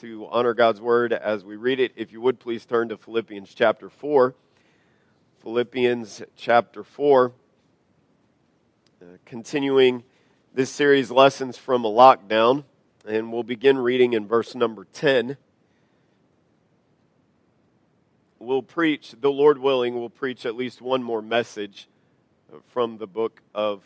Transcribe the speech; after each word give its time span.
to 0.00 0.26
honor 0.30 0.54
God's 0.54 0.80
word 0.80 1.12
as 1.12 1.44
we 1.44 1.56
read 1.56 1.80
it. 1.80 1.92
If 1.96 2.12
you 2.12 2.20
would 2.20 2.38
please 2.38 2.66
turn 2.66 2.88
to 2.90 2.96
Philippians 2.96 3.54
chapter 3.54 3.88
4. 3.88 4.34
Philippians 5.42 6.22
chapter 6.36 6.82
4. 6.82 7.32
Uh, 9.00 9.04
continuing 9.24 10.02
this 10.54 10.70
series, 10.70 11.10
Lessons 11.10 11.56
from 11.56 11.84
a 11.84 11.88
Lockdown, 11.88 12.64
and 13.06 13.32
we'll 13.32 13.42
begin 13.42 13.78
reading 13.78 14.12
in 14.12 14.26
verse 14.26 14.54
number 14.54 14.86
10. 14.92 15.36
We'll 18.38 18.62
preach, 18.62 19.14
the 19.20 19.30
Lord 19.30 19.58
willing, 19.58 19.98
we'll 19.98 20.10
preach 20.10 20.44
at 20.44 20.56
least 20.56 20.82
one 20.82 21.02
more 21.02 21.22
message 21.22 21.88
from 22.68 22.98
the 22.98 23.06
book 23.06 23.40
of 23.54 23.82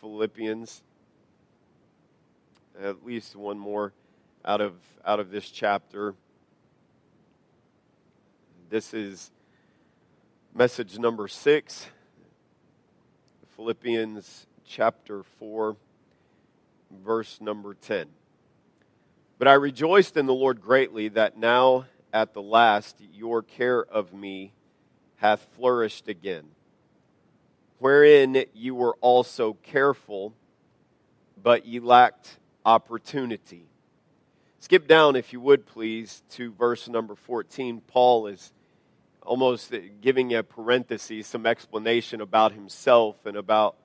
Philippians 0.00 0.82
at 2.82 3.04
least 3.04 3.36
one 3.36 3.58
more 3.58 3.92
out 4.44 4.60
of 4.60 4.74
out 5.04 5.20
of 5.20 5.30
this 5.30 5.50
chapter. 5.50 6.14
This 8.68 8.94
is 8.94 9.30
message 10.54 10.98
number 10.98 11.28
6 11.28 11.86
Philippians 13.56 14.46
chapter 14.66 15.22
4 15.38 15.76
verse 17.04 17.40
number 17.40 17.74
10. 17.74 18.06
But 19.38 19.48
I 19.48 19.54
rejoiced 19.54 20.16
in 20.16 20.26
the 20.26 20.34
Lord 20.34 20.60
greatly 20.60 21.08
that 21.08 21.36
now 21.36 21.86
at 22.12 22.34
the 22.34 22.42
last 22.42 22.96
your 23.12 23.42
care 23.42 23.84
of 23.84 24.12
me 24.12 24.52
hath 25.16 25.46
flourished 25.56 26.08
again, 26.08 26.44
wherein 27.78 28.44
you 28.54 28.74
were 28.74 28.96
also 29.00 29.54
careful, 29.62 30.34
but 31.42 31.66
ye 31.66 31.78
lacked 31.78 32.38
opportunity. 32.64 33.66
Skip 34.62 34.86
down, 34.86 35.16
if 35.16 35.32
you 35.32 35.40
would 35.40 35.64
please, 35.64 36.22
to 36.32 36.52
verse 36.52 36.86
number 36.86 37.14
14. 37.14 37.80
Paul 37.86 38.26
is 38.26 38.52
almost 39.22 39.72
giving 40.02 40.34
a 40.34 40.42
parenthesis, 40.42 41.26
some 41.26 41.46
explanation 41.46 42.20
about 42.20 42.52
himself 42.52 43.24
and 43.24 43.38
about 43.38 43.76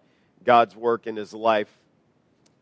God's 0.44 0.76
work 0.76 1.08
in 1.08 1.16
his 1.16 1.34
life 1.34 1.74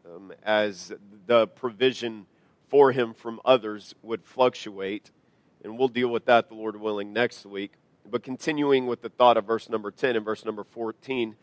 um, 0.06 0.32
as 0.44 0.94
the 1.26 1.48
provision 1.48 2.28
for 2.70 2.92
him 2.92 3.16
from 3.16 3.42
others 3.44 3.96
would 4.04 4.24
fluctuate. 4.24 5.10
And 5.64 5.80
we'll 5.80 5.88
deal 5.88 6.10
with 6.10 6.26
that, 6.26 6.50
the 6.50 6.56
Lord 6.56 6.80
willing, 6.80 7.14
next 7.14 7.48
week. 7.48 7.74
But 8.10 8.22
continuing 8.22 8.86
with 8.86 9.02
the 9.02 9.10
thought 9.10 9.38
of 9.38 9.46
verse 9.46 9.70
number 9.70 9.90
10 9.90 10.16
and 10.18 10.24
verse 10.24 10.46
number 10.46 10.64
14 10.64 11.36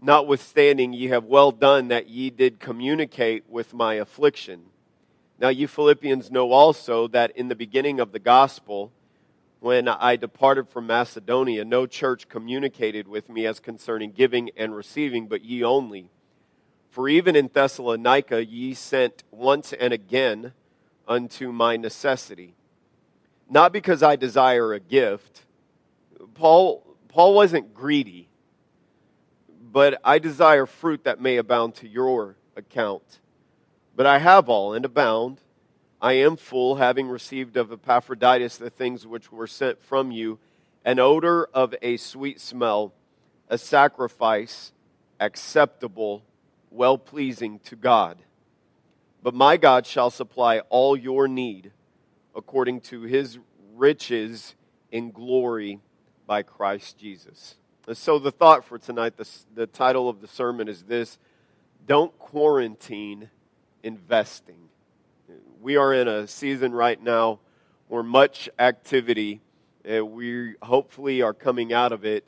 Notwithstanding, 0.00 0.92
ye 0.94 1.08
have 1.08 1.24
well 1.24 1.50
done 1.50 1.88
that 1.88 2.08
ye 2.08 2.28
did 2.30 2.60
communicate 2.60 3.44
with 3.48 3.72
my 3.72 3.94
affliction. 3.94 4.64
Now, 5.38 5.48
you 5.48 5.66
Philippians 5.66 6.30
know 6.30 6.52
also 6.52 7.08
that 7.08 7.32
in 7.36 7.48
the 7.48 7.56
beginning 7.56 8.00
of 8.00 8.12
the 8.12 8.18
gospel, 8.18 8.92
when 9.60 9.88
I 9.88 10.16
departed 10.16 10.68
from 10.68 10.86
Macedonia, 10.86 11.64
no 11.64 11.86
church 11.86 12.28
communicated 12.28 13.08
with 13.08 13.28
me 13.28 13.46
as 13.46 13.60
concerning 13.60 14.12
giving 14.12 14.50
and 14.56 14.74
receiving, 14.74 15.26
but 15.26 15.44
ye 15.44 15.64
only. 15.64 16.10
For 16.90 17.08
even 17.08 17.34
in 17.34 17.50
Thessalonica 17.52 18.44
ye 18.44 18.74
sent 18.74 19.24
once 19.30 19.72
and 19.72 19.92
again 19.92 20.52
unto 21.08 21.50
my 21.50 21.76
necessity. 21.76 22.54
Not 23.50 23.72
because 23.72 24.02
I 24.02 24.16
desire 24.16 24.72
a 24.72 24.80
gift. 24.80 25.42
Paul, 26.34 26.96
Paul 27.08 27.34
wasn't 27.34 27.74
greedy 27.74 28.28
but 29.74 30.00
I 30.04 30.20
desire 30.20 30.66
fruit 30.66 31.02
that 31.02 31.20
may 31.20 31.36
abound 31.36 31.74
to 31.76 31.88
your 31.88 32.36
account. 32.54 33.18
But 33.96 34.06
I 34.06 34.18
have 34.18 34.48
all 34.48 34.72
and 34.72 34.84
abound. 34.84 35.40
I 36.00 36.14
am 36.14 36.36
full, 36.36 36.76
having 36.76 37.08
received 37.08 37.56
of 37.56 37.72
Epaphroditus 37.72 38.56
the 38.56 38.70
things 38.70 39.06
which 39.06 39.32
were 39.32 39.46
sent 39.46 39.82
from 39.82 40.10
you 40.10 40.38
an 40.84 40.98
odor 40.98 41.48
of 41.54 41.74
a 41.80 41.96
sweet 41.96 42.40
smell, 42.40 42.92
a 43.48 43.56
sacrifice 43.56 44.72
acceptable, 45.20 46.22
well 46.70 46.98
pleasing 46.98 47.58
to 47.60 47.76
God. 47.76 48.18
But 49.22 49.34
my 49.34 49.56
God 49.56 49.86
shall 49.86 50.10
supply 50.10 50.58
all 50.68 50.96
your 50.96 51.26
need 51.26 51.72
according 52.36 52.82
to 52.82 53.02
his 53.02 53.38
riches 53.74 54.54
in 54.92 55.10
glory 55.10 55.80
by 56.26 56.42
Christ 56.42 56.98
Jesus. 56.98 57.54
So, 57.92 58.18
the 58.18 58.30
thought 58.30 58.64
for 58.64 58.78
tonight, 58.78 59.16
the, 59.16 59.28
the 59.54 59.66
title 59.66 60.08
of 60.08 60.20
the 60.20 60.28
sermon 60.28 60.68
is 60.68 60.82
this 60.82 61.18
Don't 61.86 62.18
Quarantine 62.18 63.30
Investing. 63.84 64.70
We 65.60 65.76
are 65.76 65.92
in 65.92 66.08
a 66.08 66.26
season 66.26 66.72
right 66.72 67.00
now 67.00 67.40
where 67.88 68.02
much 68.02 68.48
activity, 68.58 69.42
uh, 69.86 70.02
we 70.06 70.54
hopefully 70.62 71.20
are 71.20 71.34
coming 71.34 71.74
out 71.74 71.92
of 71.92 72.06
it, 72.06 72.24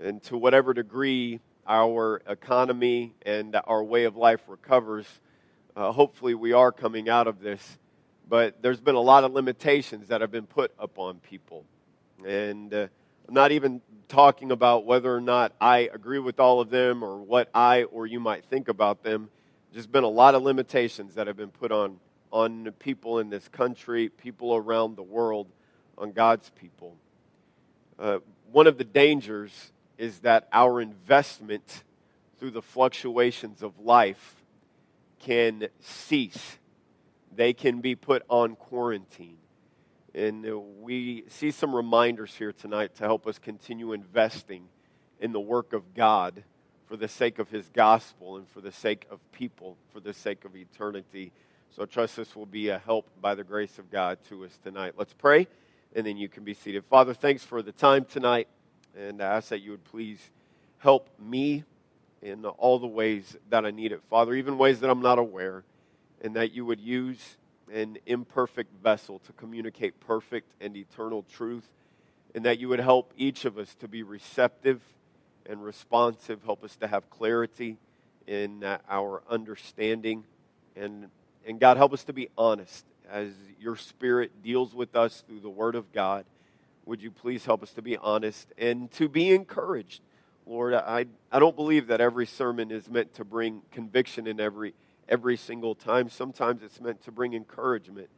and 0.00 0.20
to 0.24 0.36
whatever 0.36 0.74
degree 0.74 1.38
our 1.68 2.20
economy 2.26 3.14
and 3.24 3.56
our 3.68 3.84
way 3.84 4.06
of 4.06 4.16
life 4.16 4.40
recovers, 4.48 5.06
uh, 5.76 5.92
hopefully 5.92 6.34
we 6.34 6.52
are 6.52 6.72
coming 6.72 7.08
out 7.08 7.28
of 7.28 7.38
this. 7.38 7.78
But 8.28 8.60
there's 8.60 8.80
been 8.80 8.96
a 8.96 9.00
lot 9.00 9.22
of 9.22 9.32
limitations 9.32 10.08
that 10.08 10.20
have 10.20 10.32
been 10.32 10.46
put 10.46 10.72
upon 10.80 11.20
people. 11.20 11.64
And 12.26 12.74
uh, 12.74 12.88
I'm 13.28 13.34
not 13.34 13.52
even 13.52 13.82
talking 14.08 14.50
about 14.50 14.84
whether 14.84 15.14
or 15.14 15.20
not 15.20 15.52
I 15.60 15.90
agree 15.94 16.18
with 16.18 16.40
all 16.40 16.60
of 16.60 16.70
them 16.70 17.04
or 17.04 17.18
what 17.18 17.50
I 17.54 17.84
or 17.84 18.04
you 18.08 18.18
might 18.18 18.46
think 18.46 18.66
about 18.66 19.04
them. 19.04 19.30
There's 19.72 19.86
been 19.86 20.04
a 20.04 20.08
lot 20.08 20.34
of 20.34 20.42
limitations 20.42 21.14
that 21.14 21.26
have 21.26 21.36
been 21.36 21.50
put 21.50 21.72
on 21.72 21.98
on 22.30 22.70
people 22.78 23.18
in 23.20 23.30
this 23.30 23.48
country, 23.48 24.08
people 24.08 24.54
around 24.54 24.96
the 24.96 25.02
world, 25.02 25.48
on 25.96 26.12
God's 26.12 26.50
people. 26.50 26.96
Uh, 27.98 28.18
one 28.52 28.66
of 28.66 28.78
the 28.78 28.84
dangers 28.84 29.72
is 29.96 30.20
that 30.20 30.46
our 30.52 30.80
investment 30.80 31.84
through 32.38 32.50
the 32.50 32.62
fluctuations 32.62 33.62
of 33.62 33.78
life 33.80 34.36
can 35.18 35.68
cease. 35.80 36.58
They 37.34 37.52
can 37.52 37.80
be 37.80 37.94
put 37.94 38.22
on 38.28 38.56
quarantine. 38.56 39.38
And 40.14 40.46
uh, 40.46 40.58
we 40.58 41.24
see 41.28 41.50
some 41.50 41.74
reminders 41.74 42.34
here 42.34 42.52
tonight 42.52 42.94
to 42.96 43.04
help 43.04 43.26
us 43.26 43.38
continue 43.38 43.92
investing 43.92 44.68
in 45.20 45.32
the 45.32 45.40
work 45.40 45.72
of 45.72 45.94
God 45.94 46.44
for 46.88 46.96
the 46.96 47.08
sake 47.08 47.38
of 47.38 47.50
His 47.50 47.68
gospel 47.68 48.38
and 48.38 48.48
for 48.48 48.62
the 48.62 48.72
sake 48.72 49.06
of 49.10 49.20
people, 49.32 49.76
for 49.92 50.00
the 50.00 50.14
sake 50.14 50.44
of 50.46 50.56
eternity. 50.56 51.32
So 51.70 51.82
I 51.82 51.86
trust 51.86 52.16
this 52.16 52.34
will 52.34 52.46
be 52.46 52.70
a 52.70 52.78
help 52.78 53.06
by 53.20 53.34
the 53.34 53.44
grace 53.44 53.78
of 53.78 53.90
God 53.90 54.18
to 54.30 54.46
us 54.46 54.58
tonight. 54.64 54.94
Let's 54.96 55.12
pray, 55.12 55.46
and 55.94 56.06
then 56.06 56.16
you 56.16 56.30
can 56.30 56.44
be 56.44 56.54
seated. 56.54 56.84
Father, 56.86 57.12
thanks 57.12 57.44
for 57.44 57.60
the 57.60 57.72
time 57.72 58.06
tonight, 58.06 58.48
and 58.96 59.22
I 59.22 59.36
ask 59.36 59.50
that 59.50 59.60
you 59.60 59.72
would 59.72 59.84
please 59.84 60.18
help 60.78 61.10
me 61.20 61.64
in 62.22 62.46
all 62.46 62.78
the 62.78 62.86
ways 62.86 63.36
that 63.50 63.66
I 63.66 63.70
need 63.70 63.92
it, 63.92 64.00
Father, 64.08 64.32
even 64.32 64.56
ways 64.56 64.80
that 64.80 64.88
I'm 64.88 65.02
not 65.02 65.18
aware, 65.18 65.64
and 66.22 66.34
that 66.36 66.52
you 66.52 66.64
would 66.64 66.80
use 66.80 67.36
an 67.70 67.98
imperfect 68.06 68.74
vessel 68.82 69.18
to 69.26 69.32
communicate 69.34 70.00
perfect 70.00 70.50
and 70.60 70.74
eternal 70.74 71.22
truth, 71.30 71.68
and 72.34 72.46
that 72.46 72.58
you 72.58 72.68
would 72.70 72.80
help 72.80 73.12
each 73.16 73.44
of 73.44 73.58
us 73.58 73.74
to 73.76 73.88
be 73.88 74.02
receptive 74.02 74.80
and 75.48 75.64
responsive, 75.64 76.42
help 76.44 76.62
us 76.62 76.76
to 76.76 76.86
have 76.86 77.08
clarity 77.10 77.76
in 78.26 78.62
uh, 78.62 78.78
our 78.88 79.22
understanding, 79.28 80.24
and, 80.76 81.08
and 81.46 81.58
God, 81.58 81.76
help 81.78 81.92
us 81.92 82.04
to 82.04 82.12
be 82.12 82.28
honest 82.36 82.84
as 83.10 83.32
your 83.58 83.76
Spirit 83.76 84.42
deals 84.42 84.74
with 84.74 84.94
us 84.94 85.24
through 85.26 85.40
the 85.40 85.48
Word 85.48 85.74
of 85.74 85.92
God. 85.92 86.26
Would 86.84 87.02
you 87.02 87.10
please 87.10 87.44
help 87.44 87.62
us 87.62 87.72
to 87.72 87.82
be 87.82 87.96
honest 87.96 88.52
and 88.58 88.90
to 88.92 89.08
be 89.08 89.30
encouraged? 89.30 90.02
Lord, 90.46 90.74
I, 90.74 91.06
I 91.32 91.38
don't 91.38 91.56
believe 91.56 91.88
that 91.88 92.00
every 92.00 92.26
sermon 92.26 92.70
is 92.70 92.88
meant 92.88 93.14
to 93.14 93.24
bring 93.24 93.62
conviction 93.72 94.26
in 94.26 94.40
every 94.40 94.74
every 95.08 95.36
single 95.36 95.74
time. 95.74 96.08
Sometimes 96.10 96.62
it's 96.62 96.80
meant 96.80 97.02
to 97.04 97.12
bring 97.12 97.34
encouragement. 97.34 98.08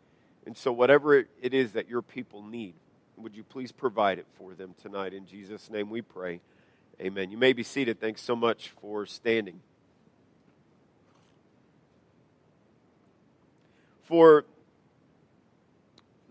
And 0.46 0.56
so, 0.56 0.72
whatever 0.72 1.14
it 1.14 1.54
is 1.54 1.72
that 1.72 1.88
your 1.88 2.02
people 2.02 2.42
need, 2.42 2.74
would 3.16 3.36
you 3.36 3.44
please 3.44 3.72
provide 3.72 4.18
it 4.18 4.26
for 4.34 4.54
them 4.54 4.74
tonight? 4.82 5.12
In 5.14 5.26
Jesus' 5.26 5.70
name 5.70 5.90
we 5.90 6.02
pray. 6.02 6.40
Amen. 7.00 7.30
You 7.30 7.38
may 7.38 7.54
be 7.54 7.62
seated. 7.62 7.98
Thanks 7.98 8.20
so 8.20 8.36
much 8.36 8.74
for 8.78 9.06
standing. 9.06 9.60
For 14.02 14.44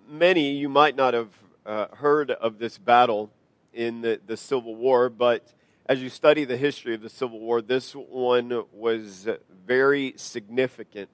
many, 0.08 0.52
you 0.52 0.70
might 0.70 0.96
not 0.96 1.16
have 1.16 1.30
uh, 1.66 1.88
heard 1.96 2.30
of 2.30 2.60
this 2.60 2.78
battle 2.78 3.32
in 3.74 4.02
the, 4.02 4.22
the 4.28 4.38
Civil 4.38 4.76
War, 4.76 5.10
but 5.10 5.52
as 5.88 6.04
you 6.04 6.10
study 6.10 6.46
the 6.46 6.58
history 6.58 6.94
of 6.94 7.02
the 7.02 7.10
Civil 7.10 7.40
War, 7.40 7.64
this 7.64 7.94
one 7.94 8.64
was 8.72 9.28
very 9.66 10.14
significant. 10.18 11.10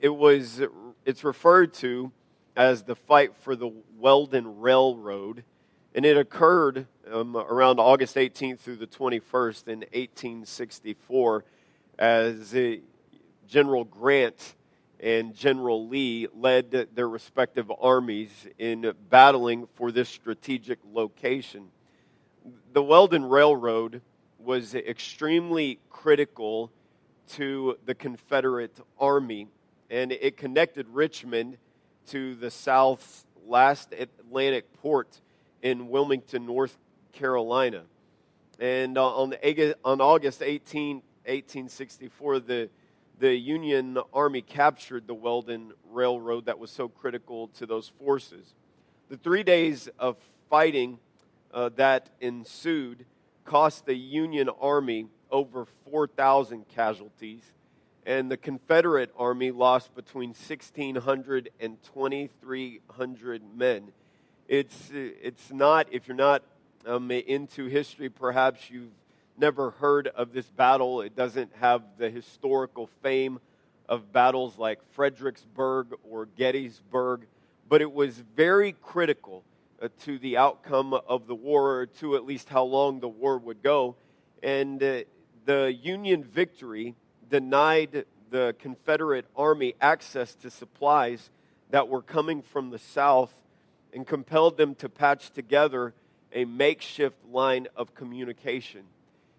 It 0.00 0.10
was, 0.10 0.62
it's 1.04 1.24
referred 1.24 1.74
to 1.74 2.12
as 2.54 2.84
the 2.84 2.94
fight 2.94 3.34
for 3.34 3.56
the 3.56 3.72
Weldon 3.98 4.60
Railroad, 4.60 5.42
and 5.94 6.04
it 6.04 6.16
occurred 6.16 6.86
um, 7.10 7.36
around 7.36 7.80
August 7.80 8.16
18th 8.16 8.60
through 8.60 8.76
the 8.76 8.86
21st 8.86 9.68
in 9.68 9.78
1864 9.80 11.44
as 11.98 12.56
General 13.48 13.84
Grant 13.84 14.54
and 15.00 15.34
General 15.34 15.88
Lee 15.88 16.28
led 16.34 16.70
their 16.94 17.08
respective 17.08 17.70
armies 17.80 18.30
in 18.58 18.92
battling 19.08 19.66
for 19.74 19.90
this 19.90 20.08
strategic 20.08 20.78
location. 20.92 21.68
The 22.72 22.82
Weldon 22.82 23.24
Railroad 23.24 24.02
was 24.38 24.74
extremely 24.74 25.78
critical 25.90 26.70
to 27.30 27.78
the 27.86 27.94
Confederate 27.94 28.78
Army, 28.98 29.48
and 29.90 30.12
it 30.12 30.36
connected 30.36 30.86
Richmond 30.88 31.56
to 32.08 32.34
the 32.34 32.50
South's 32.50 33.24
last 33.46 33.92
Atlantic 33.92 34.72
port 34.80 35.20
in 35.62 35.88
Wilmington, 35.88 36.46
North 36.46 36.76
Carolina. 37.12 37.82
And 38.58 38.98
uh, 38.98 39.06
on, 39.06 39.30
the, 39.30 39.76
on 39.84 40.00
August 40.00 40.42
18, 40.42 40.96
1864, 41.24 42.40
the, 42.40 42.70
the 43.18 43.34
Union 43.34 43.98
Army 44.12 44.42
captured 44.42 45.06
the 45.06 45.14
Weldon 45.14 45.72
Railroad 45.90 46.46
that 46.46 46.58
was 46.58 46.70
so 46.70 46.88
critical 46.88 47.48
to 47.58 47.66
those 47.66 47.88
forces. 47.98 48.54
The 49.08 49.16
three 49.16 49.42
days 49.42 49.88
of 49.98 50.16
fighting 50.48 50.98
uh, 51.52 51.70
that 51.76 52.10
ensued 52.20 53.04
cost 53.44 53.86
the 53.86 53.94
Union 53.94 54.48
Army 54.60 55.06
over 55.30 55.66
4,000 55.90 56.68
casualties, 56.68 57.42
and 58.06 58.30
the 58.30 58.36
Confederate 58.36 59.12
Army 59.16 59.50
lost 59.50 59.94
between 59.94 60.30
1,600 60.30 61.50
and 61.60 61.82
2,300 61.82 63.42
men. 63.56 63.92
It's, 64.50 64.90
it's 64.92 65.52
not, 65.52 65.86
if 65.92 66.08
you're 66.08 66.16
not 66.16 66.42
um, 66.84 67.08
into 67.12 67.66
history, 67.66 68.08
perhaps 68.08 68.68
you've 68.68 68.90
never 69.38 69.70
heard 69.70 70.08
of 70.08 70.32
this 70.32 70.46
battle. 70.46 71.02
It 71.02 71.14
doesn't 71.14 71.52
have 71.60 71.82
the 71.98 72.10
historical 72.10 72.88
fame 73.00 73.38
of 73.88 74.12
battles 74.12 74.58
like 74.58 74.80
Fredericksburg 74.90 75.94
or 76.02 76.26
Gettysburg, 76.26 77.26
but 77.68 77.80
it 77.80 77.92
was 77.92 78.18
very 78.34 78.72
critical 78.72 79.44
uh, 79.80 79.86
to 80.00 80.18
the 80.18 80.36
outcome 80.36 80.94
of 80.94 81.28
the 81.28 81.34
war, 81.36 81.76
or 81.76 81.86
to 81.86 82.16
at 82.16 82.26
least 82.26 82.48
how 82.48 82.64
long 82.64 82.98
the 82.98 83.08
war 83.08 83.38
would 83.38 83.62
go. 83.62 83.94
And 84.42 84.82
uh, 84.82 85.02
the 85.44 85.72
Union 85.80 86.24
victory 86.24 86.96
denied 87.28 88.04
the 88.30 88.56
Confederate 88.58 89.26
Army 89.36 89.74
access 89.80 90.34
to 90.42 90.50
supplies 90.50 91.30
that 91.70 91.86
were 91.86 92.02
coming 92.02 92.42
from 92.42 92.70
the 92.70 92.80
South 92.80 93.32
and 93.92 94.06
compelled 94.06 94.56
them 94.56 94.74
to 94.76 94.88
patch 94.88 95.30
together 95.30 95.94
a 96.32 96.44
makeshift 96.44 97.16
line 97.30 97.66
of 97.76 97.94
communication. 97.94 98.82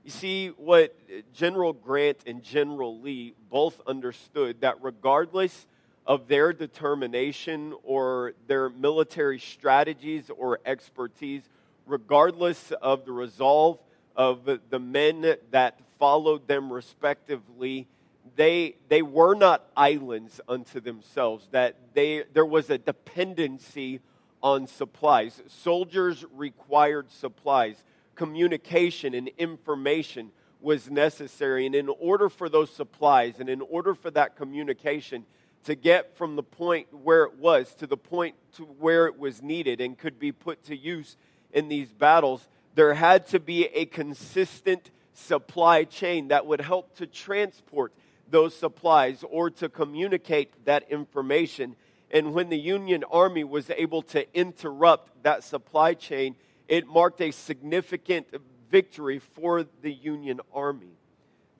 You 0.04 0.12
see, 0.12 0.48
what 0.50 0.96
General 1.34 1.74
Grant 1.74 2.18
and 2.26 2.42
General 2.42 3.00
Lee 3.00 3.34
both 3.50 3.80
understood 3.86 4.62
that 4.62 4.82
regardless 4.82 5.68
of 6.08 6.28
their 6.28 6.52
determination 6.52 7.76
or 7.84 8.34
their 8.48 8.70
military 8.70 9.40
strategies 9.40 10.32
or 10.36 10.60
expertise, 10.66 11.44
regardless 11.86 12.72
of 12.82 13.06
the 13.06 13.12
resolve 13.12 13.78
of 14.16 14.50
the 14.70 14.80
men 14.80 15.36
that 15.52 15.80
followed 16.00 16.48
them 16.48 16.74
respectively, 16.74 17.88
they, 18.36 18.76
they 18.90 19.02
were 19.02 19.36
not 19.36 19.70
islands 19.78 20.42
unto 20.48 20.80
themselves, 20.80 21.48
that 21.52 21.76
they, 21.94 22.24
there 22.34 22.46
was 22.46 22.70
a 22.70 22.78
dependency 22.78 24.00
on 24.44 24.68
supplies. 24.68 25.42
Soldiers 25.48 26.26
required 26.34 27.12
supplies. 27.12 27.84
Communication 28.16 29.14
and 29.14 29.30
information 29.38 30.32
was 30.60 30.90
necessary. 30.90 31.66
And 31.66 31.76
in 31.76 31.90
order 31.90 32.30
for 32.30 32.50
those 32.50 32.70
supplies 32.70 33.40
and 33.40 33.50
in 33.50 33.62
order 33.62 33.94
for 33.94 34.12
that 34.12 34.36
communication 34.36 35.26
to 35.64 35.76
get 35.76 36.18
from 36.18 36.36
the 36.36 36.44
point 36.44 36.88
where 36.92 37.24
it 37.24 37.38
was 37.38 37.74
to 37.76 37.88
the 37.88 37.98
point 37.98 38.36
to 38.54 38.64
where 38.64 39.06
it 39.06 39.18
was 39.18 39.42
needed 39.42 39.80
and 39.80 39.98
could 39.98 40.20
be 40.20 40.32
put 40.32 40.64
to 40.66 40.76
use 40.76 41.18
in 41.52 41.68
these 41.68 41.92
battles, 41.92 42.48
there 42.76 42.94
had 42.94 43.28
to 43.28 43.40
be 43.40 43.66
a 43.66 43.86
consistent 43.86 44.92
supply 45.14 45.84
chain 45.84 46.30
that 46.30 46.46
would 46.46 46.62
help 46.62 46.96
to 46.96 47.06
transport 47.06 47.94
those 48.30 48.56
supplies 48.56 49.24
or 49.30 49.50
to 49.50 49.70
communicate 49.70 50.66
that 50.66 50.90
information 50.90 51.76
and 52.12 52.34
when 52.34 52.50
the 52.50 52.58
Union 52.58 53.04
Army 53.10 53.44
was 53.44 53.70
able 53.70 54.02
to 54.04 54.26
interrupt 54.38 55.24
that 55.24 55.44
supply 55.44 55.94
chain, 55.94 56.36
it 56.68 56.88
marked 56.88 57.22
a 57.22 57.32
significant 57.32 58.28
victory 58.70 59.20
for 59.20 59.66
the 59.82 59.92
Union 59.92 60.40
Army. 60.54 60.98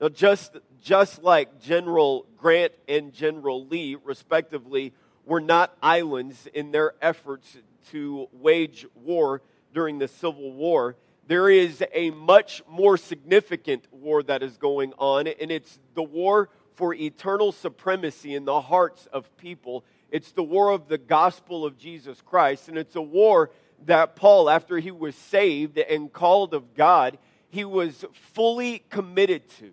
Now, 0.00 0.08
just, 0.08 0.56
just 0.82 1.22
like 1.22 1.60
General 1.60 2.26
Grant 2.36 2.72
and 2.88 3.12
General 3.12 3.66
Lee, 3.66 3.96
respectively, 4.02 4.92
were 5.24 5.40
not 5.40 5.76
islands 5.82 6.48
in 6.52 6.72
their 6.72 6.94
efforts 7.00 7.56
to 7.90 8.28
wage 8.32 8.86
war 8.94 9.42
during 9.72 9.98
the 9.98 10.08
Civil 10.08 10.52
War, 10.52 10.96
there 11.26 11.48
is 11.48 11.82
a 11.92 12.10
much 12.10 12.62
more 12.68 12.96
significant 12.96 13.86
war 13.92 14.22
that 14.24 14.42
is 14.42 14.56
going 14.56 14.92
on, 14.98 15.28
and 15.28 15.50
it's 15.50 15.78
the 15.94 16.02
war 16.02 16.48
for 16.74 16.94
eternal 16.94 17.52
supremacy 17.52 18.34
in 18.34 18.44
the 18.44 18.60
hearts 18.60 19.06
of 19.12 19.36
people 19.36 19.84
it's 20.12 20.32
the 20.32 20.42
war 20.42 20.68
of 20.70 20.88
the 20.88 20.98
gospel 20.98 21.64
of 21.64 21.78
Jesus 21.78 22.20
Christ, 22.20 22.68
and 22.68 22.76
it's 22.76 22.96
a 22.96 23.02
war 23.02 23.50
that 23.86 24.14
Paul, 24.14 24.50
after 24.50 24.78
he 24.78 24.90
was 24.90 25.16
saved 25.16 25.78
and 25.78 26.12
called 26.12 26.52
of 26.52 26.74
God, 26.74 27.16
he 27.48 27.64
was 27.64 28.04
fully 28.34 28.84
committed 28.90 29.48
to. 29.58 29.72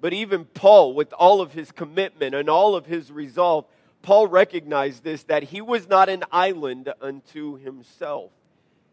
But 0.00 0.14
even 0.14 0.46
Paul, 0.46 0.94
with 0.94 1.12
all 1.12 1.42
of 1.42 1.52
his 1.52 1.70
commitment 1.70 2.34
and 2.34 2.48
all 2.48 2.74
of 2.74 2.86
his 2.86 3.12
resolve, 3.12 3.66
Paul 4.00 4.26
recognized 4.26 5.04
this 5.04 5.24
that 5.24 5.42
he 5.42 5.60
was 5.60 5.86
not 5.86 6.08
an 6.08 6.24
island 6.32 6.90
unto 7.02 7.58
himself. 7.58 8.30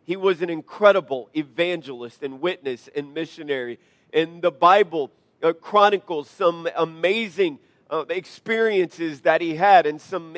He 0.03 0.17
was 0.17 0.41
an 0.41 0.49
incredible 0.49 1.29
evangelist 1.33 2.21
and 2.21 2.41
witness 2.41 2.89
and 2.93 3.13
missionary. 3.13 3.79
And 4.11 4.41
the 4.41 4.51
Bible 4.51 5.09
uh, 5.41 5.53
chronicles 5.53 6.29
some 6.29 6.67
amazing 6.75 7.59
uh, 7.89 8.05
experiences 8.09 9.21
that 9.21 9.41
he 9.41 9.55
had 9.55 9.85
and 9.85 9.99
some 9.99 10.35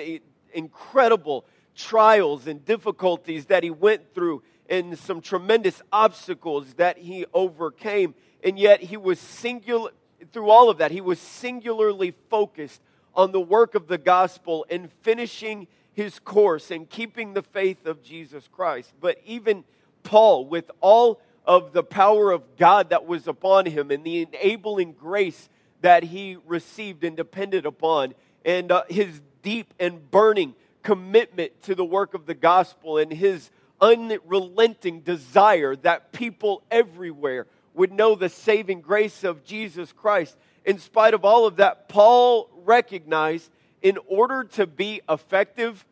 incredible 0.54 1.46
trials 1.76 2.48
and 2.48 2.64
difficulties 2.66 3.48
that 3.48 3.64
he 3.64 3.70
went 3.70 4.14
through 4.14 4.44
and 4.70 4.98
some 4.98 5.22
tremendous 5.22 5.82
obstacles 5.92 6.74
that 6.76 6.98
he 6.98 7.26
overcame. 7.34 8.16
And 8.44 8.58
yet 8.58 8.82
he 8.82 8.98
was 8.98 9.20
singular, 9.20 9.92
through 10.32 10.50
all 10.50 10.70
of 10.70 10.78
that, 10.78 10.92
he 10.92 11.02
was 11.02 11.20
singularly 11.20 12.14
focused 12.30 12.82
on 13.14 13.32
the 13.32 13.42
work 13.42 13.76
of 13.76 13.88
the 13.88 13.98
gospel 13.98 14.66
and 14.70 14.90
finishing 15.02 15.68
his 15.94 16.20
course 16.20 16.72
and 16.72 16.90
keeping 16.90 17.34
the 17.34 17.42
faith 17.42 17.86
of 17.86 18.02
Jesus 18.02 18.48
Christ. 18.48 18.94
But 19.02 19.20
even 19.26 19.66
Paul, 20.04 20.46
with 20.46 20.72
all 20.80 21.20
of 21.46 21.74
the 21.74 21.84
power 21.84 22.32
of 22.32 22.58
God 22.58 22.90
that 22.90 23.06
was 23.06 23.28
upon 23.28 23.66
him 23.66 23.92
and 23.92 24.04
the 24.04 24.22
enabling 24.22 24.94
grace 24.94 25.50
that 25.82 26.04
he 26.04 26.38
received 26.46 27.04
and 27.04 27.18
depended 27.18 27.66
upon, 27.66 28.14
and 28.46 28.72
uh, 28.72 28.84
his 28.90 29.22
deep 29.42 29.74
and 29.80 30.12
burning 30.12 30.54
commitment 30.84 31.62
to 31.64 31.76
the 31.76 31.86
work 31.86 32.14
of 32.14 32.26
the 32.26 32.34
gospel, 32.34 32.98
and 32.98 33.12
his 33.12 33.50
unrelenting 33.80 35.02
desire 35.02 35.76
that 35.76 36.12
people 36.12 36.62
everywhere 36.70 37.48
would 37.74 37.92
know 37.92 38.16
the 38.16 38.30
saving 38.30 38.82
grace 38.82 39.24
of 39.24 39.44
Jesus 39.44 39.92
Christ. 39.92 40.38
In 40.66 40.78
spite 40.78 41.16
of 41.16 41.26
all 41.26 41.48
of 41.48 41.56
that, 41.56 41.90
Paul 41.90 42.50
recognized 42.64 43.50
in 43.82 43.98
order 44.08 44.44
to 44.44 44.68
be 44.68 45.02
effective, 45.10 45.84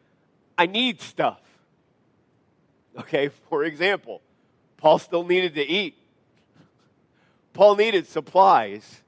I 0.57 0.67
need 0.67 1.01
stuff. 1.01 1.41
Okay, 2.97 3.29
for 3.49 3.63
example, 3.63 4.21
Paul 4.79 4.97
still 4.97 5.25
needed 5.25 5.55
to 5.55 5.61
eat. 5.61 5.95
Paul 7.53 7.75
needed 7.75 8.07
supplies. 8.07 9.01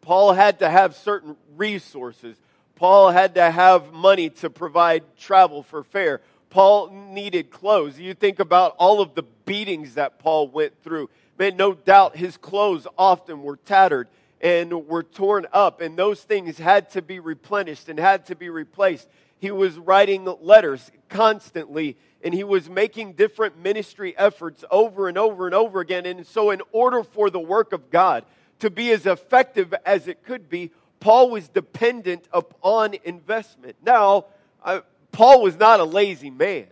Paul 0.00 0.32
had 0.32 0.60
to 0.60 0.70
have 0.70 0.94
certain 0.94 1.36
resources. 1.56 2.36
Paul 2.76 3.10
had 3.10 3.34
to 3.34 3.50
have 3.50 3.92
money 3.92 4.30
to 4.30 4.50
provide 4.50 5.02
travel 5.16 5.64
for 5.64 5.82
fare. 5.82 6.20
Paul 6.50 6.90
needed 6.90 7.50
clothes. 7.50 7.98
You 7.98 8.14
think 8.14 8.38
about 8.38 8.76
all 8.78 9.00
of 9.00 9.16
the 9.16 9.24
beatings 9.44 9.94
that 9.94 10.20
Paul 10.20 10.46
went 10.48 10.80
through. 10.84 11.10
Man, 11.36 11.56
no 11.56 11.74
doubt 11.74 12.16
his 12.16 12.36
clothes 12.36 12.86
often 12.96 13.42
were 13.42 13.56
tattered 13.56 14.06
and 14.40 14.86
were 14.86 15.02
torn 15.02 15.46
up, 15.52 15.80
and 15.80 15.96
those 15.96 16.22
things 16.22 16.58
had 16.58 16.90
to 16.90 17.02
be 17.02 17.18
replenished 17.18 17.88
and 17.88 17.98
had 17.98 18.26
to 18.26 18.36
be 18.36 18.50
replaced. 18.50 19.08
He 19.40 19.50
was 19.50 19.78
writing 19.78 20.24
letters 20.40 20.92
constantly, 21.08 21.96
and 22.24 22.32
he 22.32 22.42
was 22.42 22.70
making 22.70 23.12
different 23.12 23.58
ministry 23.58 24.16
efforts 24.16 24.64
over 24.70 25.08
and 25.08 25.18
over 25.18 25.44
and 25.44 25.54
over 25.54 25.80
again. 25.80 26.06
And 26.06 26.26
so, 26.26 26.50
in 26.50 26.62
order 26.72 27.04
for 27.04 27.28
the 27.28 27.38
work 27.38 27.74
of 27.74 27.90
God 27.90 28.24
to 28.60 28.70
be 28.70 28.90
as 28.92 29.04
effective 29.04 29.74
as 29.84 30.08
it 30.08 30.24
could 30.24 30.48
be, 30.48 30.70
Paul 31.00 31.30
was 31.30 31.48
dependent 31.48 32.26
upon 32.32 32.94
investment. 33.04 33.76
Now, 33.84 34.24
uh, 34.64 34.80
Paul 35.12 35.42
was 35.42 35.58
not 35.58 35.80
a 35.80 35.84
lazy 35.84 36.30
man. 36.30 36.66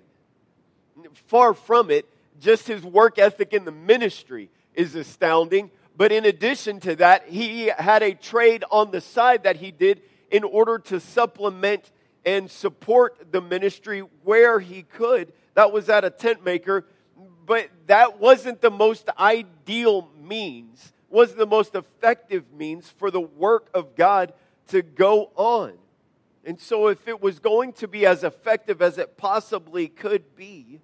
Far 1.27 1.53
from 1.53 1.91
it, 1.91 2.09
just 2.41 2.67
his 2.67 2.83
work 2.83 3.19
ethic 3.19 3.53
in 3.53 3.67
the 3.67 3.73
ministry 3.73 4.49
is 4.75 4.95
astounding. 4.95 5.71
But 5.95 6.13
in 6.13 6.25
addition 6.25 6.81
to 6.81 6.97
that, 6.97 7.29
he 7.29 7.67
had 7.67 8.03
a 8.03 8.15
trade 8.15 8.65
on 8.71 8.91
the 8.91 9.03
side 9.03 9.43
that 9.43 9.57
he 9.57 9.71
did 9.71 10.01
in 10.31 10.45
order 10.45 10.79
to 10.79 10.99
supplement 10.99 11.91
and 12.25 12.51
support 12.51 13.33
the 13.33 13.43
ministry 13.43 14.01
where 14.25 14.59
he 14.59 14.83
could. 14.83 15.33
That 15.55 15.73
was 15.73 15.89
at 15.89 16.05
a 16.05 16.11
tent 16.11 16.45
maker, 16.45 16.87
but 17.47 17.69
that 17.87 18.19
wasn't 18.21 18.61
the 18.61 18.71
most 18.71 19.09
ideal 19.19 20.09
means, 20.21 20.93
wasn't 21.11 21.39
the 21.39 21.47
most 21.47 21.75
effective 21.75 22.45
means 22.53 22.89
for 22.89 23.11
the 23.11 23.21
work 23.21 23.69
of 23.75 23.95
God 23.97 24.33
to 24.69 24.83
go 24.83 25.31
on. 25.37 25.75
And 26.45 26.59
so, 26.59 26.89
if 26.89 27.07
it 27.07 27.23
was 27.23 27.39
going 27.39 27.73
to 27.75 27.87
be 27.87 28.05
as 28.05 28.25
effective 28.25 28.83
as 28.83 28.99
it 28.99 29.17
possibly 29.17 29.89
could 29.89 30.35
be, 30.35 30.81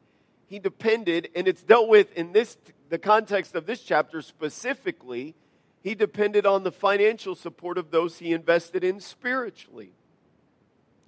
he 0.46 0.58
depended, 0.58 1.30
and 1.34 1.48
it's 1.48 1.62
dealt 1.62 1.88
with 1.88 2.12
in 2.16 2.32
this 2.32 2.56
the 2.88 2.98
context 2.98 3.54
of 3.54 3.66
this 3.66 3.82
chapter 3.82 4.22
specifically. 4.22 5.34
He 5.82 5.94
depended 5.94 6.46
on 6.46 6.64
the 6.64 6.72
financial 6.72 7.34
support 7.34 7.78
of 7.78 7.90
those 7.90 8.18
he 8.18 8.32
invested 8.32 8.82
in 8.82 9.00
spiritually. 9.00 9.92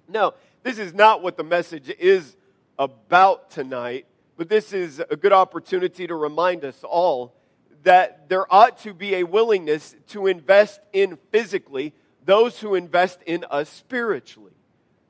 Now, 0.07 0.35
this 0.63 0.77
is 0.77 0.93
not 0.93 1.21
what 1.21 1.37
the 1.37 1.43
message 1.43 1.89
is 1.99 2.35
about 2.77 3.51
tonight, 3.51 4.05
but 4.37 4.49
this 4.49 4.73
is 4.73 5.01
a 5.09 5.15
good 5.15 5.33
opportunity 5.33 6.07
to 6.07 6.15
remind 6.15 6.65
us 6.65 6.83
all 6.83 7.35
that 7.83 8.29
there 8.29 8.51
ought 8.53 8.77
to 8.79 8.93
be 8.93 9.15
a 9.15 9.23
willingness 9.23 9.95
to 10.07 10.27
invest 10.27 10.79
in 10.93 11.17
physically 11.31 11.93
those 12.25 12.59
who 12.59 12.75
invest 12.75 13.19
in 13.25 13.45
us 13.49 13.69
spiritually. 13.69 14.51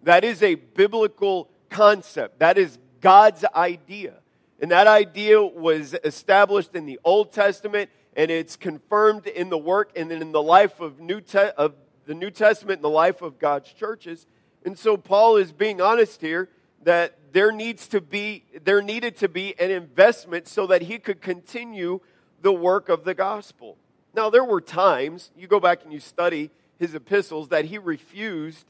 That 0.04 0.24
is 0.24 0.42
a 0.42 0.56
biblical 0.56 1.50
concept. 1.70 2.40
That 2.40 2.58
is 2.58 2.78
God's 3.02 3.44
idea. 3.56 4.14
And 4.62 4.72
that 4.72 4.88
idea 4.88 5.42
was 5.42 5.96
established 6.04 6.76
in 6.76 6.86
the 6.86 7.00
Old 7.04 7.34
Testament 7.34 7.90
and 8.16 8.30
it's 8.30 8.56
confirmed 8.56 9.28
in 9.28 9.50
the 9.50 9.58
work 9.58 9.92
and 9.96 10.12
in 10.12 10.32
the 10.32 10.42
life 10.42 10.80
of, 10.80 11.00
New 11.00 11.22
Te- 11.22 11.52
of 11.58 11.74
the 12.06 12.14
New 12.14 12.30
Testament 12.30 12.78
and 12.78 12.84
the 12.84 12.90
life 12.90 13.22
of 13.22 13.40
God's 13.40 13.72
churches. 13.72 14.28
And 14.66 14.78
so 14.78 14.98
Paul 14.98 15.38
is 15.38 15.52
being 15.52 15.82
honest 15.82 16.20
here 16.20 16.50
that 16.84 17.18
there 17.32 17.52
needs 17.52 17.88
to 17.90 18.02
be 18.02 18.44
there 18.64 18.82
needed 18.82 19.18
to 19.18 19.30
be 19.30 19.60
an 19.60 19.72
investment 19.72 20.48
so 20.48 20.68
that 20.68 20.84
he 20.84 21.00
could 21.00 21.22
continue 21.22 22.00
the 22.42 22.52
work 22.52 22.90
of 22.90 23.04
the 23.04 23.14
gospel. 23.14 23.78
Now 24.14 24.30
there 24.30 24.44
were 24.44 24.62
times, 24.62 25.32
you 25.38 25.48
go 25.48 25.60
back 25.60 25.84
and 25.84 25.94
you 25.94 26.00
study 26.00 26.50
his 26.78 26.96
epistles 26.96 27.50
that 27.50 27.66
he 27.66 27.78
refused 27.78 28.66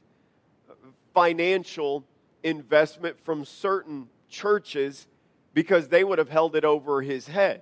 financial 1.13 2.03
investment 2.43 3.17
from 3.23 3.45
certain 3.45 4.07
churches 4.29 5.07
because 5.53 5.89
they 5.89 6.03
would 6.03 6.17
have 6.17 6.29
held 6.29 6.55
it 6.55 6.63
over 6.63 7.01
his 7.01 7.27
head, 7.27 7.61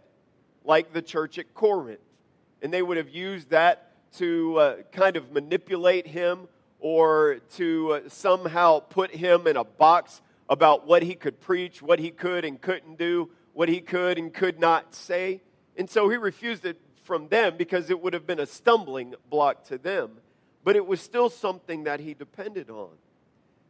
like 0.63 0.93
the 0.93 1.01
church 1.01 1.37
at 1.37 1.53
Corinth. 1.53 1.99
And 2.61 2.73
they 2.73 2.81
would 2.81 2.97
have 2.97 3.09
used 3.09 3.49
that 3.49 3.91
to 4.17 4.57
uh, 4.57 4.75
kind 4.91 5.15
of 5.15 5.31
manipulate 5.31 6.05
him 6.05 6.47
or 6.79 7.39
to 7.55 7.93
uh, 7.93 8.09
somehow 8.09 8.79
put 8.79 9.11
him 9.11 9.47
in 9.47 9.57
a 9.57 9.63
box 9.63 10.21
about 10.49 10.87
what 10.87 11.03
he 11.03 11.15
could 11.15 11.39
preach, 11.39 11.81
what 11.81 11.99
he 11.99 12.11
could 12.11 12.43
and 12.43 12.59
couldn't 12.59 12.97
do, 12.97 13.29
what 13.53 13.69
he 13.69 13.79
could 13.79 14.17
and 14.17 14.33
could 14.33 14.59
not 14.59 14.93
say. 14.93 15.41
And 15.77 15.89
so 15.89 16.09
he 16.09 16.17
refused 16.17 16.65
it 16.65 16.79
from 17.03 17.27
them 17.27 17.55
because 17.57 17.89
it 17.89 18.01
would 18.01 18.13
have 18.13 18.27
been 18.27 18.39
a 18.39 18.45
stumbling 18.45 19.13
block 19.29 19.65
to 19.65 19.77
them 19.77 20.17
but 20.63 20.75
it 20.75 20.85
was 20.85 21.01
still 21.01 21.29
something 21.29 21.85
that 21.85 21.99
he 21.99 22.13
depended 22.13 22.69
on. 22.69 22.89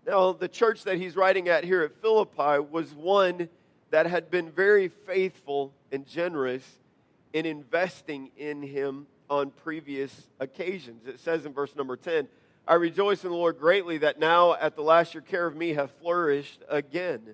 Now, 0.07 0.33
the 0.33 0.47
church 0.47 0.83
that 0.83 0.97
he's 0.97 1.15
writing 1.15 1.47
at 1.49 1.63
here 1.63 1.83
at 1.83 2.01
Philippi 2.01 2.59
was 2.71 2.93
one 2.93 3.49
that 3.91 4.05
had 4.05 4.31
been 4.31 4.51
very 4.51 4.87
faithful 4.87 5.73
and 5.91 6.05
generous 6.05 6.63
in 7.33 7.45
investing 7.45 8.31
in 8.37 8.61
him 8.61 9.07
on 9.29 9.51
previous 9.51 10.27
occasions. 10.39 11.05
It 11.07 11.19
says 11.19 11.45
in 11.45 11.53
verse 11.53 11.75
number 11.75 11.95
10, 11.95 12.27
I 12.69 12.75
rejoice 12.75 13.23
in 13.23 13.31
the 13.31 13.35
Lord 13.35 13.57
greatly 13.57 13.97
that 13.97 14.19
now 14.19 14.53
at 14.53 14.75
the 14.75 14.83
last 14.83 15.15
your 15.15 15.23
care 15.23 15.47
of 15.47 15.55
me 15.55 15.73
have 15.73 15.89
flourished 16.03 16.61
again. 16.69 17.33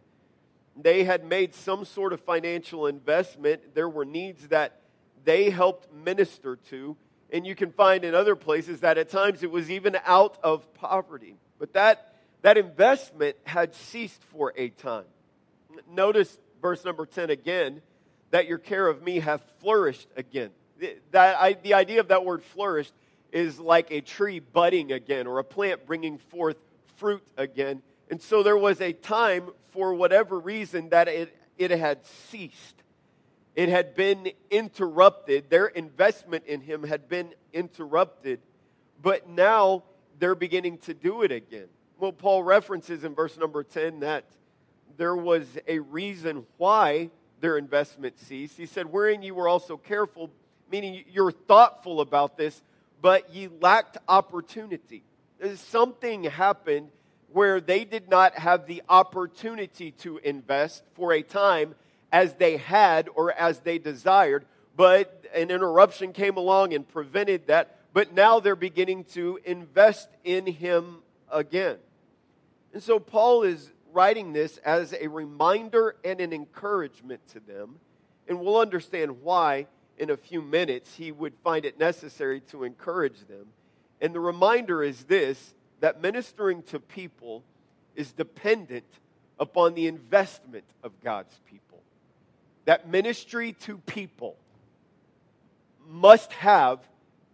They 0.77 1.03
had 1.03 1.25
made 1.25 1.53
some 1.53 1.83
sort 1.83 2.13
of 2.13 2.21
financial 2.21 2.87
investment. 2.87 3.75
There 3.75 3.89
were 3.89 4.05
needs 4.05 4.47
that 4.47 4.79
they 5.25 5.49
helped 5.49 5.93
minister 5.93 6.55
to 6.69 6.95
and 7.31 7.45
you 7.45 7.53
can 7.53 7.73
find 7.73 8.05
in 8.05 8.15
other 8.15 8.37
places 8.37 8.79
that 8.79 8.97
at 8.97 9.09
times 9.09 9.43
it 9.43 9.51
was 9.51 9.69
even 9.69 9.97
out 10.05 10.37
of 10.41 10.73
poverty. 10.75 11.35
But 11.59 11.73
that, 11.73 12.13
that 12.43 12.57
investment 12.57 13.35
had 13.43 13.75
ceased 13.75 14.23
for 14.31 14.53
a 14.55 14.69
time. 14.69 15.03
Notice 15.91 16.37
verse 16.61 16.85
number 16.85 17.05
10 17.05 17.29
again 17.29 17.81
that 18.31 18.47
your 18.47 18.57
care 18.57 18.87
of 18.87 19.01
me 19.01 19.19
hath 19.19 19.41
flourished 19.59 20.07
again. 20.15 20.51
That, 21.11 21.35
I, 21.37 21.53
the 21.53 21.73
idea 21.73 21.99
of 21.99 22.07
that 22.07 22.23
word 22.23 22.41
flourished 22.41 22.93
is 23.35 23.59
like 23.59 23.91
a 23.91 23.99
tree 23.99 24.39
budding 24.39 24.93
again 24.93 25.27
or 25.27 25.39
a 25.39 25.43
plant 25.43 25.85
bringing 25.85 26.17
forth 26.17 26.55
fruit 26.95 27.21
again. 27.35 27.81
And 28.09 28.21
so 28.21 28.43
there 28.43 28.57
was 28.57 28.79
a 28.79 28.93
time, 28.93 29.49
for 29.71 29.93
whatever 29.93 30.39
reason, 30.39 30.87
that 30.89 31.09
it, 31.09 31.35
it 31.57 31.69
had 31.69 32.05
ceased. 32.05 32.81
It 33.53 33.67
had 33.67 33.93
been 33.93 34.31
interrupted. 34.49 35.49
Their 35.49 35.67
investment 35.67 36.45
in 36.45 36.61
him 36.61 36.83
had 36.83 37.09
been 37.09 37.33
interrupted, 37.51 38.39
but 39.01 39.27
now 39.27 39.83
they're 40.17 40.33
beginning 40.33 40.77
to 40.79 40.93
do 40.93 41.23
it 41.23 41.33
again. 41.33 41.67
Well, 41.99 42.13
Paul 42.13 42.41
references 42.41 43.03
in 43.03 43.15
verse 43.15 43.37
number 43.37 43.63
10 43.63 43.99
that 43.99 44.23
there 44.95 45.15
was 45.15 45.45
a 45.67 45.79
reason 45.79 46.45
why 46.55 47.09
their 47.41 47.57
investment 47.57 48.17
ceased. 48.17 48.57
He 48.57 48.65
said, 48.65 48.85
Wherein 48.85 49.21
you 49.21 49.35
were 49.35 49.49
also 49.49 49.75
careful, 49.75 50.31
meaning 50.71 51.03
you're 51.11 51.31
thoughtful 51.31 51.99
about 51.99 52.37
this, 52.37 52.61
but 53.05 53.35
ye 53.35 53.47
lacked 53.61 53.99
opportunity. 54.07 55.03
Something 55.57 56.23
happened 56.23 56.89
where 57.31 57.61
they 57.61 57.85
did 57.85 58.09
not 58.09 58.33
have 58.33 58.65
the 58.65 58.81
opportunity 58.89 59.91
to 59.91 60.17
invest 60.23 60.81
for 60.95 61.13
a 61.13 61.21
time 61.21 61.75
as 62.11 62.33
they 62.33 62.57
had 62.57 63.07
or 63.13 63.31
as 63.31 63.59
they 63.59 63.77
desired, 63.77 64.43
but 64.75 65.23
an 65.35 65.51
interruption 65.51 66.13
came 66.13 66.35
along 66.35 66.73
and 66.73 66.87
prevented 66.87 67.45
that. 67.45 67.77
But 67.93 68.15
now 68.15 68.39
they're 68.39 68.55
beginning 68.55 69.03
to 69.13 69.39
invest 69.45 70.09
in 70.23 70.47
him 70.47 71.03
again. 71.31 71.77
And 72.73 72.81
so 72.81 72.97
Paul 72.97 73.43
is 73.43 73.69
writing 73.93 74.33
this 74.33 74.57
as 74.65 74.95
a 74.99 75.09
reminder 75.09 75.95
and 76.03 76.19
an 76.19 76.33
encouragement 76.33 77.21
to 77.33 77.39
them. 77.39 77.75
And 78.27 78.39
we'll 78.39 78.57
understand 78.57 79.21
why 79.21 79.67
in 79.97 80.09
a 80.09 80.17
few 80.17 80.41
minutes 80.41 80.95
he 80.95 81.11
would 81.11 81.33
find 81.43 81.65
it 81.65 81.79
necessary 81.79 82.41
to 82.51 82.63
encourage 82.63 83.27
them. 83.27 83.47
And 84.01 84.13
the 84.13 84.19
reminder 84.19 84.83
is 84.83 85.03
this 85.05 85.53
that 85.79 86.01
ministering 86.01 86.63
to 86.63 86.79
people 86.79 87.43
is 87.95 88.11
dependent 88.11 88.85
upon 89.39 89.73
the 89.73 89.87
investment 89.87 90.65
of 90.83 90.91
God's 91.01 91.39
people 91.49 91.65
that 92.65 92.89
ministry 92.89 93.53
to 93.53 93.77
people 93.77 94.35
must 95.87 96.33
have 96.33 96.79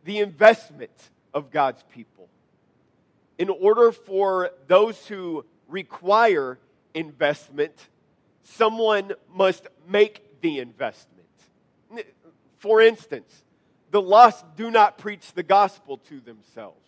the 0.03 0.19
investment 0.19 0.91
of 1.33 1.51
God's 1.51 1.83
people. 1.93 2.27
In 3.37 3.49
order 3.49 3.91
for 3.91 4.51
those 4.67 5.07
who 5.07 5.45
require 5.67 6.59
investment, 6.93 7.73
someone 8.43 9.13
must 9.33 9.67
make 9.87 10.41
the 10.41 10.59
investment. 10.59 11.10
For 12.61 12.81
instance, 12.81 13.43
the 13.91 14.01
lost 14.01 14.45
do 14.55 14.71
not 14.71 14.97
preach 14.97 15.33
the 15.33 15.43
gospel 15.43 15.97
to 16.09 16.19
themselves. 16.19 16.79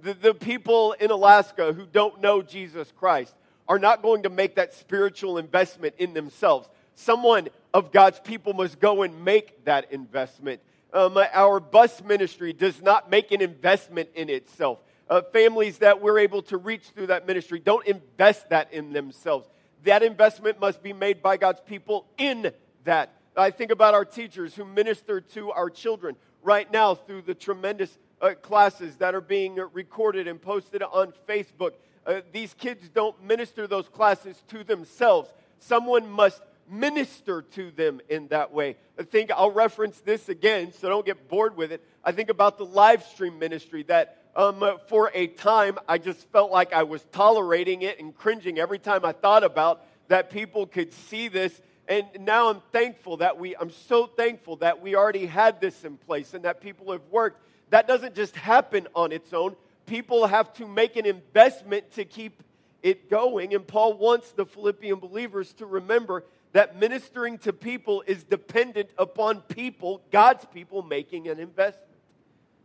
The, 0.00 0.14
the 0.14 0.34
people 0.34 0.92
in 0.92 1.10
Alaska 1.10 1.72
who 1.72 1.86
don't 1.86 2.20
know 2.20 2.42
Jesus 2.42 2.92
Christ 2.96 3.34
are 3.68 3.78
not 3.78 4.02
going 4.02 4.24
to 4.24 4.30
make 4.30 4.56
that 4.56 4.74
spiritual 4.74 5.38
investment 5.38 5.94
in 5.98 6.12
themselves 6.12 6.68
someone 7.00 7.48
of 7.72 7.92
God's 7.92 8.20
people 8.20 8.52
must 8.52 8.78
go 8.78 9.02
and 9.02 9.24
make 9.24 9.64
that 9.64 9.92
investment. 9.92 10.60
Um, 10.92 11.18
our 11.32 11.60
bus 11.60 12.02
ministry 12.02 12.52
does 12.52 12.82
not 12.82 13.10
make 13.10 13.32
an 13.32 13.40
investment 13.40 14.10
in 14.14 14.28
itself. 14.28 14.78
Uh, 15.08 15.22
families 15.32 15.78
that 15.78 16.00
we're 16.00 16.18
able 16.18 16.42
to 16.42 16.56
reach 16.56 16.82
through 16.90 17.06
that 17.06 17.26
ministry 17.26 17.58
don't 17.58 17.86
invest 17.86 18.48
that 18.50 18.72
in 18.72 18.92
themselves. 18.92 19.48
That 19.84 20.02
investment 20.02 20.60
must 20.60 20.82
be 20.82 20.92
made 20.92 21.22
by 21.22 21.36
God's 21.36 21.60
people 21.60 22.06
in 22.18 22.52
that. 22.84 23.14
I 23.36 23.50
think 23.50 23.70
about 23.70 23.94
our 23.94 24.04
teachers 24.04 24.54
who 24.54 24.64
minister 24.64 25.20
to 25.20 25.52
our 25.52 25.70
children 25.70 26.16
right 26.42 26.70
now 26.72 26.94
through 26.94 27.22
the 27.22 27.34
tremendous 27.34 27.96
uh, 28.20 28.34
classes 28.42 28.96
that 28.96 29.14
are 29.14 29.20
being 29.20 29.56
recorded 29.72 30.26
and 30.26 30.40
posted 30.40 30.82
on 30.82 31.12
Facebook. 31.28 31.72
Uh, 32.06 32.20
these 32.32 32.54
kids 32.54 32.88
don't 32.88 33.22
minister 33.22 33.66
those 33.66 33.88
classes 33.88 34.42
to 34.48 34.64
themselves. 34.64 35.32
Someone 35.58 36.10
must 36.10 36.42
minister 36.68 37.42
to 37.42 37.70
them 37.70 38.00
in 38.08 38.28
that 38.28 38.52
way. 38.52 38.76
I 38.98 39.02
think 39.02 39.30
I'll 39.30 39.50
reference 39.50 40.00
this 40.00 40.28
again, 40.28 40.72
so 40.72 40.88
don't 40.88 41.06
get 41.06 41.28
bored 41.28 41.56
with 41.56 41.72
it. 41.72 41.84
I 42.04 42.12
think 42.12 42.30
about 42.30 42.58
the 42.58 42.64
live 42.64 43.04
stream 43.04 43.38
ministry 43.38 43.82
that 43.84 44.22
um, 44.36 44.78
for 44.88 45.10
a 45.14 45.26
time 45.26 45.78
I 45.88 45.98
just 45.98 46.30
felt 46.30 46.50
like 46.50 46.72
I 46.72 46.84
was 46.84 47.04
tolerating 47.12 47.82
it 47.82 47.98
and 48.00 48.14
cringing 48.14 48.58
every 48.58 48.78
time 48.78 49.04
I 49.04 49.12
thought 49.12 49.44
about 49.44 49.84
that 50.08 50.30
people 50.30 50.66
could 50.66 50.92
see 50.92 51.28
this. 51.28 51.60
And 51.88 52.06
now 52.20 52.50
I'm 52.50 52.62
thankful 52.72 53.16
that 53.18 53.38
we, 53.38 53.56
I'm 53.56 53.70
so 53.70 54.06
thankful 54.06 54.56
that 54.56 54.80
we 54.80 54.94
already 54.94 55.26
had 55.26 55.60
this 55.60 55.84
in 55.84 55.96
place 55.96 56.34
and 56.34 56.44
that 56.44 56.60
people 56.60 56.92
have 56.92 57.02
worked. 57.10 57.42
That 57.70 57.88
doesn't 57.88 58.14
just 58.14 58.36
happen 58.36 58.86
on 58.94 59.12
its 59.12 59.32
own. 59.32 59.56
people 59.86 60.26
have 60.26 60.52
to 60.54 60.68
make 60.68 60.96
an 60.96 61.04
investment 61.04 61.90
to 61.92 62.04
keep 62.04 62.42
it 62.82 63.10
going. 63.10 63.54
And 63.54 63.66
Paul 63.66 63.94
wants 63.94 64.30
the 64.32 64.46
Philippian 64.46 65.00
believers 65.00 65.52
to 65.54 65.66
remember 65.66 66.24
that 66.52 66.78
ministering 66.78 67.38
to 67.38 67.52
people 67.52 68.02
is 68.06 68.24
dependent 68.24 68.90
upon 68.98 69.40
people, 69.42 70.02
God's 70.10 70.44
people, 70.46 70.82
making 70.82 71.28
an 71.28 71.38
investment. 71.38 71.86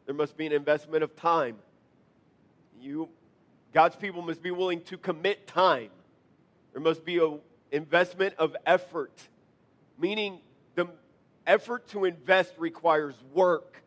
There 0.06 0.16
must 0.16 0.38
be 0.38 0.46
an 0.46 0.54
investment 0.54 1.04
of 1.04 1.16
time. 1.16 1.58
You, 2.80 3.10
God's 3.74 3.96
people 3.96 4.22
must 4.22 4.42
be 4.42 4.52
willing 4.52 4.82
to 4.82 4.98
commit 4.98 5.48
time. 5.48 5.90
There 6.74 6.82
must 6.82 7.04
be 7.06 7.18
an 7.18 7.40
investment 7.76 8.34
of 8.38 8.56
effort, 8.66 9.12
meaning 10.00 10.40
the 10.76 10.88
effort 11.46 11.88
to 11.90 12.06
invest 12.06 12.54
requires 12.58 13.16
work. 13.34 13.84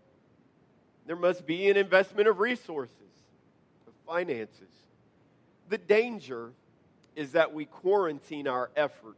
There 1.06 1.16
must 1.16 1.46
be 1.46 1.70
an 1.70 1.76
investment 1.76 2.28
of 2.28 2.38
resources, 2.38 2.92
of 3.86 3.94
finances. 4.06 4.68
The 5.70 5.78
danger 5.78 6.52
is 7.16 7.32
that 7.32 7.52
we 7.52 7.64
quarantine 7.64 8.46
our 8.46 8.70
effort 8.76 9.16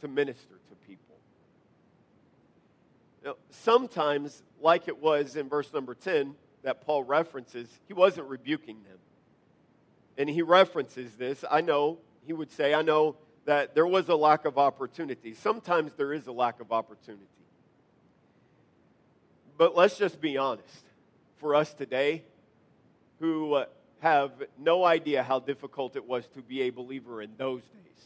to 0.00 0.08
minister 0.08 0.54
to 0.68 0.74
people. 0.86 1.16
Now, 3.24 3.36
sometimes, 3.50 4.42
like 4.60 4.88
it 4.88 5.02
was 5.02 5.36
in 5.36 5.48
verse 5.48 5.72
number 5.72 5.94
10 5.94 6.34
that 6.62 6.82
Paul 6.82 7.02
references, 7.02 7.68
he 7.88 7.94
wasn't 7.94 8.28
rebuking 8.28 8.82
them. 8.84 8.98
And 10.18 10.28
he 10.28 10.42
references 10.42 11.14
this. 11.16 11.44
I 11.50 11.62
know, 11.62 11.98
he 12.26 12.32
would 12.32 12.50
say, 12.50 12.74
I 12.74 12.82
know 12.82 13.16
that 13.46 13.74
there 13.74 13.86
was 13.86 14.08
a 14.08 14.14
lack 14.14 14.44
of 14.44 14.58
opportunity. 14.58 15.32
Sometimes 15.32 15.92
there 15.96 16.12
is 16.12 16.26
a 16.26 16.32
lack 16.32 16.60
of 16.60 16.72
opportunity. 16.72 17.24
But 19.56 19.74
let's 19.74 19.96
just 19.96 20.20
be 20.20 20.36
honest. 20.36 20.84
For 21.38 21.54
us 21.54 21.72
today, 21.72 22.22
who 23.20 23.54
uh, 23.54 23.66
have 24.00 24.32
no 24.58 24.84
idea 24.84 25.22
how 25.22 25.38
difficult 25.38 25.96
it 25.96 26.06
was 26.06 26.26
to 26.28 26.42
be 26.42 26.62
a 26.62 26.70
believer 26.70 27.22
in 27.22 27.30
those 27.36 27.62
days, 27.62 28.04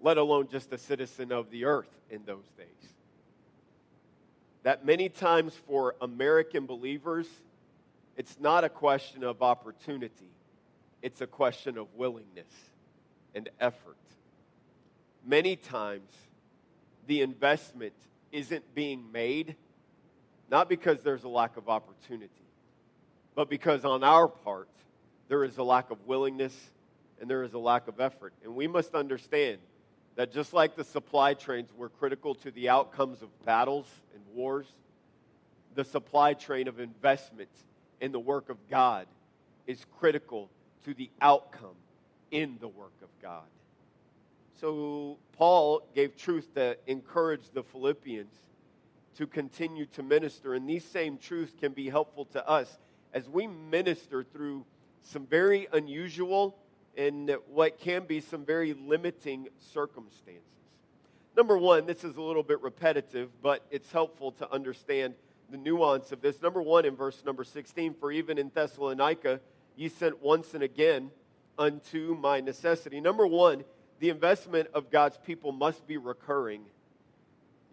let 0.00 0.16
alone 0.16 0.48
just 0.50 0.72
a 0.72 0.78
citizen 0.78 1.30
of 1.30 1.50
the 1.50 1.64
earth 1.66 1.90
in 2.10 2.24
those 2.24 2.48
days. 2.56 2.66
That 4.62 4.84
many 4.84 5.08
times 5.08 5.54
for 5.66 5.94
American 6.00 6.66
believers, 6.66 7.26
it's 8.16 8.38
not 8.40 8.64
a 8.64 8.68
question 8.68 9.24
of 9.24 9.42
opportunity, 9.42 10.30
it's 11.02 11.20
a 11.20 11.26
question 11.26 11.76
of 11.76 11.86
willingness 11.94 12.52
and 13.34 13.48
effort. 13.60 13.96
Many 15.24 15.56
times, 15.56 16.10
the 17.06 17.22
investment 17.22 17.94
isn't 18.32 18.74
being 18.74 19.10
made, 19.12 19.56
not 20.50 20.68
because 20.68 21.02
there's 21.02 21.24
a 21.24 21.28
lack 21.28 21.56
of 21.56 21.68
opportunity, 21.68 22.30
but 23.34 23.48
because 23.48 23.84
on 23.84 24.02
our 24.02 24.28
part, 24.28 24.68
there 25.28 25.44
is 25.44 25.58
a 25.58 25.62
lack 25.62 25.90
of 25.90 26.06
willingness 26.06 26.54
and 27.20 27.28
there 27.28 27.42
is 27.42 27.52
a 27.52 27.58
lack 27.58 27.86
of 27.86 28.00
effort. 28.00 28.32
And 28.42 28.54
we 28.54 28.66
must 28.66 28.94
understand 28.94 29.58
that 30.16 30.32
just 30.32 30.52
like 30.52 30.74
the 30.74 30.84
supply 30.84 31.34
trains 31.34 31.70
were 31.76 31.88
critical 31.88 32.34
to 32.36 32.50
the 32.50 32.68
outcomes 32.68 33.22
of 33.22 33.28
battles 33.44 33.86
and 34.14 34.22
wars, 34.34 34.66
the 35.74 35.84
supply 35.84 36.34
train 36.34 36.66
of 36.66 36.80
investment 36.80 37.50
in 38.00 38.12
the 38.12 38.18
work 38.18 38.48
of 38.48 38.56
God 38.68 39.06
is 39.66 39.84
critical 39.98 40.48
to 40.84 40.94
the 40.94 41.10
outcome 41.20 41.76
in 42.30 42.56
the 42.60 42.68
work 42.68 42.92
of 43.02 43.08
God. 43.22 43.44
So, 44.60 45.16
Paul 45.38 45.88
gave 45.94 46.18
truth 46.18 46.52
to 46.54 46.76
encourage 46.86 47.48
the 47.54 47.62
Philippians 47.62 48.34
to 49.16 49.26
continue 49.26 49.86
to 49.86 50.02
minister, 50.02 50.52
and 50.52 50.68
these 50.68 50.84
same 50.84 51.16
truths 51.16 51.54
can 51.58 51.72
be 51.72 51.88
helpful 51.88 52.26
to 52.26 52.46
us 52.46 52.78
as 53.14 53.26
we 53.26 53.46
minister 53.46 54.22
through 54.22 54.66
some 55.00 55.26
very 55.26 55.66
unusual 55.72 56.58
and 56.94 57.34
what 57.48 57.78
can 57.78 58.04
be 58.04 58.20
some 58.20 58.44
very 58.44 58.74
limiting 58.74 59.48
circumstances. 59.58 60.42
Number 61.34 61.56
one, 61.56 61.86
this 61.86 62.04
is 62.04 62.16
a 62.16 62.22
little 62.22 62.42
bit 62.42 62.60
repetitive, 62.60 63.30
but 63.40 63.64
it's 63.70 63.90
helpful 63.90 64.32
to 64.32 64.52
understand 64.52 65.14
the 65.50 65.56
nuance 65.56 66.12
of 66.12 66.20
this. 66.20 66.42
Number 66.42 66.60
one, 66.60 66.84
in 66.84 66.94
verse 66.94 67.24
number 67.24 67.44
16, 67.44 67.94
for 67.94 68.12
even 68.12 68.36
in 68.36 68.50
Thessalonica, 68.54 69.40
ye 69.76 69.88
sent 69.88 70.22
once 70.22 70.52
and 70.52 70.62
again 70.62 71.10
unto 71.58 72.14
my 72.14 72.40
necessity. 72.40 73.00
Number 73.00 73.26
one, 73.26 73.64
the 74.00 74.08
investment 74.08 74.68
of 74.74 74.90
God's 74.90 75.18
people 75.18 75.52
must 75.52 75.86
be 75.86 75.98
recurring. 75.98 76.62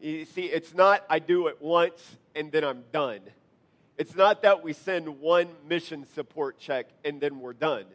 You 0.01 0.25
see, 0.25 0.43
it's 0.43 0.73
not 0.73 1.03
I 1.09 1.19
do 1.19 1.47
it 1.47 1.61
once 1.61 2.17
and 2.35 2.51
then 2.51 2.63
I'm 2.63 2.83
done. 2.91 3.21
It's 3.97 4.15
not 4.15 4.43
that 4.43 4.63
we 4.63 4.73
send 4.73 5.19
one 5.19 5.47
mission 5.67 6.05
support 6.13 6.59
check 6.59 6.87
and 7.03 7.19
then 7.19 7.39
we're 7.39 7.53
done. 7.53 7.85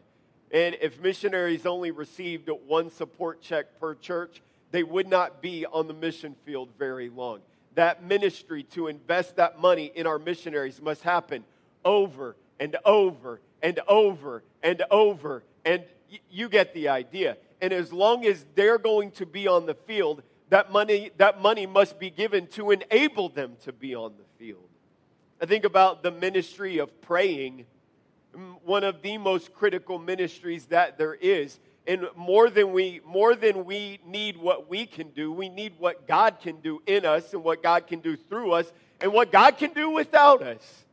And 0.50 0.76
if 0.80 1.00
missionaries 1.00 1.64
only 1.64 1.92
received 1.92 2.50
one 2.66 2.90
support 2.90 3.40
check 3.40 3.78
per 3.78 3.94
church, 3.94 4.42
they 4.72 4.82
would 4.82 5.06
not 5.06 5.40
be 5.40 5.64
on 5.66 5.86
the 5.86 5.94
mission 5.94 6.34
field 6.44 6.70
very 6.78 7.08
long. 7.10 7.40
That 7.74 8.02
ministry 8.02 8.64
to 8.74 8.88
invest 8.88 9.36
that 9.36 9.60
money 9.60 9.92
in 9.94 10.06
our 10.06 10.18
missionaries 10.18 10.80
must 10.80 11.02
happen 11.02 11.44
over 11.84 12.36
and 12.58 12.76
over 12.84 13.40
and 13.62 13.78
over 13.86 14.42
and 14.62 14.82
over. 14.90 15.42
And 15.64 15.84
you 16.30 16.48
get 16.48 16.74
the 16.74 16.88
idea. 16.88 17.36
And 17.62 17.72
as 17.72 17.92
long 17.92 18.26
as 18.26 18.44
they're 18.56 18.76
going 18.76 19.12
to 19.12 19.24
be 19.24 19.46
on 19.46 19.64
the 19.66 19.74
field, 19.74 20.22
that 20.50 20.70
money, 20.70 21.12
that 21.16 21.40
money 21.40 21.64
must 21.64 21.98
be 21.98 22.10
given 22.10 22.48
to 22.48 22.72
enable 22.72 23.30
them 23.30 23.56
to 23.62 23.72
be 23.72 23.94
on 23.94 24.12
the 24.18 24.24
field. 24.44 24.68
I 25.40 25.46
think 25.46 25.64
about 25.64 26.02
the 26.02 26.10
ministry 26.10 26.78
of 26.78 27.00
praying 27.00 27.64
one 28.64 28.82
of 28.82 29.00
the 29.00 29.16
most 29.16 29.54
critical 29.54 29.98
ministries 29.98 30.66
that 30.66 30.98
there 30.98 31.14
is. 31.14 31.58
And 31.86 32.06
more 32.16 32.50
than 32.50 32.72
we 32.72 33.00
more 33.04 33.34
than 33.34 33.64
we 33.64 34.00
need 34.06 34.36
what 34.36 34.68
we 34.68 34.86
can 34.86 35.10
do, 35.10 35.32
we 35.32 35.48
need 35.48 35.74
what 35.78 36.06
God 36.06 36.38
can 36.40 36.60
do 36.60 36.82
in 36.86 37.04
us 37.04 37.32
and 37.32 37.42
what 37.42 37.62
God 37.62 37.86
can 37.86 38.00
do 38.00 38.16
through 38.16 38.52
us 38.52 38.72
and 39.00 39.12
what 39.12 39.32
God 39.32 39.58
can 39.58 39.72
do 39.72 39.90
without 39.90 40.42
us. 40.42 40.84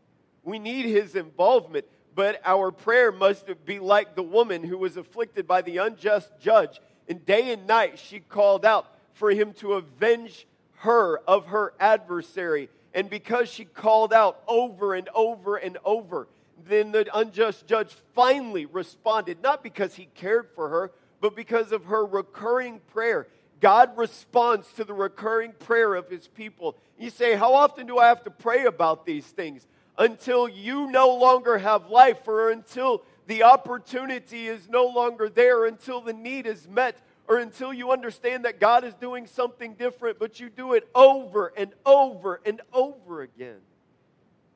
We 0.43 0.57
need 0.57 0.85
his 0.85 1.15
involvement, 1.15 1.85
but 2.19 2.41
our 2.43 2.69
prayer 2.69 3.13
must 3.13 3.45
be 3.63 3.79
like 3.79 4.13
the 4.13 4.21
woman 4.21 4.61
who 4.61 4.77
was 4.77 4.97
afflicted 4.97 5.47
by 5.47 5.61
the 5.61 5.77
unjust 5.77 6.29
judge. 6.41 6.81
And 7.07 7.25
day 7.25 7.53
and 7.53 7.65
night 7.65 7.97
she 7.97 8.19
called 8.19 8.65
out 8.65 8.93
for 9.13 9.31
him 9.31 9.53
to 9.59 9.75
avenge 9.75 10.45
her 10.79 11.19
of 11.19 11.45
her 11.45 11.71
adversary. 11.79 12.67
And 12.93 13.09
because 13.09 13.47
she 13.47 13.63
called 13.63 14.11
out 14.11 14.43
over 14.49 14.95
and 14.95 15.07
over 15.15 15.55
and 15.55 15.77
over, 15.85 16.27
then 16.67 16.91
the 16.91 17.07
unjust 17.17 17.65
judge 17.67 17.95
finally 18.13 18.65
responded, 18.65 19.41
not 19.41 19.63
because 19.63 19.95
he 19.95 20.09
cared 20.13 20.49
for 20.55 20.67
her, 20.67 20.91
but 21.21 21.37
because 21.37 21.71
of 21.71 21.85
her 21.85 22.05
recurring 22.05 22.81
prayer. 22.91 23.27
God 23.61 23.97
responds 23.97 24.69
to 24.73 24.83
the 24.83 24.93
recurring 24.93 25.53
prayer 25.53 25.95
of 25.95 26.09
his 26.09 26.27
people. 26.27 26.75
You 26.97 27.11
say, 27.11 27.37
How 27.37 27.53
often 27.53 27.87
do 27.87 27.97
I 27.97 28.07
have 28.09 28.25
to 28.25 28.29
pray 28.29 28.65
about 28.65 29.05
these 29.05 29.25
things? 29.25 29.65
Until 29.99 30.47
you 30.47 30.89
no 30.89 31.13
longer 31.13 31.59
have 31.59 31.89
life, 31.89 32.25
or 32.25 32.49
until 32.49 33.03
the 33.27 33.43
opportunity 33.43 34.47
is 34.47 34.67
no 34.67 34.87
longer 34.87 35.29
there, 35.29 35.65
until 35.65 36.01
the 36.01 36.13
need 36.13 36.47
is 36.47 36.67
met, 36.67 36.97
or 37.27 37.37
until 37.37 37.71
you 37.71 37.91
understand 37.91 38.45
that 38.45 38.59
God 38.59 38.83
is 38.85 38.93
doing 38.95 39.27
something 39.27 39.75
different, 39.75 40.17
but 40.17 40.39
you 40.39 40.49
do 40.49 40.73
it 40.73 40.89
over 40.95 41.53
and 41.55 41.73
over 41.85 42.39
and 42.45 42.61
over 42.73 43.21
again. 43.21 43.59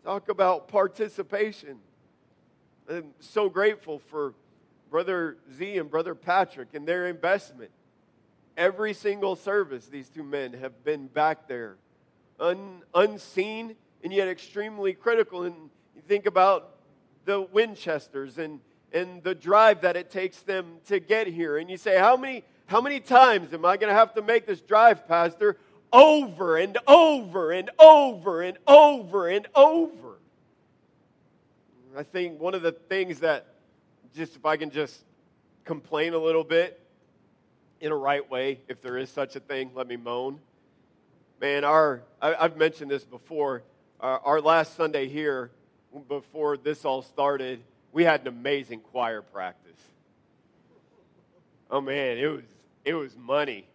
Talk 0.04 0.30
about 0.30 0.70
participation. 0.70 1.78
I'm 2.90 3.14
so 3.20 3.50
grateful 3.50 4.00
for 4.00 4.34
Brother 4.90 5.38
Z 5.58 5.78
and 5.78 5.92
Brother 5.92 6.16
Patrick 6.16 6.70
and 6.74 6.88
their 6.88 7.08
investment. 7.08 7.72
Every 8.56 8.94
single 8.94 9.36
service, 9.36 9.88
these 9.88 10.10
two 10.10 10.24
men 10.24 10.54
have 10.54 10.84
been 10.84 11.08
back 11.08 11.48
there, 11.48 11.76
un, 12.40 12.82
unseen 12.96 13.76
and 14.04 14.12
yet 14.14 14.28
extremely 14.28 14.94
critical. 14.94 15.44
And 15.44 15.56
you 15.96 16.02
think 16.08 16.26
about 16.26 16.76
the 17.26 17.42
Winchesters 17.42 18.38
and, 18.38 18.60
and 18.92 19.24
the 19.24 19.34
drive 19.34 19.82
that 19.82 19.96
it 19.96 20.12
takes 20.12 20.40
them 20.40 20.78
to 20.88 21.00
get 21.00 21.28
here. 21.28 21.58
And 21.58 21.70
you 21.70 21.78
say, 21.78 21.98
how 21.98 22.18
many, 22.18 22.44
how 22.66 22.82
many 22.82 23.00
times 23.00 23.54
am 23.54 23.66
I 23.66 23.78
going 23.78 23.90
to 23.90 23.96
have 23.96 24.14
to 24.16 24.22
make 24.22 24.46
this 24.46 24.62
drive, 24.62 25.08
Pastor? 25.08 25.58
Over 25.92 26.58
and 26.58 26.78
over 26.88 27.52
and 27.52 27.70
over 27.80 28.42
and 28.42 28.58
over 28.68 29.28
and 29.28 29.48
over. 29.56 30.18
I 31.96 32.04
think 32.04 32.42
one 32.42 32.56
of 32.56 32.64
the 32.64 32.72
things 32.72 33.20
that, 33.20 33.46
just 34.16 34.36
if 34.36 34.46
I 34.46 34.58
can 34.58 34.72
just 34.72 35.00
complain 35.64 36.14
a 36.14 36.18
little 36.18 36.44
bit 36.44 36.80
in 37.80 37.92
a 37.92 37.96
right 37.96 38.28
way, 38.30 38.60
if 38.68 38.82
there 38.82 38.98
is 38.98 39.10
such 39.10 39.36
a 39.36 39.40
thing, 39.40 39.72
let 39.76 39.88
me 39.88 39.96
moan. 39.96 40.40
Man, 41.40 41.64
our, 41.64 42.02
I, 42.22 42.34
have 42.42 42.58
mentioned 42.58 42.90
this 42.90 43.04
before. 43.04 43.62
Our, 44.04 44.20
our 44.26 44.42
last 44.42 44.76
Sunday 44.76 45.08
here, 45.08 45.50
before 46.10 46.58
this 46.58 46.84
all 46.84 47.04
started, 47.04 47.64
we 47.94 48.04
had 48.04 48.20
an 48.22 48.28
amazing 48.28 48.82
choir 48.82 49.22
practice. 49.22 49.80
Oh 51.72 51.80
man, 51.80 52.18
it 52.18 52.28
was 52.28 52.44
it 52.84 52.96
was 52.96 53.16
money. 53.16 53.66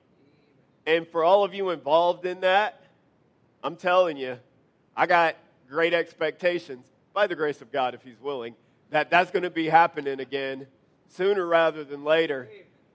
And 0.87 1.09
for 1.09 1.25
all 1.25 1.45
of 1.45 1.55
you 1.55 1.71
involved 1.71 2.27
in 2.27 2.41
that, 2.41 2.83
I'm 3.65 3.75
telling 3.77 4.19
you, 4.19 4.39
I 4.95 5.07
got 5.07 5.37
great 5.67 5.95
expectations 5.95 6.85
by 7.15 7.27
the 7.27 7.35
grace 7.35 7.63
of 7.63 7.73
God, 7.73 7.95
if 7.95 8.03
He's 8.03 8.21
willing. 8.21 8.55
that 8.91 9.11
that's 9.11 9.31
going 9.31 9.45
to 9.45 9.51
be 9.51 9.67
happening 9.67 10.21
again 10.21 10.67
sooner 11.09 11.47
rather 11.47 11.85
than 11.85 12.05
later. 12.05 12.51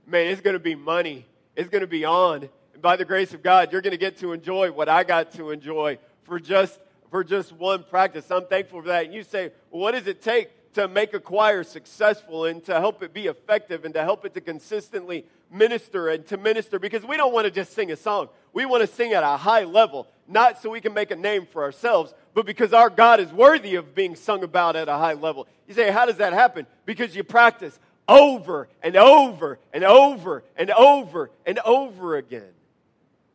Man, 0.06 0.28
it's 0.28 0.42
going 0.42 0.54
to 0.54 0.60
be 0.60 0.76
money. 0.76 1.26
It's 1.56 1.70
going 1.70 1.82
to 1.82 1.88
be 1.88 2.06
on. 2.06 2.48
And 2.74 2.82
by 2.84 2.96
the 2.96 3.06
grace 3.06 3.34
of 3.34 3.42
God, 3.42 3.72
you're 3.72 3.82
going 3.82 3.90
to 3.90 3.98
get 3.98 4.20
to 4.20 4.34
enjoy 4.34 4.72
what 4.72 4.88
I 4.88 5.04
got 5.04 5.32
to 5.34 5.50
enjoy 5.50 5.98
for 6.26 6.40
just 6.40 6.80
for 7.14 7.24
just 7.24 7.52
one 7.52 7.84
practice. 7.84 8.32
I'm 8.32 8.48
thankful 8.48 8.82
for 8.82 8.88
that. 8.88 9.06
And 9.06 9.14
you 9.14 9.22
say, 9.22 9.52
what 9.70 9.92
does 9.92 10.08
it 10.08 10.24
take 10.24 10.50
to 10.74 10.88
make 10.88 11.14
a 11.14 11.20
choir 11.20 11.62
successful 11.62 12.46
and 12.46 12.64
to 12.66 12.80
help 12.80 13.04
it 13.04 13.14
be 13.14 13.28
effective 13.28 13.86
and 13.86 13.94
to 13.94 14.02
help 14.02 14.26
it 14.26 14.34
to 14.34 14.42
consistently 14.42 15.24
minister 15.52 16.10
and 16.10 16.26
to 16.26 16.38
minister? 16.38 16.80
Because 16.80 17.06
we 17.06 17.16
don't 17.16 17.32
want 17.32 17.46
to 17.46 17.52
just 17.52 17.74
sing 17.74 17.92
a 17.92 17.96
song. 17.96 18.30
We 18.52 18.66
want 18.66 18.82
to 18.82 18.88
sing 18.88 19.14
at 19.14 19.22
a 19.22 19.38
high 19.38 19.64
level, 19.66 20.08
not 20.28 20.60
so 20.60 20.72
we 20.72 20.82
can 20.82 20.96
make 20.96 21.12
a 21.12 21.16
name 21.16 21.46
for 21.46 21.62
ourselves, 21.62 22.16
but 22.34 22.48
because 22.48 22.74
our 22.74 22.90
God 22.90 23.20
is 23.20 23.32
worthy 23.32 23.76
of 23.76 23.94
being 23.94 24.16
sung 24.16 24.42
about 24.42 24.76
at 24.76 24.90
a 24.90 24.98
high 24.98 25.14
level. 25.14 25.48
You 25.68 25.76
say, 25.76 25.92
how 25.92 26.08
does 26.08 26.18
that 26.18 26.34
happen? 26.34 26.66
Because 26.88 27.16
you 27.16 27.24
practice 27.24 27.80
over 28.08 28.68
and 28.82 28.96
over 28.96 29.60
and 29.72 29.84
over 29.84 30.44
and 30.58 30.72
over 30.72 31.30
and 31.46 31.60
over 31.60 32.16
again. 32.16 32.54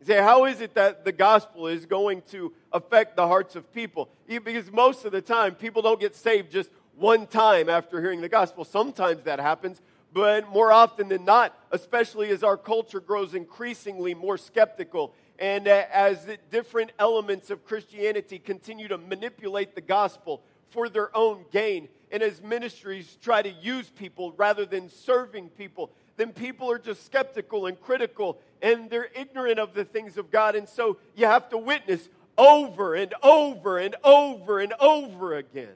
You 0.00 0.06
say, 0.06 0.22
how 0.22 0.44
is 0.44 0.60
it 0.60 0.74
that 0.74 1.04
the 1.04 1.12
gospel 1.12 1.66
is 1.66 1.86
going 1.86 2.22
to 2.30 2.52
affect 2.72 3.16
the 3.16 3.26
hearts 3.26 3.56
of 3.56 3.72
people? 3.72 4.08
Because 4.26 4.70
most 4.70 5.04
of 5.04 5.12
the 5.12 5.20
time, 5.20 5.54
people 5.54 5.82
don't 5.82 5.98
get 5.98 6.14
saved 6.14 6.52
just 6.52 6.70
one 6.96 7.26
time 7.26 7.68
after 7.68 8.00
hearing 8.00 8.20
the 8.20 8.28
gospel. 8.28 8.64
Sometimes 8.64 9.24
that 9.24 9.40
happens, 9.40 9.80
but 10.12 10.48
more 10.48 10.72
often 10.72 11.08
than 11.08 11.24
not, 11.24 11.56
especially 11.70 12.30
as 12.30 12.42
our 12.42 12.56
culture 12.56 13.00
grows 13.00 13.34
increasingly 13.34 14.14
more 14.14 14.38
skeptical 14.38 15.14
and 15.38 15.68
uh, 15.68 15.84
as 15.92 16.26
different 16.50 16.92
elements 16.98 17.50
of 17.50 17.64
Christianity 17.64 18.38
continue 18.38 18.88
to 18.88 18.98
manipulate 18.98 19.74
the 19.74 19.80
gospel 19.80 20.42
for 20.70 20.88
their 20.88 21.16
own 21.16 21.44
gain, 21.50 21.88
and 22.10 22.22
as 22.22 22.42
ministries 22.42 23.16
try 23.22 23.40
to 23.40 23.48
use 23.48 23.88
people 23.90 24.32
rather 24.36 24.66
than 24.66 24.90
serving 24.90 25.48
people, 25.50 25.90
then 26.18 26.32
people 26.32 26.70
are 26.70 26.78
just 26.78 27.06
skeptical 27.06 27.66
and 27.66 27.80
critical 27.80 28.38
and 28.60 28.90
they're 28.90 29.08
ignorant 29.14 29.58
of 29.58 29.72
the 29.72 29.84
things 29.84 30.18
of 30.18 30.30
God. 30.30 30.56
And 30.56 30.68
so 30.68 30.98
you 31.14 31.26
have 31.26 31.48
to 31.50 31.56
witness 31.56 32.08
over 32.36 32.94
and 32.94 33.14
over 33.22 33.78
and 33.78 33.94
over 34.02 34.58
and 34.58 34.74
over 34.80 35.36
again. 35.36 35.74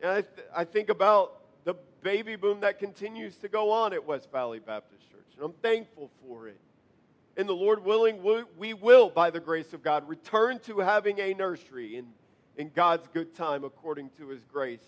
And 0.00 0.10
I, 0.10 0.20
th- 0.22 0.46
I 0.56 0.64
think 0.64 0.88
about 0.88 1.40
the 1.64 1.74
baby 2.02 2.36
boom 2.36 2.60
that 2.60 2.78
continues 2.78 3.36
to 3.38 3.48
go 3.48 3.72
on 3.72 3.92
at 3.92 4.06
West 4.06 4.30
Valley 4.30 4.60
Baptist 4.60 5.10
Church, 5.10 5.26
and 5.36 5.44
I'm 5.44 5.52
thankful 5.54 6.08
for 6.24 6.46
it. 6.46 6.60
And 7.36 7.48
the 7.48 7.52
Lord 7.52 7.84
willing, 7.84 8.22
we, 8.22 8.44
we 8.56 8.74
will, 8.74 9.10
by 9.10 9.30
the 9.30 9.40
grace 9.40 9.72
of 9.72 9.82
God, 9.82 10.08
return 10.08 10.60
to 10.60 10.78
having 10.78 11.18
a 11.18 11.34
nursery 11.34 11.96
in, 11.96 12.06
in 12.56 12.70
God's 12.74 13.08
good 13.12 13.34
time 13.34 13.64
according 13.64 14.10
to 14.18 14.28
his 14.28 14.44
grace. 14.44 14.84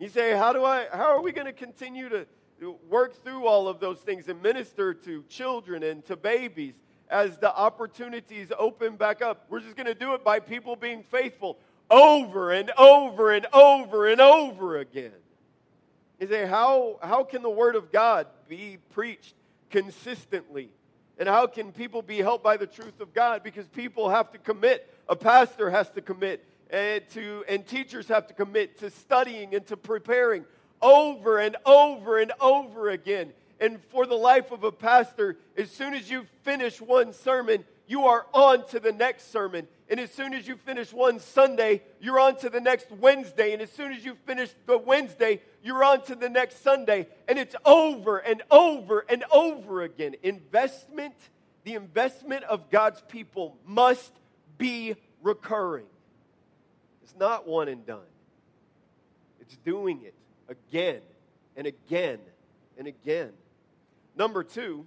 You 0.00 0.08
say, 0.08 0.36
how 0.36 0.52
do 0.52 0.64
I, 0.64 0.86
how 0.92 1.16
are 1.16 1.22
we 1.22 1.30
going 1.30 1.46
to 1.46 1.52
continue 1.52 2.08
to 2.08 2.26
work 2.88 3.22
through 3.24 3.46
all 3.46 3.68
of 3.68 3.80
those 3.80 3.98
things 4.00 4.28
and 4.28 4.42
minister 4.42 4.94
to 4.94 5.22
children 5.28 5.82
and 5.82 6.04
to 6.06 6.16
babies 6.16 6.74
as 7.08 7.38
the 7.38 7.54
opportunities 7.54 8.52
open 8.58 8.96
back 8.96 9.22
up? 9.22 9.46
We're 9.48 9.60
just 9.60 9.76
going 9.76 9.86
to 9.86 9.94
do 9.94 10.14
it 10.14 10.24
by 10.24 10.40
people 10.40 10.76
being 10.76 11.02
faithful 11.02 11.58
over 11.90 12.52
and 12.52 12.70
over 12.78 13.32
and 13.32 13.46
over 13.52 14.06
and 14.06 14.20
over 14.20 14.78
again. 14.78 15.12
You 16.20 16.26
say, 16.26 16.46
how, 16.46 16.98
how 17.02 17.24
can 17.24 17.42
the 17.42 17.50
Word 17.50 17.76
of 17.76 17.90
God 17.90 18.26
be 18.48 18.78
preached 18.90 19.34
consistently? 19.70 20.70
And 21.18 21.28
how 21.28 21.46
can 21.46 21.72
people 21.72 22.02
be 22.02 22.18
helped 22.18 22.44
by 22.44 22.56
the 22.56 22.66
truth 22.66 23.00
of 23.00 23.12
God? 23.12 23.42
Because 23.42 23.66
people 23.68 24.08
have 24.08 24.30
to 24.32 24.38
commit. 24.38 24.92
A 25.08 25.16
pastor 25.16 25.70
has 25.70 25.90
to 25.90 26.00
commit 26.00 26.46
and 26.70 27.08
to 27.10 27.44
and 27.48 27.66
teachers 27.66 28.08
have 28.08 28.26
to 28.28 28.34
commit 28.34 28.78
to 28.78 28.90
studying 28.90 29.54
and 29.54 29.66
to 29.66 29.76
preparing 29.76 30.44
over 30.82 31.38
and 31.38 31.56
over 31.64 32.18
and 32.18 32.32
over 32.40 32.90
again. 32.90 33.32
And 33.60 33.78
for 33.90 34.06
the 34.06 34.14
life 34.14 34.52
of 34.52 34.64
a 34.64 34.72
pastor, 34.72 35.36
as 35.56 35.70
soon 35.70 35.92
as 35.92 36.10
you 36.10 36.26
finish 36.42 36.80
one 36.80 37.12
sermon, 37.12 37.64
you 37.86 38.06
are 38.06 38.24
on 38.32 38.66
to 38.68 38.80
the 38.80 38.92
next 38.92 39.30
sermon. 39.30 39.68
And 39.90 40.00
as 40.00 40.10
soon 40.10 40.32
as 40.32 40.48
you 40.48 40.56
finish 40.56 40.92
one 40.92 41.18
Sunday, 41.18 41.82
you're 42.00 42.20
on 42.20 42.36
to 42.36 42.48
the 42.48 42.60
next 42.60 42.90
Wednesday. 42.90 43.52
And 43.52 43.60
as 43.60 43.70
soon 43.70 43.92
as 43.92 44.04
you 44.04 44.14
finish 44.24 44.50
the 44.66 44.78
Wednesday, 44.78 45.42
you're 45.62 45.84
on 45.84 46.02
to 46.04 46.14
the 46.14 46.28
next 46.28 46.62
Sunday. 46.62 47.08
And 47.28 47.38
it's 47.38 47.56
over 47.66 48.18
and 48.18 48.42
over 48.50 49.04
and 49.08 49.24
over 49.32 49.82
again. 49.82 50.14
Investment, 50.22 51.16
the 51.64 51.74
investment 51.74 52.44
of 52.44 52.70
God's 52.70 53.02
people 53.08 53.58
must 53.66 54.12
be 54.56 54.94
recurring. 55.22 55.86
It's 57.02 57.16
not 57.18 57.46
one 57.46 57.68
and 57.68 57.84
done, 57.84 57.98
it's 59.40 59.56
doing 59.56 60.00
it 60.04 60.14
again 60.50 61.00
and 61.56 61.66
again 61.66 62.18
and 62.76 62.86
again. 62.86 63.30
Number 64.16 64.44
two, 64.44 64.86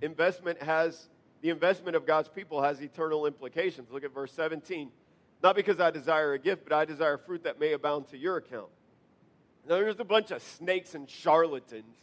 investment 0.00 0.62
has 0.62 1.08
the 1.42 1.50
investment 1.50 1.96
of 1.96 2.06
God's 2.06 2.28
people 2.28 2.62
has 2.62 2.80
eternal 2.80 3.26
implications. 3.26 3.90
Look 3.90 4.04
at 4.04 4.14
verse 4.14 4.32
17. 4.32 4.90
Not 5.42 5.56
because 5.56 5.80
I 5.80 5.90
desire 5.90 6.34
a 6.34 6.38
gift, 6.38 6.64
but 6.64 6.74
I 6.74 6.84
desire 6.84 7.16
fruit 7.16 7.44
that 7.44 7.58
may 7.58 7.72
abound 7.72 8.08
to 8.08 8.18
your 8.18 8.36
account. 8.36 8.68
Now, 9.66 9.76
there's 9.76 10.00
a 10.00 10.04
bunch 10.04 10.30
of 10.30 10.42
snakes 10.42 10.94
and 10.94 11.08
charlatans 11.08 11.96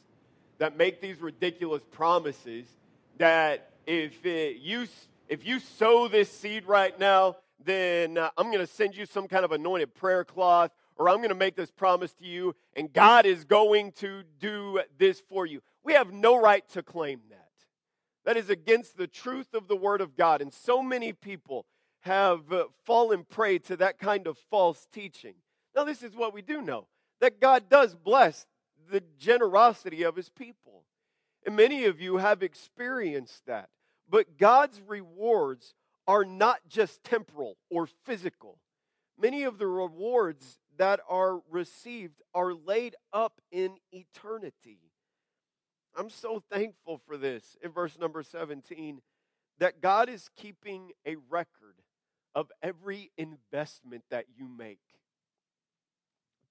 that 0.58 0.76
make 0.76 1.02
these 1.02 1.20
ridiculous 1.22 1.84
promises 1.92 2.66
that 3.18 3.72
if 3.86 4.26
it, 4.26 4.58
you, 4.58 4.88
if 5.28 5.46
you 5.46 5.60
sow 5.60 6.08
this 6.08 6.32
seed 6.32 6.66
right 6.66 6.98
now, 7.00 7.36
then 7.64 8.18
uh, 8.18 8.30
I'm 8.38 8.48
going 8.48 8.66
to 8.66 8.68
send 8.68 8.96
you 8.96 9.06
some 9.06 9.28
kind 9.28 9.46
of 9.46 9.52
anointed 9.52 9.94
prayer 9.96 10.24
cloth, 10.24 10.72
or 10.98 11.10
I'm 11.10 11.18
going 11.18 11.30
to 11.30 11.36
make 11.36 11.56
this 11.56 11.72
promise 11.72 12.14
to 12.16 12.26
you, 12.26 12.56
and 12.76 12.92
God 12.92 13.26
is 13.26 13.46
going 13.46 13.92
to 13.94 14.24
do 14.40 14.82
this 14.98 15.22
for 15.30 15.46
you. 15.46 15.62
We 15.84 15.94
have 15.94 16.12
no 16.12 16.40
right 16.40 16.68
to 16.70 16.84
claim 16.84 17.22
that. 17.30 17.48
That 18.26 18.38
is 18.38 18.50
against 18.50 18.98
the 18.98 19.08
truth 19.08 19.54
of 19.54 19.68
the 19.68 19.76
Word 19.76 20.02
of 20.02 20.18
God. 20.18 20.42
And 20.42 20.54
so 20.54 20.82
many 20.82 21.14
people 21.14 21.66
have 22.02 22.52
uh, 22.52 22.66
fallen 22.86 23.26
prey 23.30 23.60
to 23.60 23.78
that 23.78 24.00
kind 24.00 24.28
of 24.28 24.38
false 24.50 24.88
teaching. 24.92 25.36
Now, 25.76 25.84
this 25.84 26.04
is 26.04 26.16
what 26.16 26.34
we 26.34 26.42
do 26.42 26.62
know 26.62 26.88
that 27.22 27.40
God 27.40 27.70
does 27.70 27.96
bless 27.96 28.46
the 28.92 29.02
generosity 29.18 30.04
of 30.04 30.16
His 30.16 30.30
people. 30.30 30.84
And 31.46 31.56
many 31.56 31.86
of 31.86 32.02
you 32.02 32.18
have 32.18 32.44
experienced 32.44 33.46
that. 33.46 33.70
But 34.10 34.38
God's 34.38 34.82
rewards 34.86 35.74
are 36.08 36.26
not 36.26 36.60
just 36.68 37.04
temporal 37.04 37.58
or 37.70 37.88
physical. 38.06 38.58
Many 39.20 39.44
of 39.44 39.58
the 39.58 39.68
rewards 39.68 40.60
that 40.78 41.00
are 41.10 41.40
received 41.50 42.22
are 42.34 42.54
laid 42.54 42.96
up 43.12 43.42
in 43.52 43.78
eternity. 43.92 44.80
I'm 45.96 46.10
so 46.10 46.42
thankful 46.52 47.02
for 47.08 47.18
this 47.18 47.58
in 47.64 47.72
verse 47.72 47.98
number 48.00 48.22
17 48.22 49.02
that 49.60 49.82
God 49.82 50.10
is 50.10 50.30
keeping 50.36 50.92
a 51.06 51.16
record 51.30 51.76
of 52.36 52.52
every 52.62 53.12
investment 53.18 54.04
that 54.12 54.26
you 54.38 54.48
make. 54.48 54.80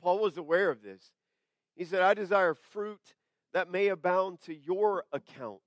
Paul 0.02 0.18
was 0.18 0.36
aware 0.36 0.70
of 0.70 0.82
this. 0.82 1.12
He 1.76 1.84
said, 1.84 2.02
I 2.02 2.14
desire 2.14 2.54
fruit 2.54 3.14
that 3.52 3.70
may 3.70 3.88
abound 3.88 4.40
to 4.42 4.54
your 4.54 5.04
account, 5.12 5.60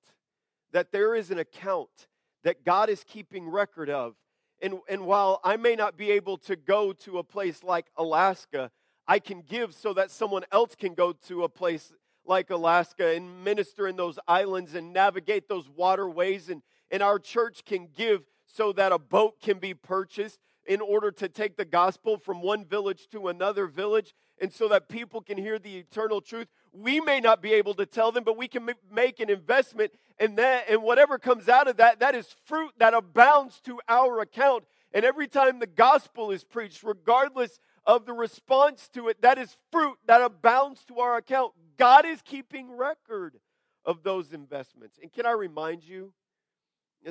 that 0.74 0.92
there 0.92 1.16
is 1.16 1.32
an 1.32 1.40
account 1.40 2.08
that 2.44 2.66
God 2.66 2.90
is 2.90 3.04
keeping 3.04 3.48
record 3.48 3.90
of. 3.90 4.16
And, 4.62 4.80
and 4.90 5.06
while 5.06 5.40
I 5.44 5.58
may 5.58 5.76
not 5.76 5.98
be 5.98 6.12
able 6.12 6.38
to 6.40 6.56
go 6.56 6.94
to 6.94 7.20
a 7.20 7.24
place 7.24 7.64
like 7.64 7.88
Alaska, 7.98 8.72
I 9.08 9.20
can 9.20 9.42
give 9.42 9.74
so 9.74 9.94
that 9.94 10.12
someone 10.12 10.44
else 10.52 10.76
can 10.76 10.94
go 10.94 11.14
to 11.28 11.44
a 11.44 11.50
place 11.50 11.94
like 12.26 12.50
Alaska 12.50 13.16
and 13.16 13.44
minister 13.44 13.88
in 13.88 13.96
those 13.96 14.20
islands 14.28 14.76
and 14.76 14.94
navigate 14.94 15.48
those 15.48 15.70
waterways. 15.70 16.50
And, 16.50 16.62
and 16.92 17.02
our 17.02 17.20
church 17.20 17.66
can 17.66 17.88
give 17.96 18.26
so 18.46 18.72
that 18.74 18.92
a 18.92 19.00
boat 19.00 19.42
can 19.42 19.60
be 19.60 19.74
purchased 19.74 20.40
in 20.66 20.82
order 20.82 21.10
to 21.12 21.28
take 21.28 21.58
the 21.58 21.66
gospel 21.66 22.18
from 22.18 22.42
one 22.42 22.66
village 22.66 23.08
to 23.12 23.30
another 23.30 23.66
village 23.66 24.14
and 24.40 24.54
so 24.54 24.68
that 24.68 24.88
people 24.88 25.22
can 25.22 25.38
hear 25.38 25.58
the 25.58 25.78
eternal 25.78 26.22
truth. 26.22 26.48
We 26.72 27.00
may 27.00 27.20
not 27.20 27.42
be 27.42 27.54
able 27.54 27.74
to 27.76 27.86
tell 27.86 28.12
them, 28.12 28.24
but 28.24 28.38
we 28.38 28.48
can 28.48 28.70
make 28.92 29.20
an 29.20 29.30
investment, 29.30 29.92
and 30.20 30.38
that 30.38 30.66
and 30.70 30.84
whatever 30.84 31.18
comes 31.18 31.50
out 31.50 31.68
of 31.68 31.78
that, 31.78 32.00
that 32.00 32.16
is 32.16 32.36
fruit 32.46 32.72
that 32.78 32.94
abounds 32.94 33.60
to 33.62 33.80
our 33.88 34.20
account. 34.22 34.66
And 34.94 35.06
every 35.06 35.28
time 35.28 35.60
the 35.60 35.68
gospel 35.68 36.32
is 36.32 36.44
preached, 36.44 36.84
regardless 36.84 37.60
of 37.86 38.06
the 38.06 38.14
response 38.14 38.90
to 38.94 39.08
it, 39.08 39.22
that 39.22 39.38
is 39.38 39.56
fruit 39.72 39.98
that 40.08 40.22
abounds 40.22 40.84
to 40.86 41.00
our 41.00 41.18
account. 41.18 41.54
God 41.78 42.06
is 42.06 42.22
keeping 42.22 42.72
record 42.72 43.40
of 43.86 44.04
those 44.04 44.34
investments. 44.34 45.00
And 45.02 45.12
can 45.12 45.26
I 45.26 45.32
remind 45.32 45.84
you, 45.84 46.14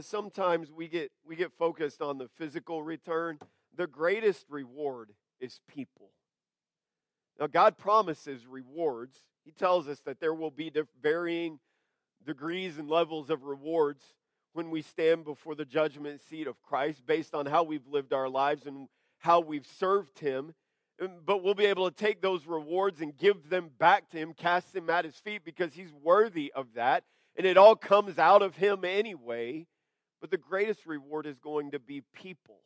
sometimes 0.00 0.70
we 0.70 0.86
get 0.88 1.10
we 1.26 1.34
get 1.36 1.52
focused 1.58 2.02
on 2.02 2.18
the 2.18 2.28
physical 2.36 2.82
return. 2.82 3.38
The 3.76 3.86
greatest 3.86 4.46
reward 4.48 5.10
is 5.40 5.60
people. 5.68 6.07
Now, 7.38 7.46
God 7.46 7.78
promises 7.78 8.46
rewards. 8.46 9.16
He 9.44 9.52
tells 9.52 9.88
us 9.88 10.00
that 10.00 10.20
there 10.20 10.34
will 10.34 10.50
be 10.50 10.72
varying 11.00 11.60
degrees 12.26 12.78
and 12.78 12.88
levels 12.88 13.30
of 13.30 13.44
rewards 13.44 14.04
when 14.52 14.70
we 14.70 14.82
stand 14.82 15.24
before 15.24 15.54
the 15.54 15.64
judgment 15.64 16.20
seat 16.28 16.46
of 16.46 16.60
Christ 16.62 17.06
based 17.06 17.34
on 17.34 17.46
how 17.46 17.62
we've 17.62 17.86
lived 17.86 18.12
our 18.12 18.28
lives 18.28 18.66
and 18.66 18.88
how 19.18 19.40
we've 19.40 19.66
served 19.78 20.18
Him. 20.18 20.54
but 21.24 21.44
we'll 21.44 21.54
be 21.54 21.66
able 21.66 21.88
to 21.88 21.96
take 21.96 22.20
those 22.20 22.44
rewards 22.46 23.00
and 23.00 23.16
give 23.16 23.48
them 23.48 23.70
back 23.78 24.10
to 24.10 24.18
him, 24.18 24.32
cast 24.32 24.72
them 24.72 24.90
at 24.90 25.04
his 25.04 25.14
feet 25.14 25.44
because 25.44 25.72
he's 25.72 25.92
worthy 26.02 26.52
of 26.56 26.66
that. 26.74 27.04
And 27.36 27.46
it 27.46 27.56
all 27.56 27.76
comes 27.76 28.18
out 28.18 28.42
of 28.42 28.56
him 28.56 28.84
anyway. 28.84 29.68
But 30.20 30.32
the 30.32 30.38
greatest 30.38 30.86
reward 30.86 31.26
is 31.26 31.38
going 31.38 31.70
to 31.70 31.78
be 31.78 32.02
people 32.12 32.58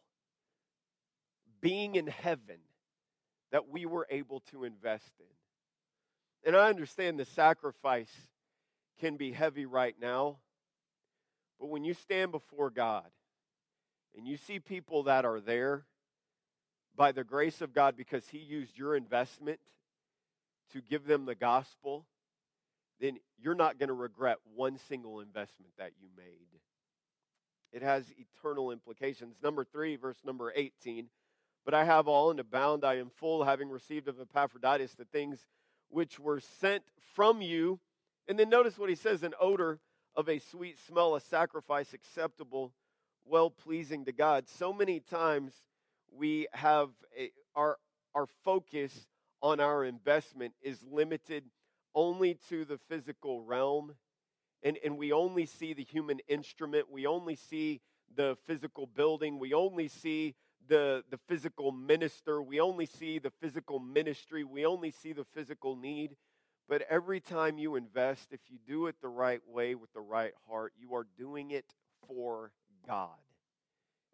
being 1.61 1.94
in 1.94 2.06
heaven 2.06 2.56
that 3.52 3.68
we 3.68 3.86
were 3.86 4.06
able 4.10 4.40
to 4.50 4.64
invest 4.64 5.12
in. 5.20 5.26
And 6.44 6.56
I 6.56 6.68
understand 6.68 7.18
the 7.18 7.24
sacrifice 7.24 8.10
can 8.98 9.16
be 9.16 9.30
heavy 9.30 9.66
right 9.66 9.94
now, 10.00 10.38
but 11.60 11.68
when 11.68 11.84
you 11.84 11.94
stand 11.94 12.32
before 12.32 12.70
God 12.70 13.06
and 14.16 14.26
you 14.26 14.36
see 14.36 14.58
people 14.58 15.04
that 15.04 15.24
are 15.24 15.40
there 15.40 15.84
by 16.96 17.12
the 17.12 17.24
grace 17.24 17.60
of 17.60 17.72
God 17.72 17.96
because 17.96 18.26
He 18.28 18.38
used 18.38 18.76
your 18.76 18.96
investment 18.96 19.60
to 20.72 20.80
give 20.80 21.06
them 21.06 21.26
the 21.26 21.34
gospel, 21.34 22.06
then 23.00 23.18
you're 23.38 23.54
not 23.54 23.78
going 23.78 23.88
to 23.88 23.94
regret 23.94 24.38
one 24.54 24.78
single 24.88 25.20
investment 25.20 25.72
that 25.78 25.92
you 26.00 26.08
made. 26.16 26.46
It 27.72 27.82
has 27.82 28.04
eternal 28.18 28.70
implications. 28.70 29.36
Number 29.42 29.64
three, 29.64 29.96
verse 29.96 30.18
number 30.24 30.52
18. 30.54 31.08
But 31.64 31.75
I 31.75 31.85
have 31.85 32.09
all 32.09 32.31
and 32.31 32.40
abound. 32.40 32.85
I 32.85 32.94
am 32.96 33.11
full, 33.11 33.44
having 33.44 33.68
received 33.68 34.09
of 34.09 34.20
Epaphroditus 34.20 34.94
the 34.94 35.05
things 35.05 35.46
which 35.88 36.18
were 36.18 36.40
sent 36.40 36.83
from 37.14 37.40
you. 37.40 37.79
And 38.29 38.38
then 38.38 38.48
notice 38.48 38.79
what 38.79 38.88
he 38.88 38.96
says 38.96 39.22
an 39.22 39.35
odor 39.40 39.79
of 40.16 40.29
a 40.29 40.38
sweet 40.38 40.79
smell, 40.87 41.14
a 41.14 41.20
sacrifice 41.20 41.92
acceptable, 41.92 42.72
well 43.25 43.51
pleasing 43.51 44.05
to 44.07 44.12
God. 44.12 44.48
So 44.48 44.72
many 44.72 45.01
times 45.01 45.53
we 46.11 46.46
have 46.53 46.90
a, 47.18 47.31
our, 47.55 47.79
our 48.14 48.27
focus 48.44 49.07
on 49.42 49.61
our 49.61 49.85
investment 49.85 50.55
is 50.62 50.79
limited 50.90 51.44
only 51.94 52.38
to 52.48 52.64
the 52.64 52.79
physical 52.88 53.42
realm. 53.42 53.94
And, 54.62 54.79
and 54.85 54.96
we 54.96 55.12
only 55.12 55.46
see 55.46 55.72
the 55.72 55.85
human 55.85 56.20
instrument. 56.29 56.90
We 56.90 57.07
only 57.07 57.37
see 57.37 57.81
the 58.14 58.37
physical 58.46 58.87
building. 58.87 59.38
We 59.38 59.53
only 59.53 59.88
see 59.88 60.35
the, 60.68 61.05
the 61.11 61.18
physical 61.29 61.72
minister. 61.72 62.42
We 62.42 62.61
only 62.61 62.87
see 62.87 63.18
the 63.18 63.33
physical 63.40 63.79
ministry. 63.79 64.44
We 64.44 64.66
only 64.66 64.90
see 64.90 65.12
the 65.12 65.25
physical 65.35 65.77
need. 65.77 66.16
But 66.68 66.83
every 66.88 67.20
time 67.20 67.59
you 67.59 67.77
invest, 67.77 68.29
if 68.31 68.40
you 68.48 68.59
do 68.66 68.87
it 68.87 68.96
the 69.03 69.09
right 69.09 69.40
way 69.48 69.75
with 69.75 69.92
the 69.92 70.01
right 70.01 70.33
heart, 70.48 70.72
you 70.79 70.94
are 70.94 71.07
doing 71.18 71.51
it 71.51 71.66
for 72.07 72.53
God. 72.87 73.11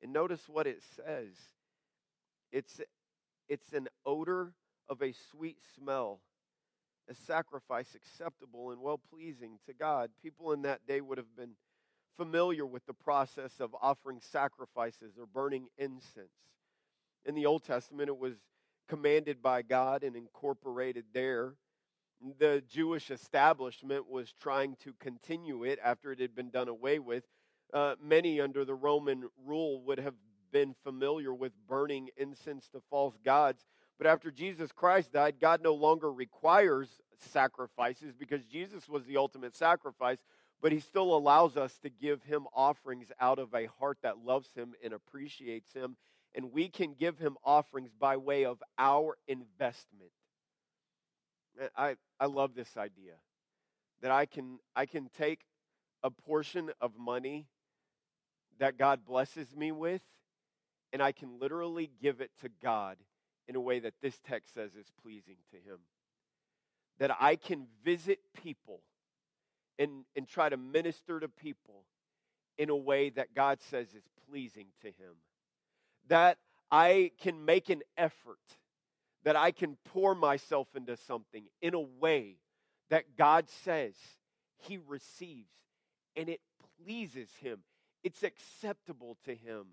And 0.02 0.12
notice 0.12 0.48
what 0.48 0.66
it 0.66 0.82
says 0.96 1.34
it's, 2.50 2.80
it's 3.48 3.72
an 3.72 3.88
odor 4.06 4.52
of 4.88 5.02
a 5.02 5.12
sweet 5.30 5.58
smell, 5.76 6.20
a 7.10 7.14
sacrifice 7.14 7.94
acceptable 7.94 8.70
and 8.70 8.80
well 8.80 9.00
pleasing 9.10 9.58
to 9.66 9.74
God. 9.74 10.10
People 10.22 10.52
in 10.52 10.62
that 10.62 10.86
day 10.86 11.00
would 11.00 11.18
have 11.18 11.36
been 11.36 11.52
familiar 12.18 12.66
with 12.66 12.84
the 12.84 12.92
process 12.92 13.60
of 13.60 13.74
offering 13.80 14.20
sacrifices 14.20 15.14
or 15.18 15.24
burning 15.24 15.68
incense. 15.78 16.28
In 17.24 17.34
the 17.34 17.46
Old 17.46 17.62
Testament, 17.62 18.08
it 18.08 18.18
was 18.18 18.34
commanded 18.88 19.40
by 19.40 19.62
God 19.62 20.02
and 20.02 20.16
incorporated 20.16 21.04
there. 21.14 21.54
The 22.38 22.62
Jewish 22.68 23.10
establishment 23.10 24.10
was 24.10 24.34
trying 24.40 24.76
to 24.82 24.92
continue 24.98 25.62
it 25.62 25.78
after 25.82 26.10
it 26.10 26.18
had 26.18 26.34
been 26.34 26.50
done 26.50 26.68
away 26.68 26.98
with. 26.98 27.22
Uh, 27.72 27.94
many 28.02 28.40
under 28.40 28.64
the 28.64 28.74
Roman 28.74 29.28
rule 29.46 29.80
would 29.82 30.00
have 30.00 30.14
been 30.50 30.74
familiar 30.82 31.32
with 31.32 31.52
burning 31.68 32.08
incense 32.16 32.68
to 32.70 32.80
false 32.90 33.14
gods. 33.24 33.64
But 33.98 34.08
after 34.08 34.30
Jesus 34.30 34.72
Christ 34.72 35.12
died, 35.12 35.36
God 35.40 35.62
no 35.62 35.74
longer 35.74 36.10
requires 36.10 36.88
sacrifices 37.18 38.14
because 38.18 38.44
Jesus 38.44 38.88
was 38.88 39.04
the 39.04 39.16
ultimate 39.16 39.54
sacrifice 39.54 40.18
but 40.60 40.72
he 40.72 40.80
still 40.80 41.16
allows 41.16 41.56
us 41.56 41.76
to 41.82 41.90
give 41.90 42.22
him 42.24 42.46
offerings 42.54 43.08
out 43.20 43.38
of 43.38 43.54
a 43.54 43.68
heart 43.78 43.98
that 44.02 44.24
loves 44.24 44.48
him 44.54 44.74
and 44.82 44.92
appreciates 44.92 45.72
him. 45.72 45.96
And 46.34 46.52
we 46.52 46.68
can 46.68 46.94
give 46.98 47.18
him 47.18 47.36
offerings 47.44 47.90
by 47.98 48.16
way 48.16 48.44
of 48.44 48.62
our 48.78 49.16
investment. 49.28 50.10
I, 51.76 51.96
I 52.20 52.26
love 52.26 52.54
this 52.54 52.76
idea 52.76 53.14
that 54.02 54.10
I 54.10 54.26
can, 54.26 54.58
I 54.76 54.86
can 54.86 55.10
take 55.16 55.40
a 56.02 56.10
portion 56.10 56.70
of 56.80 56.92
money 56.96 57.46
that 58.58 58.78
God 58.78 59.04
blesses 59.04 59.54
me 59.56 59.72
with, 59.72 60.02
and 60.92 61.02
I 61.02 61.12
can 61.12 61.38
literally 61.40 61.90
give 62.00 62.20
it 62.20 62.30
to 62.42 62.48
God 62.62 62.96
in 63.46 63.56
a 63.56 63.60
way 63.60 63.80
that 63.80 63.94
this 64.02 64.18
text 64.28 64.54
says 64.54 64.74
is 64.74 64.86
pleasing 65.02 65.36
to 65.50 65.56
him. 65.56 65.78
That 66.98 67.16
I 67.20 67.36
can 67.36 67.66
visit 67.84 68.18
people 68.42 68.82
and, 69.78 70.04
and 70.16 70.26
try 70.26 70.48
to 70.48 70.56
minister 70.56 71.20
to 71.20 71.28
people 71.28 71.84
in 72.56 72.70
a 72.70 72.76
way 72.76 73.10
that 73.10 73.34
God 73.34 73.60
says 73.70 73.88
is 73.94 74.08
pleasing 74.28 74.66
to 74.82 74.88
Him. 74.88 75.14
That 76.08 76.38
I 76.70 77.12
can 77.20 77.44
make 77.44 77.70
an 77.70 77.82
effort, 77.96 78.38
that 79.24 79.36
I 79.36 79.52
can 79.52 79.76
pour 79.92 80.14
myself 80.14 80.68
into 80.74 80.96
something 80.96 81.44
in 81.62 81.74
a 81.74 81.80
way 81.80 82.36
that 82.90 83.16
God 83.16 83.48
says 83.64 83.94
He 84.58 84.78
receives 84.86 85.52
and 86.16 86.28
it 86.28 86.40
pleases 86.84 87.30
Him. 87.40 87.60
It's 88.02 88.22
acceptable 88.22 89.16
to 89.24 89.34
Him. 89.34 89.66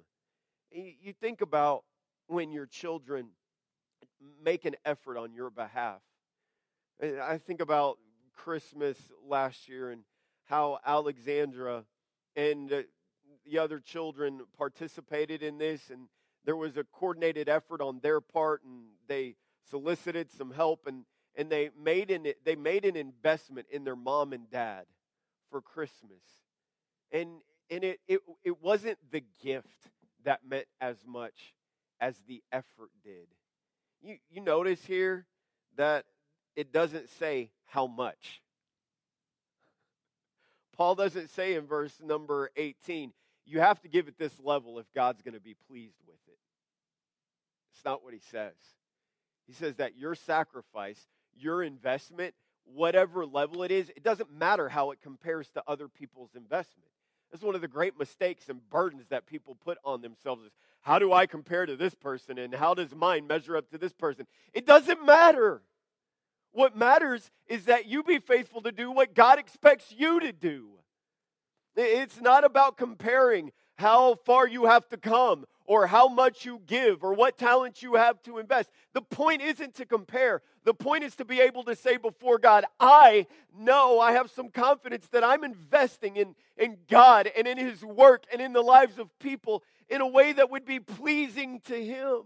You 0.72 1.14
think 1.14 1.42
about 1.42 1.84
when 2.28 2.52
your 2.52 2.66
children 2.66 3.30
make 4.44 4.66
an 4.66 4.76
effort 4.86 5.18
on 5.18 5.34
your 5.34 5.50
behalf. 5.50 6.02
I 7.02 7.38
think 7.38 7.62
about 7.62 7.98
Christmas 8.36 8.98
last 9.28 9.68
year 9.68 9.92
and 9.92 10.04
how 10.46 10.80
Alexandra 10.86 11.86
and 12.36 12.86
the 13.46 13.60
other 13.60 13.80
children 13.80 14.42
participated 14.58 15.44
in 15.44 15.58
this, 15.58 15.90
and 15.90 16.08
there 16.46 16.56
was 16.56 16.78
a 16.78 16.84
coordinated 16.84 17.50
effort 17.50 17.82
on 17.82 18.00
their 18.02 18.22
part, 18.22 18.64
and 18.64 18.86
they 19.08 19.36
solicited 19.70 20.32
some 20.32 20.52
help, 20.52 20.88
and, 20.88 21.06
and 21.36 21.50
they 21.50 21.70
made 21.82 22.12
an 22.12 22.28
they 22.44 22.56
made 22.56 22.86
an 22.86 22.96
investment 22.96 23.68
in 23.72 23.84
their 23.84 23.96
mom 23.96 24.34
and 24.34 24.50
dad 24.50 24.86
for 25.50 25.62
Christmas, 25.62 26.24
and 27.12 27.30
and 27.70 27.84
it 27.84 28.00
it, 28.08 28.20
it 28.44 28.62
wasn't 28.62 28.98
the 29.12 29.24
gift 29.44 29.90
that 30.24 30.42
meant 30.48 30.68
as 30.82 30.98
much 31.06 31.56
as 32.00 32.16
the 32.28 32.44
effort 32.52 32.92
did. 33.04 33.28
You 34.02 34.18
you 34.30 34.42
notice 34.42 34.84
here 34.86 35.26
that 35.78 36.06
it 36.56 36.72
doesn't 36.72 37.10
say 37.12 37.50
how 37.66 37.88
much. 37.88 38.42
Paul 40.76 40.96
doesn't 40.96 41.30
say 41.32 41.56
in 41.56 41.66
verse 41.66 41.94
number 42.04 42.52
18, 42.56 43.14
you 43.46 43.60
have 43.60 43.82
to 43.82 43.88
give 43.88 44.08
it 44.08 44.18
this 44.18 44.34
level 44.44 44.80
if 44.80 44.86
God's 44.94 45.22
going 45.22 45.36
to 45.36 45.40
be 45.40 45.56
pleased 45.68 46.00
with 46.06 46.18
it. 46.28 46.38
It's 47.74 47.86
not 47.86 48.04
what 48.04 48.14
he 48.14 48.20
says. 48.32 48.54
He 49.48 49.54
says 49.54 49.76
that 49.76 49.98
your 49.98 50.16
sacrifice, 50.16 51.00
your 51.38 51.64
investment, 51.64 52.34
whatever 52.66 53.26
level 53.26 53.64
it 53.64 53.72
is, 53.72 53.90
it 53.90 54.04
doesn't 54.04 54.32
matter 54.32 54.68
how 54.68 54.92
it 54.92 55.02
compares 55.02 55.48
to 55.50 55.64
other 55.68 55.88
people's 55.88 56.32
investment. 56.36 56.90
That's 57.32 57.44
one 57.44 57.56
of 57.56 57.62
the 57.62 57.68
great 57.68 57.98
mistakes 57.98 58.50
and 58.50 58.68
burdens 58.70 59.08
that 59.10 59.26
people 59.26 59.56
put 59.56 59.78
on 59.84 60.02
themselves 60.02 60.44
is 60.46 60.52
how 60.82 61.00
do 61.00 61.12
I 61.12 61.26
compare 61.26 61.66
to 61.66 61.76
this 61.76 61.94
person 61.94 62.38
and 62.38 62.54
how 62.54 62.74
does 62.74 62.94
mine 62.94 63.28
measure 63.28 63.58
up 63.58 63.70
to 63.72 63.78
this 63.78 63.94
person? 63.94 64.26
It 64.54 64.66
doesn't 64.66 65.06
matter. 65.06 65.62
What 66.56 66.74
matters 66.74 67.30
is 67.48 67.66
that 67.66 67.86
you 67.86 68.02
be 68.02 68.18
faithful 68.18 68.62
to 68.62 68.72
do 68.72 68.90
what 68.90 69.14
God 69.14 69.40
expects 69.40 69.94
you 69.96 70.22
to 70.22 70.32
do. 70.32 70.70
It's 71.76 72.22
not 72.22 72.46
about 72.46 72.78
comparing 72.78 73.52
how 73.78 74.16
far 74.26 74.48
you 74.48 74.64
have 74.64 74.88
to 74.88 74.98
come 74.98 75.44
or 75.66 75.88
how 75.88 76.08
much 76.08 76.46
you 76.46 76.62
give 76.66 77.04
or 77.04 77.14
what 77.14 77.38
talent 77.38 77.84
you 77.84 77.96
have 77.96 78.24
to 78.24 78.38
invest. 78.38 78.70
The 78.94 79.02
point 79.02 79.42
isn't 79.42 79.76
to 79.76 79.86
compare. 79.86 80.42
The 80.64 80.74
point 80.74 81.04
is 81.04 81.14
to 81.18 81.26
be 81.26 81.42
able 81.42 81.66
to 81.66 81.76
say 81.76 81.98
before 81.98 82.38
God, 82.38 82.64
I 82.80 83.28
know 83.54 84.00
I 84.00 84.14
have 84.14 84.32
some 84.32 84.48
confidence 84.48 85.08
that 85.12 85.26
I'm 85.26 85.44
investing 85.44 86.16
in, 86.16 86.36
in 86.56 86.78
God 86.90 87.30
and 87.36 87.48
in 87.48 87.58
His 87.58 87.84
work 87.84 88.24
and 88.32 88.42
in 88.42 88.54
the 88.54 88.62
lives 88.62 88.98
of 88.98 89.10
people 89.20 89.62
in 89.90 90.00
a 90.00 90.08
way 90.08 90.32
that 90.32 90.50
would 90.50 90.66
be 90.66 90.80
pleasing 90.80 91.60
to 91.66 91.76
Him. 91.84 92.22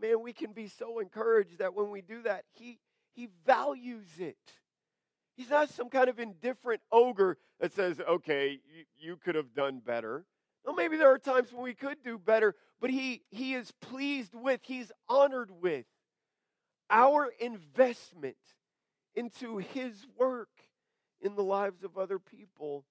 Man, 0.00 0.20
we 0.20 0.32
can 0.32 0.50
be 0.50 0.66
so 0.66 0.98
encouraged 0.98 1.58
that 1.58 1.74
when 1.74 1.90
we 1.90 2.00
do 2.00 2.22
that, 2.22 2.44
He 2.54 2.80
he 3.14 3.28
values 3.46 4.06
it. 4.18 4.36
He's 5.36 5.50
not 5.50 5.70
some 5.70 5.88
kind 5.88 6.08
of 6.08 6.18
indifferent 6.18 6.80
ogre 6.92 7.38
that 7.60 7.72
says, 7.72 8.00
okay, 8.00 8.60
you, 8.74 8.84
you 8.96 9.16
could 9.16 9.34
have 9.34 9.54
done 9.54 9.80
better. 9.84 10.24
Well, 10.64 10.74
maybe 10.74 10.96
there 10.96 11.12
are 11.12 11.18
times 11.18 11.52
when 11.52 11.62
we 11.62 11.74
could 11.74 12.02
do 12.02 12.18
better, 12.18 12.54
but 12.80 12.90
he, 12.90 13.22
he 13.30 13.54
is 13.54 13.70
pleased 13.80 14.34
with, 14.34 14.60
he's 14.62 14.92
honored 15.08 15.50
with 15.60 15.86
our 16.90 17.30
investment 17.40 18.36
into 19.14 19.58
his 19.58 20.06
work 20.18 20.48
in 21.20 21.34
the 21.34 21.42
lives 21.42 21.82
of 21.82 21.98
other 21.98 22.18
people. 22.18 22.84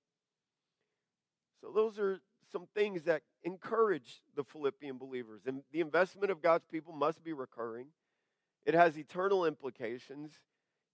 So, 1.61 1.71
those 1.73 1.97
are 1.99 2.19
some 2.51 2.67
things 2.75 3.03
that 3.03 3.21
encourage 3.43 4.21
the 4.35 4.43
Philippian 4.43 4.97
believers. 4.97 5.41
And 5.45 5.63
the 5.71 5.79
investment 5.79 6.31
of 6.31 6.41
God's 6.41 6.65
people 6.65 6.93
must 6.93 7.23
be 7.23 7.33
recurring. 7.33 7.87
It 8.65 8.73
has 8.73 8.97
eternal 8.97 9.45
implications, 9.45 10.31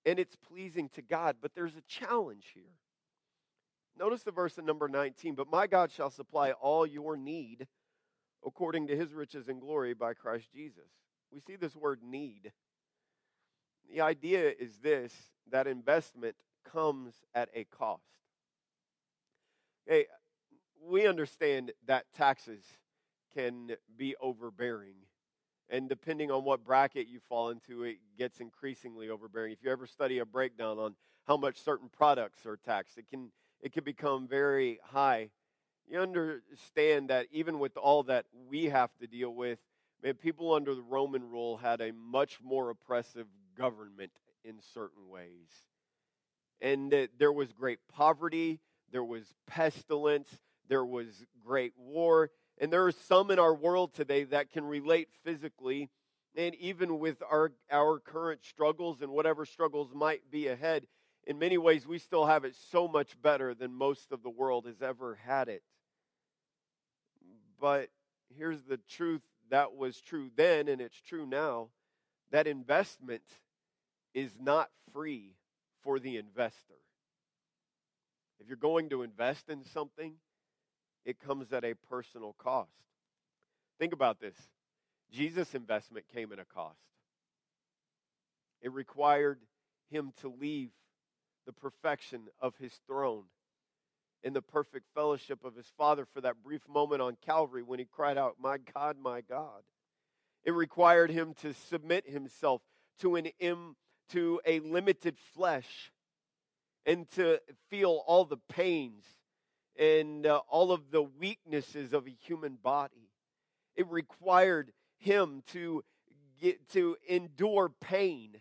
and 0.06 0.20
it's 0.20 0.36
pleasing 0.36 0.90
to 0.90 1.02
God. 1.02 1.38
But 1.42 1.54
there's 1.56 1.76
a 1.76 1.82
challenge 1.88 2.52
here. 2.54 2.64
Notice 3.98 4.24
the 4.24 4.32
verse 4.32 4.58
in 4.58 4.66
number 4.66 4.88
19 4.88 5.36
But 5.36 5.52
my 5.52 5.68
God 5.68 5.92
shall 5.92 6.10
supply 6.10 6.52
all 6.52 6.88
your 6.88 7.18
need 7.18 7.68
according 8.46 8.88
to 8.88 8.96
his 8.96 9.14
riches 9.14 9.50
and 9.50 9.60
glory 9.60 9.94
by 9.94 10.14
Christ 10.14 10.52
Jesus. 10.54 10.90
We 11.32 11.40
see 11.40 11.58
this 11.58 11.76
word 11.76 12.00
need. 12.02 12.52
The 13.92 14.02
idea 14.02 14.52
is 14.58 14.78
this 14.82 15.14
that 15.52 15.68
investment 15.68 16.36
comes 16.72 17.14
at 17.34 17.50
a 17.54 17.66
cost. 17.66 18.04
Hey, 19.86 20.06
we 20.82 21.08
understand 21.08 21.72
that 21.88 22.06
taxes 22.16 22.64
can 23.34 23.76
be 23.98 24.16
overbearing. 24.22 24.96
And 25.70 25.88
depending 25.88 26.32
on 26.32 26.44
what 26.44 26.64
bracket 26.64 27.08
you 27.08 27.20
fall 27.30 27.50
into, 27.50 27.84
it 27.84 27.98
gets 28.18 28.40
increasingly 28.40 29.10
overbearing. 29.10 29.54
If 29.54 29.60
you 29.64 29.72
ever 29.72 29.86
study 29.86 30.18
a 30.18 30.26
breakdown 30.26 30.80
on 30.80 30.96
how 31.28 31.38
much 31.38 31.62
certain 31.64 31.90
products 31.90 32.46
are 32.46 32.58
taxed, 32.58 32.98
it 32.98 33.06
can, 33.10 33.32
it 33.62 33.72
can 33.72 33.84
become 33.84 34.28
very 34.28 34.80
high. 34.84 35.30
You 35.88 36.00
understand 36.00 37.10
that 37.10 37.28
even 37.32 37.60
with 37.60 37.78
all 37.78 38.04
that 38.04 38.26
we 38.48 38.66
have 38.66 38.90
to 39.00 39.08
deal 39.08 39.34
with, 39.34 39.60
man, 40.04 40.16
people 40.16 40.54
under 40.54 40.74
the 40.74 40.82
Roman 40.82 41.30
rule 41.30 41.58
had 41.58 41.82
a 41.82 41.94
much 41.94 42.40
more 42.42 42.72
oppressive 42.72 43.28
government 43.56 44.12
in 44.44 44.56
certain 44.74 45.08
ways. 45.10 45.50
And 46.62 47.10
there 47.18 47.32
was 47.32 47.54
great 47.54 47.80
poverty, 47.88 48.60
there 48.92 49.04
was 49.04 49.24
pestilence, 49.48 50.30
there 50.68 50.86
was 50.86 51.26
great 51.46 51.74
war. 51.78 52.32
And 52.60 52.72
there 52.72 52.86
are 52.86 52.92
some 52.92 53.32
in 53.32 53.40
our 53.40 53.54
world 53.54 53.94
today 53.94 54.26
that 54.26 54.52
can 54.52 54.66
relate 54.66 55.10
physically. 55.24 55.90
And 56.36 56.56
even 56.56 57.00
with 57.00 57.22
our, 57.30 57.54
our 57.72 58.00
current 58.00 58.44
struggles 58.44 59.02
and 59.02 59.12
whatever 59.12 59.46
struggles 59.46 59.94
might 59.94 60.30
be 60.30 60.48
ahead, 60.48 60.86
in 61.26 61.40
many 61.40 61.58
ways, 61.58 61.88
we 61.88 62.00
still 62.00 62.26
have 62.26 62.44
it 62.44 62.56
so 62.72 62.88
much 62.88 63.22
better 63.22 63.54
than 63.54 63.74
most 63.74 64.12
of 64.12 64.24
the 64.24 64.30
world 64.30 64.66
has 64.66 64.82
ever 64.82 65.20
had 65.26 65.48
it. 65.48 65.64
But 67.60 67.90
here's 68.36 68.64
the 68.64 68.80
truth 68.90 69.22
that 69.50 69.76
was 69.76 70.00
true 70.02 70.30
then, 70.36 70.68
and 70.68 70.82
it's 70.82 71.02
true 71.02 71.26
now 71.26 71.70
that 72.32 72.48
investment 72.48 73.24
is 74.14 74.32
not 74.40 74.70
free 74.94 75.36
for 75.84 76.00
the 76.00 76.18
investor. 76.18 76.76
If 78.40 78.48
you're 78.48 78.58
going 78.58 78.90
to 78.90 79.04
invest 79.04 79.50
in 79.50 79.64
something, 79.66 80.14
it 81.06 81.20
comes 81.20 81.52
at 81.54 81.64
a 81.64 81.74
personal 81.90 82.36
cost. 82.38 82.72
Think 83.80 83.94
about 83.94 84.20
this 84.20 84.36
Jesus' 85.12 85.56
investment 85.56 86.06
came 86.14 86.32
at 86.32 86.40
a 86.40 86.46
cost. 86.46 86.78
It 88.62 88.72
required 88.74 89.40
him 89.90 90.12
to 90.22 90.30
leave 90.30 90.70
the 91.46 91.54
perfection 91.54 92.28
of 92.40 92.56
his 92.58 92.74
throne 92.86 93.24
in 94.24 94.34
the 94.34 94.42
perfect 94.42 94.86
fellowship 94.94 95.44
of 95.44 95.56
his 95.56 95.68
Father 95.78 96.06
for 96.14 96.22
that 96.22 96.44
brief 96.44 96.62
moment 96.68 97.02
on 97.02 97.18
Calvary 97.26 97.64
when 97.64 97.80
he 97.80 97.86
cried 97.86 98.18
out, 98.18 98.36
My 98.40 98.58
God, 98.58 98.98
my 99.02 99.22
God. 99.22 99.64
It 100.44 100.52
required 100.52 101.10
him 101.10 101.34
to 101.42 101.54
submit 101.54 102.10
himself 102.10 102.62
to, 103.00 103.16
an 103.16 103.28
Im, 103.40 103.76
to 104.10 104.42
a 104.46 104.60
limited 104.60 105.18
flesh 105.34 105.92
and 106.86 107.10
to 107.12 107.40
feel 107.70 108.04
all 108.06 108.26
the 108.26 108.40
pains 108.50 109.04
and 109.80 110.26
uh, 110.26 110.42
all 110.50 110.74
of 110.74 110.92
the 110.92 111.02
weaknesses 111.02 111.94
of 111.94 112.06
a 112.06 112.10
human 112.10 112.56
body. 112.62 113.10
It 113.78 113.88
required 113.88 114.74
him 114.98 115.42
to 115.54 115.86
get 116.42 116.70
to 116.72 116.98
endure 117.08 117.70
pain 117.70 118.36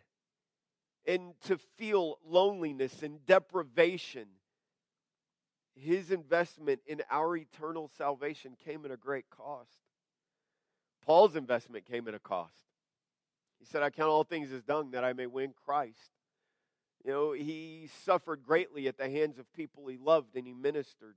and 1.06 1.34
to 1.46 1.56
feel 1.78 2.18
loneliness 2.26 3.02
and 3.02 3.24
deprivation. 3.24 4.26
His 5.76 6.10
investment 6.10 6.80
in 6.86 7.02
our 7.08 7.36
eternal 7.36 7.88
salvation 7.96 8.56
came 8.64 8.84
at 8.84 8.90
a 8.90 8.96
great 8.96 9.30
cost. 9.30 9.70
Paul's 11.06 11.36
investment 11.36 11.86
came 11.86 12.08
at 12.08 12.14
a 12.14 12.18
cost. 12.18 12.52
He 13.60 13.64
said, 13.64 13.82
I 13.82 13.90
count 13.90 14.10
all 14.10 14.24
things 14.24 14.52
as 14.52 14.62
dung 14.62 14.90
that 14.90 15.04
I 15.04 15.12
may 15.12 15.26
win 15.26 15.54
Christ. 15.64 16.10
You 17.04 17.12
know, 17.12 17.32
he 17.32 17.88
suffered 18.04 18.42
greatly 18.42 18.88
at 18.88 18.98
the 18.98 19.08
hands 19.08 19.38
of 19.38 19.50
people 19.52 19.86
he 19.86 19.96
loved 19.96 20.34
and 20.34 20.46
he 20.46 20.52
ministered 20.52 21.14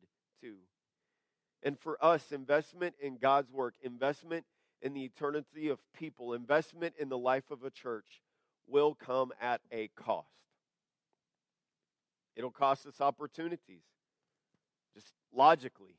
And 1.63 1.77
for 1.79 2.03
us, 2.03 2.31
investment 2.31 2.95
in 2.99 3.17
God's 3.17 3.51
work, 3.51 3.75
investment 3.81 4.45
in 4.81 4.93
the 4.93 5.03
eternity 5.03 5.69
of 5.69 5.79
people, 5.93 6.33
investment 6.33 6.95
in 6.99 7.09
the 7.09 7.17
life 7.17 7.51
of 7.51 7.63
a 7.63 7.69
church 7.69 8.21
will 8.67 8.95
come 8.95 9.31
at 9.39 9.61
a 9.71 9.89
cost. 9.89 10.27
It'll 12.35 12.51
cost 12.51 12.87
us 12.87 13.01
opportunities, 13.01 13.83
just 14.95 15.13
logically. 15.33 15.95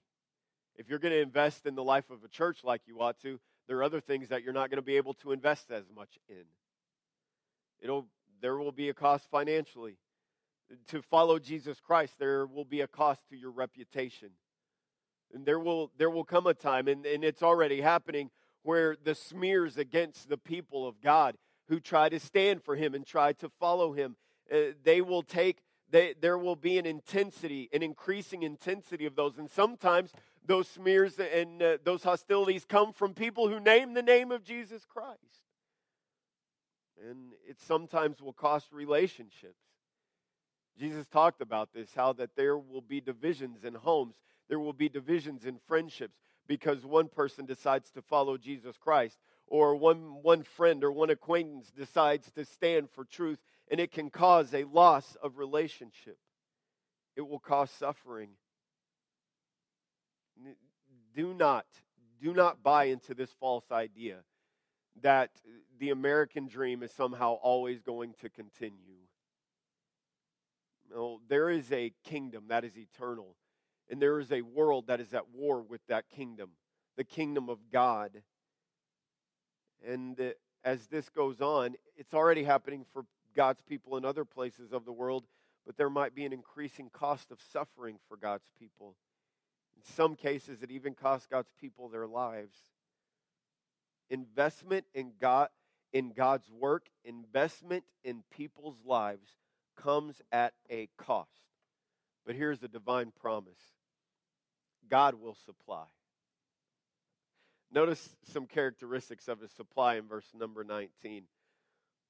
If 0.76 0.88
you're 0.88 0.98
going 0.98 1.12
to 1.12 1.20
invest 1.20 1.66
in 1.66 1.74
the 1.74 1.84
life 1.84 2.10
of 2.10 2.24
a 2.24 2.28
church 2.28 2.64
like 2.64 2.80
you 2.86 3.00
ought 3.00 3.20
to, 3.20 3.38
there 3.68 3.76
are 3.76 3.84
other 3.84 4.00
things 4.00 4.28
that 4.28 4.42
you're 4.42 4.52
not 4.52 4.70
going 4.70 4.78
to 4.78 4.82
be 4.82 4.96
able 4.96 5.14
to 5.14 5.32
invest 5.32 5.70
as 5.70 5.84
much 5.94 6.18
in. 6.28 6.44
It'll 7.80 8.06
there 8.40 8.56
will 8.56 8.72
be 8.72 8.88
a 8.88 8.94
cost 8.94 9.28
financially. 9.30 9.96
To 10.88 11.02
follow 11.02 11.38
Jesus 11.38 11.80
Christ, 11.80 12.14
there 12.18 12.46
will 12.46 12.64
be 12.64 12.80
a 12.80 12.86
cost 12.86 13.28
to 13.28 13.36
your 13.36 13.50
reputation. 13.50 14.30
And 15.34 15.44
there 15.44 15.58
will, 15.58 15.90
there 15.98 16.10
will 16.10 16.24
come 16.24 16.46
a 16.46 16.54
time, 16.54 16.88
and, 16.88 17.04
and 17.06 17.24
it's 17.24 17.42
already 17.42 17.80
happening, 17.80 18.30
where 18.62 18.96
the 19.02 19.14
smears 19.14 19.76
against 19.76 20.28
the 20.28 20.38
people 20.38 20.86
of 20.86 21.00
God 21.00 21.36
who 21.68 21.80
try 21.80 22.08
to 22.08 22.20
stand 22.20 22.62
for 22.62 22.76
him 22.76 22.94
and 22.94 23.06
try 23.06 23.32
to 23.34 23.48
follow 23.48 23.92
him, 23.92 24.16
uh, 24.52 24.72
they 24.82 25.00
will 25.00 25.22
take, 25.22 25.58
they, 25.90 26.14
there 26.20 26.38
will 26.38 26.56
be 26.56 26.78
an 26.78 26.86
intensity, 26.86 27.68
an 27.72 27.82
increasing 27.82 28.42
intensity 28.42 29.06
of 29.06 29.16
those. 29.16 29.38
And 29.38 29.50
sometimes 29.50 30.12
those 30.44 30.68
smears 30.68 31.18
and 31.18 31.62
uh, 31.62 31.78
those 31.84 32.02
hostilities 32.02 32.64
come 32.64 32.92
from 32.92 33.14
people 33.14 33.48
who 33.48 33.60
name 33.60 33.94
the 33.94 34.02
name 34.02 34.32
of 34.32 34.44
Jesus 34.44 34.84
Christ. 34.84 35.18
And 37.08 37.32
it 37.48 37.58
sometimes 37.60 38.20
will 38.20 38.32
cost 38.32 38.72
relationships. 38.72 39.71
Jesus 40.78 41.06
talked 41.08 41.40
about 41.40 41.72
this 41.72 41.90
how 41.94 42.12
that 42.14 42.34
there 42.36 42.56
will 42.56 42.80
be 42.80 43.00
divisions 43.00 43.64
in 43.64 43.74
homes, 43.74 44.16
there 44.48 44.58
will 44.58 44.72
be 44.72 44.88
divisions 44.88 45.44
in 45.44 45.58
friendships 45.66 46.18
because 46.46 46.84
one 46.84 47.08
person 47.08 47.46
decides 47.46 47.90
to 47.90 48.02
follow 48.02 48.36
Jesus 48.36 48.76
Christ, 48.76 49.18
or 49.46 49.76
one, 49.76 50.22
one 50.22 50.42
friend 50.42 50.82
or 50.82 50.90
one 50.90 51.10
acquaintance 51.10 51.70
decides 51.70 52.30
to 52.32 52.44
stand 52.44 52.90
for 52.90 53.04
truth, 53.04 53.38
and 53.70 53.80
it 53.80 53.92
can 53.92 54.10
cause 54.10 54.52
a 54.52 54.64
loss 54.64 55.16
of 55.22 55.38
relationship. 55.38 56.18
It 57.16 57.22
will 57.22 57.38
cause 57.38 57.70
suffering. 57.70 58.30
Do 61.14 61.34
not, 61.34 61.66
do 62.20 62.32
not 62.32 62.62
buy 62.62 62.84
into 62.84 63.14
this 63.14 63.30
false 63.38 63.70
idea 63.70 64.18
that 65.02 65.30
the 65.78 65.90
American 65.90 66.48
dream 66.48 66.82
is 66.82 66.92
somehow 66.92 67.34
always 67.34 67.80
going 67.80 68.14
to 68.20 68.28
continue. 68.28 69.06
There 71.28 71.50
is 71.50 71.70
a 71.72 71.92
kingdom 72.04 72.44
that 72.48 72.64
is 72.64 72.76
eternal, 72.76 73.36
and 73.90 74.00
there 74.00 74.20
is 74.20 74.30
a 74.32 74.42
world 74.42 74.86
that 74.88 75.00
is 75.00 75.14
at 75.14 75.30
war 75.30 75.62
with 75.62 75.80
that 75.88 76.08
kingdom, 76.10 76.50
the 76.96 77.04
kingdom 77.04 77.48
of 77.48 77.58
God. 77.72 78.22
And 79.86 80.34
as 80.64 80.86
this 80.86 81.08
goes 81.08 81.40
on, 81.40 81.74
it's 81.96 82.14
already 82.14 82.44
happening 82.44 82.84
for 82.92 83.04
God's 83.34 83.62
people 83.62 83.96
in 83.96 84.04
other 84.04 84.24
places 84.24 84.72
of 84.72 84.84
the 84.84 84.92
world, 84.92 85.24
but 85.66 85.76
there 85.76 85.90
might 85.90 86.14
be 86.14 86.24
an 86.24 86.32
increasing 86.32 86.90
cost 86.90 87.30
of 87.30 87.38
suffering 87.52 87.98
for 88.08 88.16
God's 88.16 88.50
people. 88.58 88.94
In 89.76 89.82
some 89.94 90.14
cases, 90.14 90.62
it 90.62 90.70
even 90.70 90.94
costs 90.94 91.26
God's 91.26 91.52
people 91.60 91.88
their 91.88 92.06
lives 92.06 92.56
investment 94.10 94.84
in 94.94 95.12
God 95.20 95.48
in 95.92 96.12
God's 96.12 96.50
work, 96.50 96.88
investment 97.04 97.84
in 98.04 98.22
people's 98.30 98.76
lives 98.84 99.30
comes 99.82 100.20
at 100.30 100.52
a 100.70 100.88
cost. 100.96 101.30
But 102.26 102.36
here's 102.36 102.60
the 102.60 102.68
divine 102.68 103.12
promise. 103.20 103.58
God 104.88 105.14
will 105.14 105.36
supply. 105.46 105.84
Notice 107.72 108.16
some 108.32 108.46
characteristics 108.46 109.28
of 109.28 109.40
his 109.40 109.50
supply 109.52 109.96
in 109.96 110.06
verse 110.06 110.26
number 110.38 110.62
19. 110.62 111.24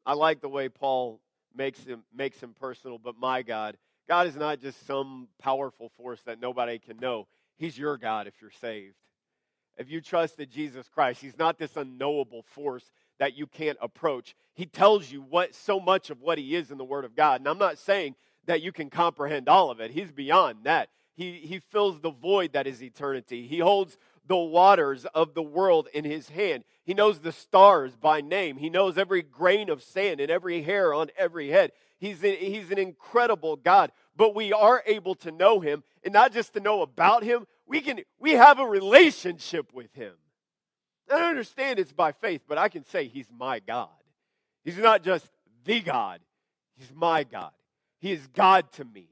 I 0.04 0.14
like 0.14 0.40
the 0.40 0.48
way 0.48 0.68
Paul 0.68 1.20
makes 1.54 1.82
him 1.84 2.02
makes 2.14 2.42
him 2.42 2.54
personal, 2.58 2.98
but 2.98 3.16
my 3.18 3.42
God, 3.42 3.76
God 4.08 4.26
is 4.26 4.34
not 4.34 4.60
just 4.60 4.84
some 4.86 5.28
powerful 5.38 5.90
force 5.96 6.20
that 6.22 6.40
nobody 6.40 6.78
can 6.78 6.98
know. 6.98 7.28
He's 7.56 7.78
your 7.78 7.96
God 7.96 8.26
if 8.26 8.34
you're 8.40 8.50
saved 8.50 8.96
if 9.76 9.90
you 9.90 10.00
trusted 10.00 10.50
Jesus 10.50 10.88
Christ, 10.88 11.20
He's 11.20 11.38
not 11.38 11.58
this 11.58 11.76
unknowable 11.76 12.42
force 12.42 12.90
that 13.22 13.38
you 13.38 13.46
can't 13.46 13.78
approach. 13.80 14.34
He 14.52 14.66
tells 14.66 15.12
you 15.12 15.22
what 15.22 15.54
so 15.54 15.78
much 15.78 16.10
of 16.10 16.20
what 16.20 16.38
He 16.38 16.56
is 16.56 16.72
in 16.72 16.76
the 16.76 16.84
Word 16.84 17.04
of 17.04 17.14
God. 17.14 17.40
And 17.40 17.48
I'm 17.48 17.56
not 17.56 17.78
saying 17.78 18.16
that 18.46 18.62
you 18.62 18.72
can 18.72 18.90
comprehend 18.90 19.48
all 19.48 19.70
of 19.70 19.78
it. 19.78 19.92
He's 19.92 20.10
beyond 20.10 20.64
that. 20.64 20.88
He, 21.14 21.34
he 21.34 21.60
fills 21.60 22.00
the 22.00 22.10
void 22.10 22.54
that 22.54 22.66
is 22.66 22.82
eternity. 22.82 23.46
He 23.46 23.60
holds 23.60 23.96
the 24.26 24.36
waters 24.36 25.06
of 25.14 25.34
the 25.34 25.42
world 25.42 25.86
in 25.94 26.04
his 26.04 26.30
hand. 26.30 26.64
He 26.82 26.94
knows 26.94 27.20
the 27.20 27.30
stars 27.30 27.94
by 27.94 28.22
name. 28.22 28.56
He 28.56 28.70
knows 28.70 28.98
every 28.98 29.22
grain 29.22 29.70
of 29.70 29.84
sand 29.84 30.18
and 30.18 30.28
every 30.28 30.62
hair 30.62 30.92
on 30.92 31.10
every 31.16 31.48
head. 31.50 31.70
He's, 32.00 32.22
he's 32.22 32.72
an 32.72 32.78
incredible 32.78 33.54
God. 33.54 33.92
But 34.16 34.34
we 34.34 34.52
are 34.52 34.82
able 34.84 35.14
to 35.14 35.30
know 35.30 35.60
him, 35.60 35.84
and 36.02 36.12
not 36.12 36.32
just 36.32 36.54
to 36.54 36.60
know 36.60 36.82
about 36.82 37.22
him, 37.22 37.46
we, 37.68 37.82
can, 37.82 38.00
we 38.18 38.32
have 38.32 38.58
a 38.58 38.66
relationship 38.66 39.72
with 39.72 39.94
him. 39.94 40.14
I 41.12 41.28
understand 41.28 41.78
it's 41.78 41.92
by 41.92 42.12
faith, 42.12 42.42
but 42.48 42.58
I 42.58 42.68
can 42.68 42.84
say 42.84 43.06
he's 43.06 43.28
my 43.36 43.60
God. 43.60 43.88
He's 44.64 44.78
not 44.78 45.02
just 45.02 45.28
the 45.64 45.80
God, 45.80 46.20
he's 46.76 46.92
my 46.94 47.24
God. 47.24 47.52
He 47.98 48.12
is 48.12 48.26
God 48.28 48.70
to 48.72 48.84
me. 48.84 49.08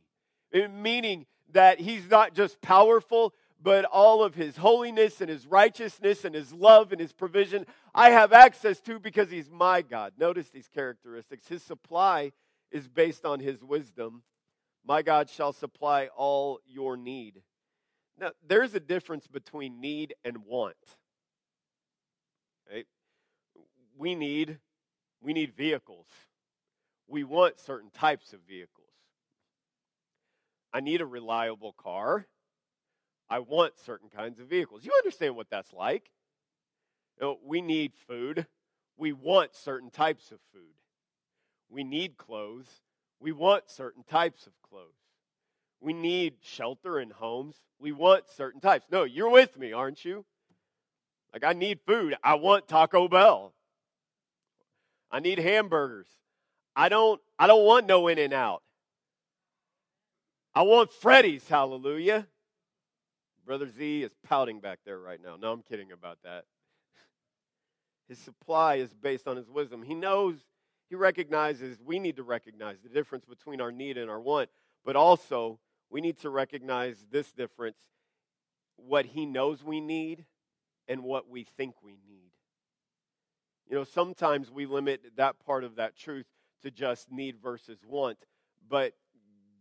Meaning 0.53 1.27
that 1.53 1.79
he's 1.79 2.11
not 2.11 2.35
just 2.35 2.61
powerful, 2.61 3.35
but 3.63 3.85
all 3.85 4.25
of 4.25 4.35
his 4.35 4.57
holiness 4.57 5.21
and 5.21 5.31
his 5.31 5.47
righteousness 5.47 6.25
and 6.25 6.35
his 6.35 6.53
love 6.53 6.91
and 6.91 7.01
his 7.01 7.13
provision 7.13 7.67
I 7.95 8.11
have 8.11 8.33
access 8.33 8.81
to 8.83 8.99
because 8.99 9.31
he's 9.31 9.51
my 9.51 9.83
God. 9.83 10.13
Notice 10.19 10.49
these 10.51 10.69
characteristics. 10.69 11.49
His 11.49 11.63
supply 11.63 12.33
is 12.71 12.89
based 12.89 13.25
on 13.25 13.41
his 13.41 13.63
wisdom. 13.65 14.23
My 14.87 15.03
God 15.03 15.29
shall 15.29 15.53
supply 15.53 16.09
all 16.17 16.61
your 16.67 16.97
need. 16.97 17.43
Now, 18.19 18.31
there's 18.47 18.75
a 18.75 18.81
difference 18.81 19.27
between 19.27 19.81
need 19.81 20.15
and 20.25 20.39
want. 20.47 20.77
We 23.97 24.15
need 24.15 24.59
we 25.21 25.33
need 25.33 25.55
vehicles. 25.55 26.07
We 27.07 27.25
want 27.25 27.61
certain 27.61 27.91
types 27.91 28.33
of 28.33 28.41
vehicles. 28.49 28.87
I 30.73 30.81
need 30.81 31.01
a 31.01 31.07
reliable 31.07 31.73
car. 31.73 32.27
I 33.29 33.41
want 33.41 33.79
certain 33.85 34.09
kinds 34.09 34.41
of 34.41 34.47
vehicles. 34.49 34.85
You 34.85 34.93
understand 34.99 35.37
what 35.37 35.51
that's 35.51 35.73
like. 35.73 36.11
You 37.21 37.27
know, 37.27 37.39
we 37.45 37.61
need 37.61 37.93
food. 38.09 38.47
We 38.97 39.13
want 39.13 39.55
certain 39.55 39.91
types 39.91 40.31
of 40.31 40.39
food. 40.53 40.75
We 41.69 41.85
need 41.85 42.17
clothes. 42.17 42.83
We 43.21 43.33
want 43.33 43.71
certain 43.71 44.03
types 44.03 44.47
of 44.47 44.53
clothes. 44.63 44.87
We 45.81 45.93
need 45.93 46.35
shelter 46.43 46.99
and 46.99 47.13
homes. 47.13 47.57
We 47.79 47.93
want 47.93 48.25
certain 48.29 48.61
types. 48.61 48.87
No, 48.91 49.05
you're 49.05 49.31
with 49.31 49.59
me, 49.59 49.73
aren't 49.73 50.05
you? 50.05 50.25
Like, 51.33 51.45
I 51.45 51.53
need 51.53 51.81
food. 51.87 52.17
I 52.23 52.35
want 52.35 52.69
Taco 52.69 53.09
Bell. 53.09 53.53
I 55.11 55.21
need 55.21 55.39
hamburgers. 55.39 56.09
I 56.75 56.89
don't, 56.89 57.21
I 57.39 57.47
don't 57.47 57.65
want 57.65 57.87
no 57.87 58.09
In-N-Out. 58.09 58.63
I 60.55 60.63
want 60.63 60.93
Freddy's, 60.93 61.47
hallelujah. 61.49 62.27
Brother 63.47 63.69
Z 63.69 64.03
is 64.03 64.13
pouting 64.25 64.61
back 64.61 64.81
there 64.85 64.99
right 64.99 65.21
now. 65.23 65.37
No, 65.37 65.53
I'm 65.53 65.63
kidding 65.63 65.93
about 65.93 66.19
that. 66.25 66.45
His 68.09 68.19
supply 68.19 68.77
is 68.77 68.93
based 68.93 69.29
on 69.29 69.37
his 69.37 69.49
wisdom. 69.49 69.83
He 69.83 69.95
knows, 69.95 70.37
he 70.89 70.97
recognizes, 70.97 71.79
we 71.85 72.01
need 72.01 72.17
to 72.17 72.25
recognize 72.25 72.79
the 72.83 72.89
difference 72.89 73.25
between 73.25 73.61
our 73.61 73.71
need 73.71 73.97
and 73.97 74.11
our 74.11 74.21
want, 74.21 74.51
but 74.85 74.97
also 74.97 75.61
we 75.91 76.01
need 76.01 76.19
to 76.19 76.31
recognize 76.31 77.05
this 77.11 77.31
difference 77.33 77.79
what 78.77 79.05
he 79.07 79.27
knows 79.27 79.63
we 79.63 79.81
need 79.81 80.25
and 80.91 81.03
what 81.03 81.31
we 81.31 81.45
think 81.57 81.77
we 81.83 81.93
need. 81.93 82.33
You 83.67 83.77
know, 83.77 83.85
sometimes 83.85 84.51
we 84.51 84.67
limit 84.67 85.01
that 85.17 85.37
part 85.47 85.65
of 85.65 85.77
that 85.77 85.97
truth 85.97 86.27
to 86.63 86.71
just 86.71 87.11
need 87.11 87.37
versus 87.43 87.79
want, 87.87 88.19
but 88.69 88.93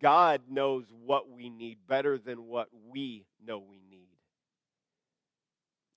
God 0.02 0.42
knows 0.50 0.86
what 1.06 1.30
we 1.30 1.50
need 1.50 1.78
better 1.88 2.18
than 2.18 2.48
what 2.48 2.68
we 2.90 3.26
know 3.46 3.60
we 3.60 3.82
need. 3.90 4.08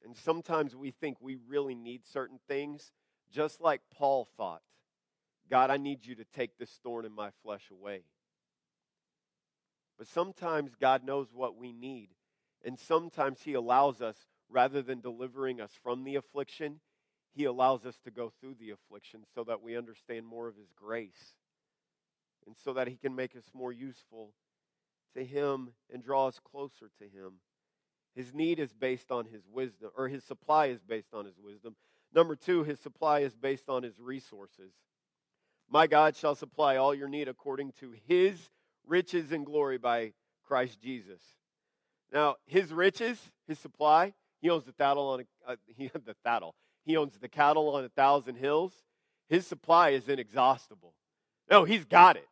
And 0.04 0.16
sometimes 0.16 0.76
we 0.76 0.90
think 0.90 1.16
we 1.20 1.36
really 1.48 1.74
need 1.74 2.02
certain 2.04 2.38
things, 2.46 2.92
just 3.32 3.60
like 3.60 3.80
Paul 3.96 4.28
thought 4.36 4.62
God, 5.50 5.70
I 5.70 5.76
need 5.76 6.06
you 6.06 6.14
to 6.14 6.24
take 6.34 6.56
this 6.56 6.70
thorn 6.82 7.04
in 7.04 7.12
my 7.12 7.28
flesh 7.42 7.64
away. 7.70 8.04
But 9.98 10.06
sometimes 10.08 10.72
God 10.80 11.04
knows 11.04 11.28
what 11.32 11.58
we 11.58 11.72
need. 11.72 12.08
And 12.64 12.78
sometimes 12.78 13.42
He 13.42 13.52
allows 13.52 14.00
us, 14.00 14.16
rather 14.52 14.82
than 14.82 15.00
delivering 15.00 15.60
us 15.60 15.72
from 15.82 16.04
the 16.04 16.16
affliction, 16.16 16.80
He 17.34 17.44
allows 17.44 17.84
us 17.86 17.96
to 18.04 18.10
go 18.10 18.32
through 18.40 18.56
the 18.60 18.70
affliction 18.70 19.24
so 19.34 19.44
that 19.44 19.62
we 19.62 19.76
understand 19.76 20.26
more 20.26 20.48
of 20.48 20.56
His 20.56 20.72
grace 20.76 21.34
and 22.46 22.56
so 22.64 22.74
that 22.74 22.88
He 22.88 22.96
can 22.96 23.14
make 23.14 23.34
us 23.36 23.44
more 23.54 23.72
useful 23.72 24.32
to 25.16 25.24
Him 25.24 25.70
and 25.92 26.02
draw 26.02 26.28
us 26.28 26.38
closer 26.38 26.90
to 26.98 27.04
Him. 27.04 27.34
His 28.14 28.34
need 28.34 28.58
is 28.58 28.72
based 28.72 29.10
on 29.10 29.24
His 29.24 29.42
wisdom, 29.50 29.90
or 29.96 30.08
His 30.08 30.24
supply 30.24 30.66
is 30.66 30.82
based 30.82 31.14
on 31.14 31.24
His 31.24 31.38
wisdom. 31.42 31.76
Number 32.14 32.36
two, 32.36 32.62
His 32.62 32.78
supply 32.78 33.20
is 33.20 33.34
based 33.34 33.68
on 33.68 33.82
His 33.82 33.98
resources. 33.98 34.72
My 35.70 35.86
God 35.86 36.14
shall 36.16 36.34
supply 36.34 36.76
all 36.76 36.94
your 36.94 37.08
need 37.08 37.28
according 37.28 37.72
to 37.80 37.94
His 38.06 38.50
riches 38.86 39.32
and 39.32 39.46
glory 39.46 39.78
by 39.78 40.12
Christ 40.44 40.80
Jesus. 40.82 41.22
Now, 42.12 42.36
His 42.44 42.72
riches, 42.72 43.18
His 43.48 43.58
supply, 43.58 44.12
He 44.42 44.50
owns 44.50 44.64
the 44.64 44.72
cattle 44.72 45.08
on 45.08 45.20
a, 45.20 45.52
uh, 45.52 45.56
he, 45.76 45.90
the 46.04 46.16
cattle. 46.26 46.54
He 46.84 46.96
owns 46.96 47.16
the 47.16 47.28
cattle 47.28 47.74
on 47.74 47.84
a 47.84 47.88
thousand 47.88 48.34
hills. 48.34 48.74
His 49.28 49.46
supply 49.46 49.90
is 49.90 50.08
inexhaustible. 50.08 50.92
No, 51.50 51.64
He's 51.64 51.84
got 51.84 52.16
it. 52.16 52.28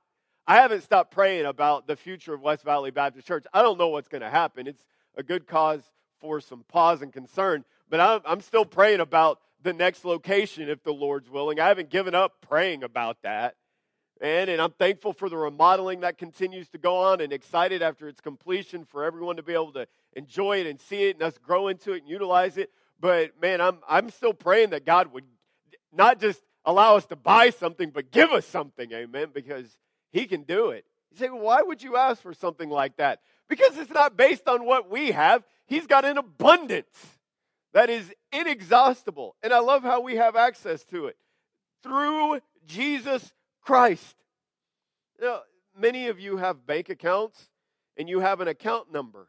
I 0.47 0.57
haven't 0.57 0.83
stopped 0.83 1.13
praying 1.13 1.47
about 1.47 1.87
the 1.87 1.95
future 1.95 2.35
of 2.35 2.43
West 2.43 2.65
Valley 2.65 2.91
Baptist 2.91 3.27
Church. 3.27 3.45
I 3.55 3.63
don't 3.63 3.79
know 3.79 3.89
what's 3.89 4.09
going 4.09 4.23
to 4.23 4.31
happen. 4.31 4.67
It's 4.67 4.85
a 5.17 5.23
good 5.23 5.47
cause 5.47 5.83
for 6.21 6.41
some 6.41 6.65
pause 6.67 7.03
and 7.03 7.13
concern, 7.13 7.65
but 7.89 8.01
I'm, 8.01 8.21
I'm 8.25 8.41
still 8.41 8.65
praying 8.65 9.01
about 9.01 9.39
the 9.63 9.73
next 9.73 10.05
location 10.05 10.69
if 10.69 10.83
the 10.83 10.93
Lord's 10.93 11.31
willing. 11.31 11.61
I 11.61 11.69
haven't 11.69 11.91
given 11.91 12.15
up 12.15 12.41
praying 12.41 12.83
about 12.83 13.23
that. 13.23 13.55
And, 14.21 14.51
and 14.51 14.61
I'm 14.61 14.73
thankful 14.73 15.15
for 15.15 15.31
the 15.31 15.37
remodeling 15.37 16.01
that 16.01 16.19
continues 16.19 16.69
to 16.71 16.79
go 16.79 16.99
on 16.99 17.23
and 17.23 17.33
excited 17.33 17.81
after 17.81 18.07
its 18.07 18.21
completion 18.21 18.85
for 18.85 19.05
everyone 19.05 19.37
to 19.37 19.43
be 19.43 19.55
able 19.55 19.73
to 19.73 19.87
enjoy 20.13 20.59
it 20.61 20.67
and 20.67 20.79
see 20.79 21.05
it 21.05 21.17
and 21.17 21.23
us 21.23 21.39
grow 21.39 21.69
into 21.69 21.93
it 21.93 22.03
and 22.03 22.09
utilize 22.09 22.59
it. 22.59 22.71
But 23.01 23.41
man, 23.41 23.63
I'm, 23.63 23.79
I'm 23.89 24.11
still 24.11 24.35
praying 24.35 24.71
that 24.71 24.85
God 24.85 25.13
would 25.15 25.25
not 25.91 26.21
just 26.21 26.43
allow 26.67 26.97
us 26.97 27.07
to 27.07 27.17
buy 27.17 27.49
something, 27.49 27.91
but 27.91 28.11
give 28.11 28.31
us 28.31 28.45
something, 28.45 28.93
amen, 28.93 29.29
because 29.33 29.79
he 30.13 30.27
can 30.27 30.43
do 30.43 30.69
it. 30.71 30.85
You 31.11 31.17
say, 31.17 31.29
why 31.29 31.63
would 31.63 31.83
you 31.83 31.97
ask 31.97 32.21
for 32.21 32.35
something 32.35 32.69
like 32.69 32.99
that? 32.99 33.21
Because 33.49 33.79
it's 33.79 33.91
not 33.91 34.19
based 34.19 34.47
on 34.49 34.67
what 34.67 34.91
we 34.91 35.13
have. 35.13 35.45
He's 35.67 35.87
got 35.87 36.05
an 36.05 36.19
abundance 36.19 37.19
that 37.73 37.89
is 37.89 38.13
inexhaustible. 38.33 39.35
And 39.43 39.53
I 39.53 39.61
love 39.61 39.83
how 39.83 40.03
we 40.03 40.17
have 40.17 40.37
access 40.37 40.85
to 40.87 41.07
it 41.07 41.17
through 41.83 42.41
Jesus 42.67 43.33
Christ. 43.61 44.17
You 45.19 45.27
know, 45.27 45.41
many 45.79 46.09
of 46.09 46.19
you 46.19 46.37
have 46.39 46.67
bank 46.67 46.89
accounts 46.89 47.49
and 47.97 48.09
you 48.09 48.21
have 48.21 48.41
an 48.41 48.49
account 48.49 48.93
number. 48.93 49.29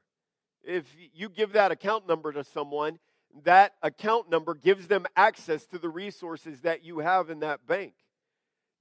If 0.63 0.85
you 1.13 1.29
give 1.29 1.53
that 1.53 1.71
account 1.71 2.07
number 2.07 2.31
to 2.31 2.43
someone, 2.43 2.99
that 3.43 3.73
account 3.81 4.29
number 4.29 4.53
gives 4.53 4.87
them 4.87 5.05
access 5.15 5.65
to 5.67 5.79
the 5.79 5.89
resources 5.89 6.61
that 6.61 6.83
you 6.83 6.99
have 6.99 7.29
in 7.29 7.39
that 7.39 7.65
bank. 7.65 7.93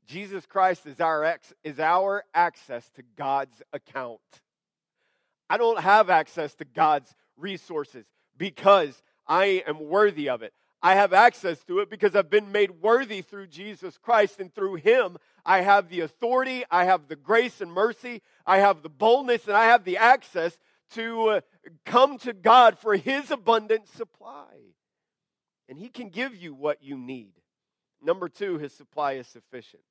Jesus 0.07 0.44
Christ 0.44 0.86
is 0.86 1.01
our, 1.01 1.24
ex, 1.24 1.53
is 1.62 1.78
our 1.78 2.24
access 2.34 2.88
to 2.96 3.03
God's 3.16 3.62
account. 3.72 4.20
I 5.48 5.57
don't 5.57 5.80
have 5.80 6.11
access 6.11 6.55
to 6.57 6.64
God's 6.64 7.14
resources 7.36 8.05
because 8.36 9.03
I 9.26 9.62
am 9.66 9.88
worthy 9.88 10.28
of 10.28 10.42
it. 10.42 10.53
I 10.83 10.95
have 10.95 11.12
access 11.12 11.62
to 11.64 11.81
it 11.81 11.91
because 11.91 12.16
I've 12.16 12.31
been 12.31 12.53
made 12.53 12.83
worthy 12.83 13.20
through 13.20 13.49
Jesus 13.49 13.99
Christ, 13.99 14.41
and 14.41 14.53
through 14.55 14.76
Him, 14.76 15.18
I 15.45 15.61
have 15.61 15.89
the 15.89 16.01
authority, 16.01 16.64
I 16.70 16.85
have 16.85 17.09
the 17.09 17.16
grace 17.16 17.61
and 17.61 17.70
mercy, 17.70 18.22
I 18.47 18.59
have 18.59 18.83
the 18.83 18.89
boldness, 18.89 19.47
and 19.47 19.57
I 19.57 19.66
have 19.66 19.85
the 19.85 19.99
access 19.99 20.57
to 20.93 21.28
uh, 21.28 21.41
come 21.85 22.18
to 22.18 22.33
God 22.33 22.78
for 22.78 22.97
His 22.97 23.31
abundant 23.31 23.89
supply. 23.89 24.57
And 25.68 25.78
He 25.78 25.89
can 25.89 26.09
give 26.09 26.35
you 26.35 26.55
what 26.55 26.83
you 26.83 26.97
need. 26.97 27.33
Number 28.03 28.28
two, 28.28 28.59
His 28.59 28.72
supply 28.72 29.12
is 29.12 29.26
sufficient. 29.26 29.83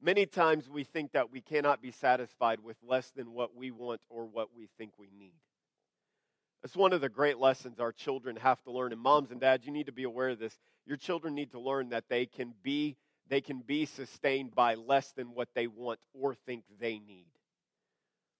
Many 0.00 0.24
times 0.24 0.68
we 0.68 0.84
think 0.84 1.12
that 1.12 1.30
we 1.30 1.40
cannot 1.40 1.82
be 1.82 1.90
satisfied 1.90 2.60
with 2.62 2.76
less 2.86 3.10
than 3.10 3.32
what 3.32 3.54
we 3.54 3.70
want 3.70 4.00
or 4.08 4.24
what 4.24 4.48
we 4.56 4.68
think 4.78 4.92
we 4.98 5.10
need. 5.18 5.34
That's 6.62 6.76
one 6.76 6.92
of 6.92 7.00
the 7.00 7.08
great 7.08 7.38
lessons 7.38 7.80
our 7.80 7.92
children 7.92 8.36
have 8.36 8.62
to 8.62 8.70
learn. 8.70 8.92
And 8.92 9.00
moms 9.00 9.30
and 9.30 9.40
dads, 9.40 9.66
you 9.66 9.72
need 9.72 9.86
to 9.86 9.92
be 9.92 10.04
aware 10.04 10.28
of 10.30 10.38
this. 10.38 10.58
Your 10.86 10.98
children 10.98 11.34
need 11.34 11.52
to 11.52 11.60
learn 11.60 11.90
that 11.90 12.04
they 12.08 12.26
can 12.26 12.54
be 12.62 12.96
they 13.28 13.40
can 13.40 13.60
be 13.60 13.86
sustained 13.86 14.56
by 14.56 14.74
less 14.74 15.12
than 15.12 15.28
what 15.28 15.48
they 15.54 15.68
want 15.68 16.00
or 16.12 16.34
think 16.34 16.64
they 16.80 16.98
need. 16.98 17.28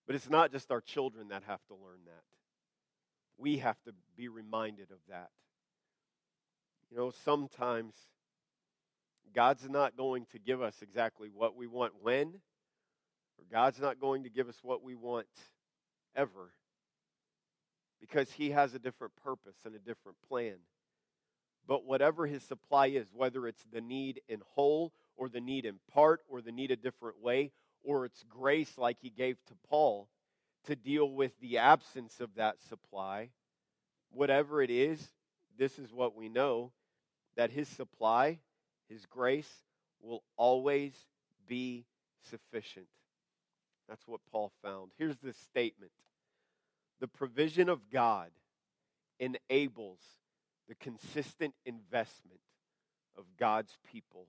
But 0.04 0.16
it's 0.16 0.28
not 0.28 0.50
just 0.50 0.72
our 0.72 0.80
children 0.80 1.28
that 1.28 1.44
have 1.46 1.64
to 1.68 1.74
learn 1.74 2.00
that. 2.06 2.24
We 3.38 3.58
have 3.58 3.80
to 3.84 3.92
be 4.16 4.28
reminded 4.28 4.90
of 4.90 4.98
that. 5.08 5.30
You 6.90 6.96
know, 6.96 7.12
sometimes 7.24 7.94
God's 9.32 9.68
not 9.68 9.96
going 9.96 10.26
to 10.32 10.40
give 10.40 10.60
us 10.60 10.74
exactly 10.82 11.30
what 11.32 11.54
we 11.54 11.68
want 11.68 11.92
when, 12.02 12.26
or 13.38 13.44
God's 13.50 13.78
not 13.78 14.00
going 14.00 14.24
to 14.24 14.28
give 14.28 14.48
us 14.48 14.58
what 14.62 14.82
we 14.82 14.96
want 14.96 15.28
ever. 16.16 16.50
Because 18.00 18.30
He 18.32 18.50
has 18.50 18.74
a 18.74 18.78
different 18.78 19.14
purpose 19.22 19.56
and 19.64 19.74
a 19.74 19.78
different 19.78 20.18
plan. 20.28 20.56
But 21.66 21.84
whatever 21.84 22.26
His 22.26 22.42
supply 22.42 22.86
is, 22.86 23.08
whether 23.14 23.46
it's 23.46 23.64
the 23.72 23.80
need 23.80 24.20
in 24.28 24.40
whole 24.54 24.92
or 25.16 25.28
the 25.28 25.40
need 25.40 25.64
in 25.64 25.78
part 25.92 26.20
or 26.28 26.40
the 26.40 26.52
need 26.52 26.70
a 26.70 26.76
different 26.76 27.22
way, 27.22 27.52
or 27.82 28.04
it's 28.04 28.24
grace 28.28 28.78
like 28.78 28.98
He 29.00 29.10
gave 29.10 29.36
to 29.46 29.54
Paul 29.68 30.08
to 30.66 30.76
deal 30.76 31.10
with 31.10 31.32
the 31.40 31.58
absence 31.58 32.20
of 32.20 32.34
that 32.36 32.56
supply, 32.68 33.30
whatever 34.10 34.62
it 34.62 34.70
is, 34.70 35.08
this 35.58 35.78
is 35.78 35.92
what 35.92 36.14
we 36.14 36.28
know 36.28 36.72
that 37.36 37.50
His 37.50 37.68
supply, 37.68 38.38
His 38.88 39.06
grace, 39.06 39.50
will 40.02 40.22
always 40.36 40.92
be 41.46 41.84
sufficient. 42.30 42.86
That's 43.88 44.06
what 44.06 44.20
Paul 44.30 44.52
found. 44.62 44.92
Here's 44.98 45.18
the 45.18 45.32
statement 45.32 45.92
The 47.00 47.08
provision 47.08 47.68
of 47.68 47.90
God 47.90 48.30
enables 49.18 49.98
the 50.68 50.74
consistent 50.74 51.54
investment 51.64 52.40
of 53.16 53.24
God's 53.38 53.76
people. 53.90 54.26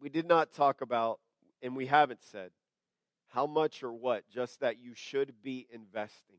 We 0.00 0.08
did 0.08 0.26
not 0.26 0.52
talk 0.52 0.80
about, 0.80 1.20
and 1.62 1.74
we 1.74 1.86
haven't 1.86 2.22
said, 2.30 2.50
how 3.28 3.46
much 3.46 3.82
or 3.82 3.92
what, 3.92 4.28
just 4.28 4.60
that 4.60 4.78
you 4.80 4.92
should 4.94 5.32
be 5.42 5.66
investing. 5.72 6.38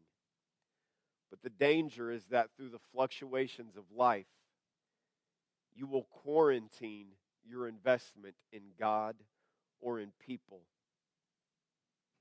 But 1.29 1.41
the 1.41 1.49
danger 1.49 2.11
is 2.11 2.23
that 2.25 2.49
through 2.55 2.69
the 2.69 2.79
fluctuations 2.93 3.75
of 3.75 3.83
life, 3.95 4.27
you 5.75 5.87
will 5.87 6.07
quarantine 6.23 7.07
your 7.43 7.67
investment 7.67 8.35
in 8.53 8.61
God 8.79 9.15
or 9.81 9.99
in 9.99 10.11
people. 10.25 10.61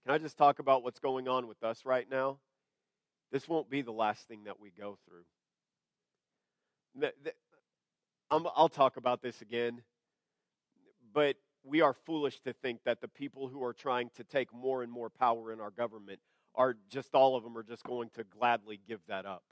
Can 0.05 0.15
I 0.15 0.19
just 0.19 0.37
talk 0.37 0.59
about 0.59 0.83
what's 0.83 0.99
going 0.99 1.29
on 1.29 1.47
with 1.47 1.63
us 1.65 1.87
right 1.87 2.07
now? 2.11 2.39
This 3.33 3.49
won't 3.49 3.71
be 3.71 3.81
the 3.83 3.93
last 3.93 4.29
thing 4.29 4.45
that 4.45 4.61
we 4.61 4.71
go 4.71 4.99
through. 5.09 5.25
I'll 8.31 8.69
talk 8.69 8.97
about 8.97 9.23
this 9.23 9.41
again, 9.41 9.83
but 11.13 11.37
we 11.65 11.81
are 11.81 11.95
foolish 11.95 12.41
to 12.41 12.53
think 12.53 12.81
that 12.85 13.01
the 13.01 13.09
people 13.09 13.49
who 13.49 13.65
are 13.65 13.73
trying 13.73 14.11
to 14.17 14.25
take 14.25 14.53
more 14.53 14.83
and 14.83 14.93
more 14.93 15.09
power 15.09 15.53
in 15.53 15.61
our 15.61 15.71
government 15.71 16.21
are 16.55 16.77
just 16.91 17.15
all 17.15 17.35
of 17.35 17.43
them 17.43 17.57
are 17.57 17.63
just 17.63 17.83
going 17.85 18.11
to 18.11 18.25
gladly 18.25 18.79
give 18.87 19.01
that 19.09 19.25
up. 19.25 19.43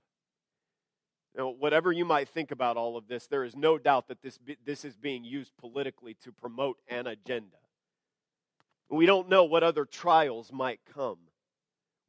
Now, 1.37 1.49
whatever 1.49 1.91
you 1.91 2.05
might 2.05 2.29
think 2.29 2.51
about 2.51 2.77
all 2.77 2.99
of 2.99 3.09
this, 3.09 3.27
there 3.27 3.43
is 3.43 3.57
no 3.57 3.79
doubt 3.79 4.09
that 4.09 4.21
this, 4.21 4.39
this 4.65 4.85
is 4.85 4.97
being 4.97 5.25
used 5.25 5.57
politically 5.57 6.15
to 6.23 6.31
promote 6.31 6.77
an 6.89 7.07
agenda. 7.07 7.57
We 8.93 9.07
don't 9.07 9.31
know 9.31 9.45
what 9.45 9.63
other 9.63 9.87
trials 9.87 10.53
might 10.53 10.81
come. 10.95 11.17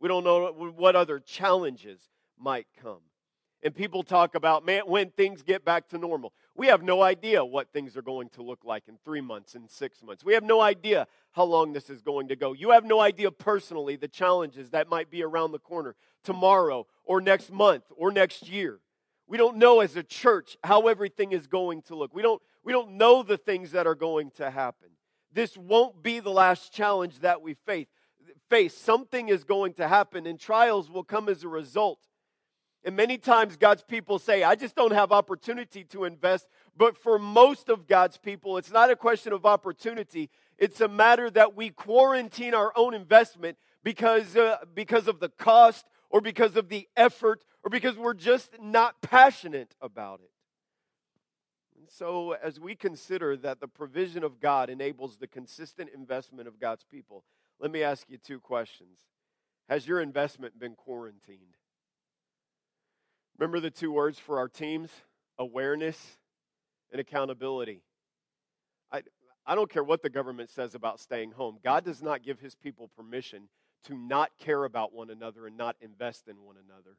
We 0.01 0.09
don't 0.09 0.25
know 0.25 0.51
what 0.75 0.97
other 0.97 1.19
challenges 1.19 2.01
might 2.37 2.67
come. 2.81 2.99
And 3.63 3.73
people 3.73 4.03
talk 4.03 4.35
about, 4.35 4.65
man, 4.65 4.81
when 4.85 5.09
things 5.11 5.41
get 5.43 5.63
back 5.63 5.87
to 5.89 5.97
normal. 5.97 6.33
We 6.55 6.67
have 6.67 6.83
no 6.83 7.01
idea 7.01 7.45
what 7.45 7.71
things 7.71 7.95
are 7.95 8.01
going 8.01 8.27
to 8.31 8.43
look 8.43 8.65
like 8.65 8.83
in 8.89 8.97
three 9.05 9.21
months, 9.21 9.55
in 9.55 9.69
six 9.69 10.03
months. 10.03 10.25
We 10.25 10.33
have 10.33 10.43
no 10.43 10.59
idea 10.59 11.07
how 11.31 11.45
long 11.45 11.71
this 11.71 11.89
is 11.89 12.01
going 12.01 12.27
to 12.27 12.35
go. 12.35 12.51
You 12.51 12.71
have 12.71 12.83
no 12.83 12.99
idea 12.99 13.31
personally 13.31 13.95
the 13.95 14.09
challenges 14.09 14.71
that 14.71 14.89
might 14.89 15.09
be 15.09 15.23
around 15.23 15.53
the 15.53 15.59
corner 15.59 15.95
tomorrow 16.25 16.85
or 17.05 17.21
next 17.21 17.49
month 17.49 17.85
or 17.95 18.11
next 18.11 18.49
year. 18.49 18.81
We 19.25 19.37
don't 19.37 19.55
know 19.55 19.79
as 19.79 19.95
a 19.95 20.03
church 20.03 20.57
how 20.65 20.89
everything 20.89 21.31
is 21.31 21.47
going 21.47 21.83
to 21.83 21.95
look. 21.95 22.13
We 22.13 22.21
don't, 22.21 22.41
we 22.61 22.73
don't 22.73 22.97
know 22.97 23.23
the 23.23 23.37
things 23.37 23.71
that 23.71 23.87
are 23.87 23.95
going 23.95 24.31
to 24.31 24.51
happen. 24.51 24.89
This 25.33 25.57
won't 25.57 26.03
be 26.03 26.19
the 26.19 26.29
last 26.29 26.71
challenge 26.71 27.19
that 27.19 27.41
we 27.41 27.55
face. 27.55 27.87
Face 28.49 28.75
something 28.75 29.29
is 29.29 29.43
going 29.43 29.73
to 29.75 29.87
happen, 29.87 30.27
and 30.27 30.39
trials 30.39 30.89
will 30.89 31.03
come 31.03 31.27
as 31.27 31.43
a 31.43 31.47
result. 31.47 31.99
And 32.85 32.95
many 32.95 33.17
times 33.17 33.55
God's 33.55 33.83
people 33.83 34.19
say, 34.19 34.43
I 34.43 34.55
just 34.55 34.75
don't 34.75 34.91
have 34.91 35.11
opportunity 35.11 35.85
to 35.85 36.03
invest. 36.03 36.47
But 36.75 36.97
for 36.97 37.17
most 37.17 37.69
of 37.69 37.87
God's 37.87 38.17
people, 38.17 38.57
it's 38.57 38.71
not 38.71 38.91
a 38.91 38.95
question 38.95 39.31
of 39.31 39.45
opportunity. 39.45 40.29
It's 40.57 40.81
a 40.81 40.87
matter 40.87 41.29
that 41.29 41.55
we 41.55 41.69
quarantine 41.69 42.53
our 42.53 42.73
own 42.75 42.93
investment 42.93 43.57
because, 43.83 44.35
uh, 44.35 44.57
because 44.73 45.07
of 45.07 45.19
the 45.19 45.29
cost 45.29 45.85
or 46.09 46.19
because 46.19 46.57
of 46.57 46.67
the 46.67 46.87
effort 46.97 47.45
or 47.63 47.69
because 47.69 47.97
we're 47.97 48.13
just 48.13 48.61
not 48.61 49.01
passionate 49.01 49.75
about 49.81 50.19
it. 50.19 50.32
So, 51.87 52.33
as 52.33 52.59
we 52.59 52.75
consider 52.75 53.35
that 53.37 53.59
the 53.59 53.67
provision 53.67 54.23
of 54.23 54.39
God 54.39 54.69
enables 54.69 55.17
the 55.17 55.27
consistent 55.27 55.89
investment 55.93 56.47
of 56.47 56.59
God's 56.59 56.83
people, 56.83 57.23
let 57.59 57.71
me 57.71 57.83
ask 57.83 58.09
you 58.09 58.17
two 58.17 58.39
questions. 58.39 58.97
Has 59.69 59.87
your 59.87 60.01
investment 60.01 60.59
been 60.59 60.75
quarantined? 60.75 61.57
Remember 63.37 63.59
the 63.59 63.71
two 63.71 63.91
words 63.91 64.19
for 64.19 64.37
our 64.37 64.47
teams 64.47 64.89
awareness 65.39 65.97
and 66.91 67.01
accountability. 67.01 67.81
I, 68.91 69.01
I 69.45 69.55
don't 69.55 69.69
care 69.69 69.83
what 69.83 70.03
the 70.03 70.09
government 70.09 70.51
says 70.51 70.75
about 70.75 70.99
staying 70.99 71.31
home. 71.31 71.57
God 71.63 71.83
does 71.83 72.03
not 72.03 72.23
give 72.23 72.39
his 72.39 72.53
people 72.55 72.87
permission 72.95 73.49
to 73.85 73.95
not 73.95 74.31
care 74.39 74.63
about 74.63 74.93
one 74.93 75.09
another 75.09 75.47
and 75.47 75.57
not 75.57 75.75
invest 75.81 76.27
in 76.27 76.35
one 76.43 76.55
another. 76.55 76.95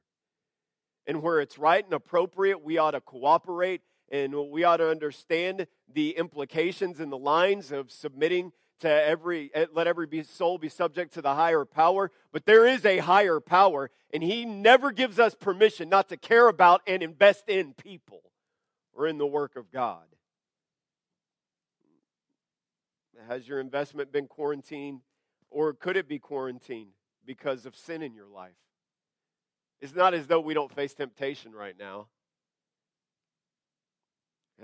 And 1.06 1.22
where 1.22 1.40
it's 1.40 1.58
right 1.58 1.84
and 1.84 1.94
appropriate, 1.94 2.62
we 2.62 2.78
ought 2.78 2.92
to 2.92 3.00
cooperate 3.00 3.82
and 4.14 4.32
we 4.48 4.62
ought 4.62 4.76
to 4.76 4.88
understand 4.88 5.66
the 5.92 6.10
implications 6.10 7.00
and 7.00 7.10
the 7.10 7.18
lines 7.18 7.72
of 7.72 7.90
submitting 7.90 8.52
to 8.78 8.88
every 8.88 9.50
eh, 9.54 9.66
let 9.74 9.88
every 9.88 10.22
soul 10.22 10.56
be 10.56 10.68
subject 10.68 11.14
to 11.14 11.22
the 11.22 11.34
higher 11.34 11.64
power. 11.64 12.12
But 12.30 12.46
there 12.46 12.64
is 12.64 12.84
a 12.84 12.98
higher 12.98 13.40
power 13.40 13.90
and 14.12 14.22
he 14.22 14.44
never 14.44 14.92
gives 14.92 15.18
us 15.18 15.34
permission 15.34 15.88
not 15.88 16.10
to 16.10 16.16
care 16.16 16.46
about 16.46 16.80
and 16.86 17.02
invest 17.02 17.48
in 17.48 17.74
people 17.74 18.22
or 18.92 19.08
in 19.08 19.18
the 19.18 19.26
work 19.26 19.56
of 19.56 19.72
god. 19.72 20.04
Has 23.26 23.48
your 23.48 23.58
investment 23.58 24.12
been 24.12 24.28
quarantined 24.28 25.00
or 25.50 25.72
could 25.72 25.96
it 25.96 26.06
be 26.06 26.20
quarantined 26.20 26.92
because 27.26 27.66
of 27.66 27.74
sin 27.74 28.00
in 28.00 28.14
your 28.14 28.28
life? 28.28 28.52
It's 29.80 29.94
not 29.94 30.14
as 30.14 30.28
though 30.28 30.40
we 30.40 30.54
don't 30.54 30.72
face 30.72 30.94
temptation 30.94 31.50
right 31.50 31.74
now 31.76 32.06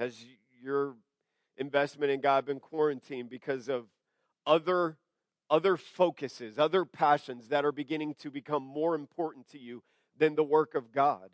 has 0.01 0.25
your 0.63 0.95
investment 1.59 2.11
in 2.11 2.23
god 2.23 2.47
been 2.47 2.59
quarantined 2.59 3.29
because 3.29 3.69
of 3.69 3.85
other, 4.47 4.97
other 5.51 5.77
focuses, 5.77 6.59
other 6.59 6.87
passions 6.87 7.49
that 7.49 7.67
are 7.67 7.73
beginning 7.73 8.15
to 8.15 8.31
become 8.31 8.63
more 8.63 8.95
important 8.95 9.47
to 9.51 9.59
you 9.59 9.83
than 10.17 10.35
the 10.35 10.43
work 10.43 10.75
of 10.75 10.91
God. 10.91 11.29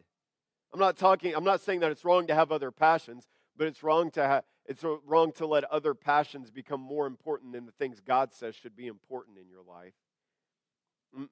I'm 0.74 0.80
not 0.80 0.96
talking, 0.96 1.32
I'm 1.32 1.44
not 1.44 1.60
saying 1.60 1.80
that 1.80 1.92
it's 1.92 2.04
wrong 2.04 2.26
to 2.26 2.34
have 2.34 2.50
other 2.50 2.72
passions, 2.72 3.28
but 3.56 3.68
it's 3.68 3.84
wrong 3.84 4.10
to 4.12 4.42
it's 4.66 4.84
wrong 5.06 5.30
to 5.34 5.46
let 5.46 5.62
other 5.64 5.94
passions 5.94 6.50
become 6.50 6.80
more 6.80 7.06
important 7.06 7.52
than 7.52 7.66
the 7.66 7.72
things 7.72 8.00
God 8.00 8.32
says 8.32 8.56
should 8.56 8.74
be 8.74 8.88
important 8.88 9.38
in 9.38 9.48
your 9.48 9.62
life. 9.62 9.94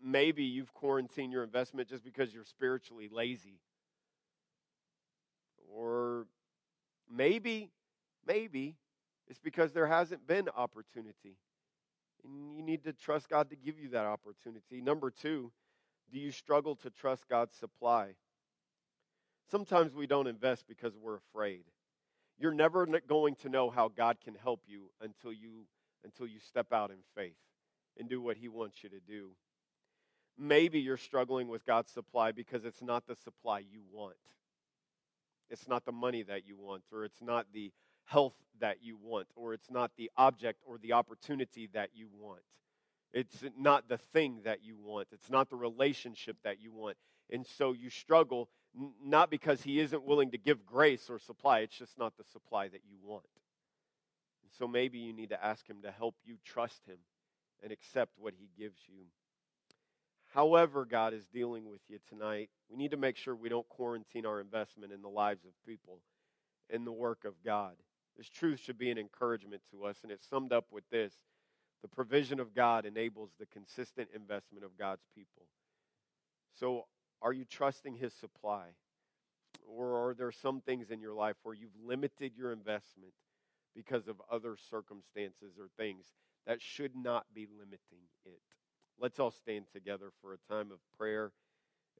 Maybe 0.00 0.44
you've 0.44 0.72
quarantined 0.72 1.32
your 1.32 1.42
investment 1.42 1.88
just 1.88 2.04
because 2.04 2.32
you're 2.32 2.44
spiritually 2.44 3.08
lazy. 3.10 3.58
Or 5.68 6.28
maybe, 7.10 7.70
maybe 8.26 8.76
it's 9.28 9.38
because 9.38 9.72
there 9.72 9.86
hasn't 9.86 10.26
been 10.26 10.48
opportunity. 10.48 11.36
And 12.24 12.56
you 12.56 12.62
need 12.62 12.84
to 12.84 12.92
trust 12.92 13.28
God 13.28 13.50
to 13.50 13.56
give 13.56 13.78
you 13.78 13.88
that 13.90 14.06
opportunity. 14.06 14.80
Number 14.80 15.10
two, 15.10 15.52
do 16.12 16.18
you 16.18 16.30
struggle 16.30 16.76
to 16.76 16.90
trust 16.90 17.28
God's 17.28 17.56
supply? 17.56 18.14
Sometimes 19.50 19.94
we 19.94 20.06
don't 20.06 20.26
invest 20.26 20.64
because 20.66 20.94
we're 20.96 21.16
afraid. 21.16 21.64
You're 22.38 22.54
never 22.54 22.86
going 22.86 23.36
to 23.36 23.48
know 23.48 23.70
how 23.70 23.88
God 23.88 24.18
can 24.22 24.34
help 24.34 24.62
you 24.66 24.90
until 25.00 25.32
you 25.32 25.66
until 26.04 26.26
you 26.26 26.38
step 26.38 26.72
out 26.72 26.90
in 26.90 26.98
faith 27.14 27.36
and 27.98 28.08
do 28.08 28.20
what 28.20 28.36
he 28.36 28.48
wants 28.48 28.82
you 28.82 28.90
to 28.90 29.00
do. 29.00 29.30
Maybe 30.36 30.80
you're 30.80 30.96
struggling 30.98 31.48
with 31.48 31.64
God's 31.64 31.92
supply 31.92 32.32
because 32.32 32.64
it's 32.64 32.82
not 32.82 33.06
the 33.06 33.16
supply 33.16 33.60
you 33.60 33.80
want. 33.90 34.16
It's 35.50 35.68
not 35.68 35.84
the 35.84 35.92
money 35.92 36.22
that 36.22 36.46
you 36.46 36.56
want 36.56 36.82
or 36.92 37.04
it's 37.04 37.22
not 37.22 37.46
the 37.52 37.72
health 38.04 38.34
that 38.60 38.78
you 38.82 38.96
want, 39.02 39.26
or 39.34 39.54
it's 39.54 39.70
not 39.70 39.90
the 39.96 40.10
object 40.16 40.60
or 40.66 40.78
the 40.78 40.92
opportunity 40.92 41.68
that 41.72 41.90
you 41.94 42.08
want. 42.20 42.42
It's 43.12 43.44
not 43.58 43.88
the 43.88 43.98
thing 43.98 44.40
that 44.44 44.64
you 44.64 44.76
want. 44.76 45.08
It's 45.12 45.30
not 45.30 45.48
the 45.48 45.56
relationship 45.56 46.36
that 46.44 46.60
you 46.60 46.72
want. 46.72 46.96
And 47.30 47.46
so 47.46 47.72
you 47.72 47.90
struggle 47.90 48.48
not 49.02 49.30
because 49.30 49.62
he 49.62 49.78
isn't 49.80 50.04
willing 50.04 50.32
to 50.32 50.38
give 50.38 50.66
grace 50.66 51.08
or 51.08 51.18
supply, 51.18 51.60
it's 51.60 51.78
just 51.78 51.96
not 51.96 52.16
the 52.16 52.24
supply 52.24 52.68
that 52.68 52.80
you 52.88 52.96
want. 53.02 53.24
And 54.42 54.50
so 54.58 54.66
maybe 54.66 54.98
you 54.98 55.12
need 55.12 55.30
to 55.30 55.44
ask 55.44 55.66
him 55.68 55.82
to 55.82 55.92
help 55.92 56.16
you 56.24 56.36
trust 56.44 56.80
him 56.86 56.98
and 57.62 57.70
accept 57.70 58.12
what 58.18 58.34
he 58.36 58.48
gives 58.58 58.80
you. 58.88 59.04
However, 60.34 60.84
God 60.84 61.14
is 61.14 61.24
dealing 61.32 61.70
with 61.70 61.80
you 61.88 62.00
tonight, 62.08 62.50
we 62.68 62.76
need 62.76 62.90
to 62.90 62.96
make 62.96 63.16
sure 63.16 63.36
we 63.36 63.48
don't 63.48 63.68
quarantine 63.68 64.26
our 64.26 64.40
investment 64.40 64.92
in 64.92 65.00
the 65.00 65.08
lives 65.08 65.44
of 65.44 65.52
people 65.64 66.00
in 66.68 66.84
the 66.84 66.90
work 66.90 67.24
of 67.24 67.34
God. 67.44 67.74
This 68.16 68.28
truth 68.28 68.58
should 68.58 68.76
be 68.76 68.90
an 68.90 68.98
encouragement 68.98 69.62
to 69.70 69.84
us, 69.84 69.98
and 70.02 70.10
it's 70.10 70.28
summed 70.28 70.52
up 70.52 70.66
with 70.72 70.82
this 70.90 71.12
the 71.82 71.88
provision 71.88 72.40
of 72.40 72.52
God 72.52 72.84
enables 72.84 73.30
the 73.38 73.46
consistent 73.46 74.08
investment 74.12 74.64
of 74.64 74.76
God's 74.76 75.04
people. 75.14 75.46
So, 76.58 76.86
are 77.22 77.32
you 77.32 77.44
trusting 77.44 77.94
His 77.94 78.12
supply? 78.12 78.64
Or 79.68 80.08
are 80.08 80.14
there 80.14 80.32
some 80.32 80.62
things 80.62 80.90
in 80.90 81.00
your 81.00 81.14
life 81.14 81.36
where 81.44 81.54
you've 81.54 81.76
limited 81.86 82.32
your 82.36 82.50
investment 82.50 83.12
because 83.76 84.08
of 84.08 84.20
other 84.32 84.56
circumstances 84.68 85.52
or 85.60 85.68
things 85.76 86.06
that 86.44 86.60
should 86.60 86.96
not 86.96 87.26
be 87.32 87.46
limiting 87.56 88.08
it? 88.24 88.40
Let's 89.00 89.18
all 89.18 89.30
stand 89.30 89.66
together 89.72 90.10
for 90.22 90.34
a 90.34 90.52
time 90.52 90.70
of 90.70 90.78
prayer 90.98 91.32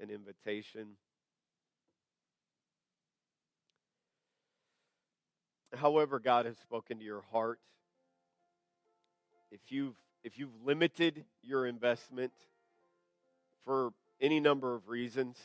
and 0.01 0.11
invitation. 0.11 0.97
However, 5.75 6.19
God 6.19 6.47
has 6.47 6.57
spoken 6.59 6.99
to 6.99 7.05
your 7.05 7.23
heart, 7.33 7.59
if 9.51 9.61
you've 9.69 9.95
if 10.23 10.39
you've 10.39 10.55
limited 10.65 11.25
your 11.43 11.67
investment 11.67 12.33
for 13.65 13.93
any 14.21 14.41
number 14.41 14.75
of 14.75 14.89
reasons, 14.89 15.39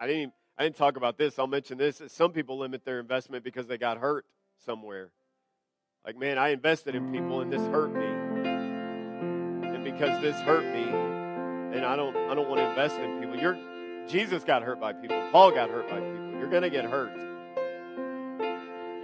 I 0.00 0.06
didn't 0.06 0.32
I 0.56 0.64
didn't 0.64 0.76
talk 0.76 0.96
about 0.96 1.18
this. 1.18 1.38
I'll 1.38 1.46
mention 1.46 1.78
this. 1.78 2.00
Some 2.08 2.32
people 2.32 2.58
limit 2.58 2.84
their 2.84 3.00
investment 3.00 3.44
because 3.44 3.66
they 3.66 3.78
got 3.78 3.98
hurt 3.98 4.24
somewhere. 4.64 5.10
Like, 6.04 6.18
man, 6.18 6.38
I 6.38 6.48
invested 6.50 6.94
in 6.94 7.10
people 7.12 7.40
and 7.40 7.52
this 7.52 7.62
hurt 7.68 7.92
me. 7.94 8.23
Because 9.94 10.20
this 10.20 10.36
hurt 10.40 10.64
me, 10.64 10.82
and 11.76 11.84
I 11.84 11.96
don't 11.96 12.16
I 12.16 12.34
don't 12.34 12.48
want 12.48 12.60
to 12.60 12.68
invest 12.68 12.96
in 12.98 13.20
people. 13.20 13.36
You're 13.36 13.58
Jesus 14.08 14.44
got 14.44 14.62
hurt 14.62 14.80
by 14.80 14.92
people. 14.92 15.22
Paul 15.32 15.52
got 15.52 15.70
hurt 15.70 15.88
by 15.88 16.00
people. 16.00 16.32
You're 16.38 16.50
going 16.50 16.62
to 16.62 16.70
get 16.70 16.84
hurt. 16.84 17.12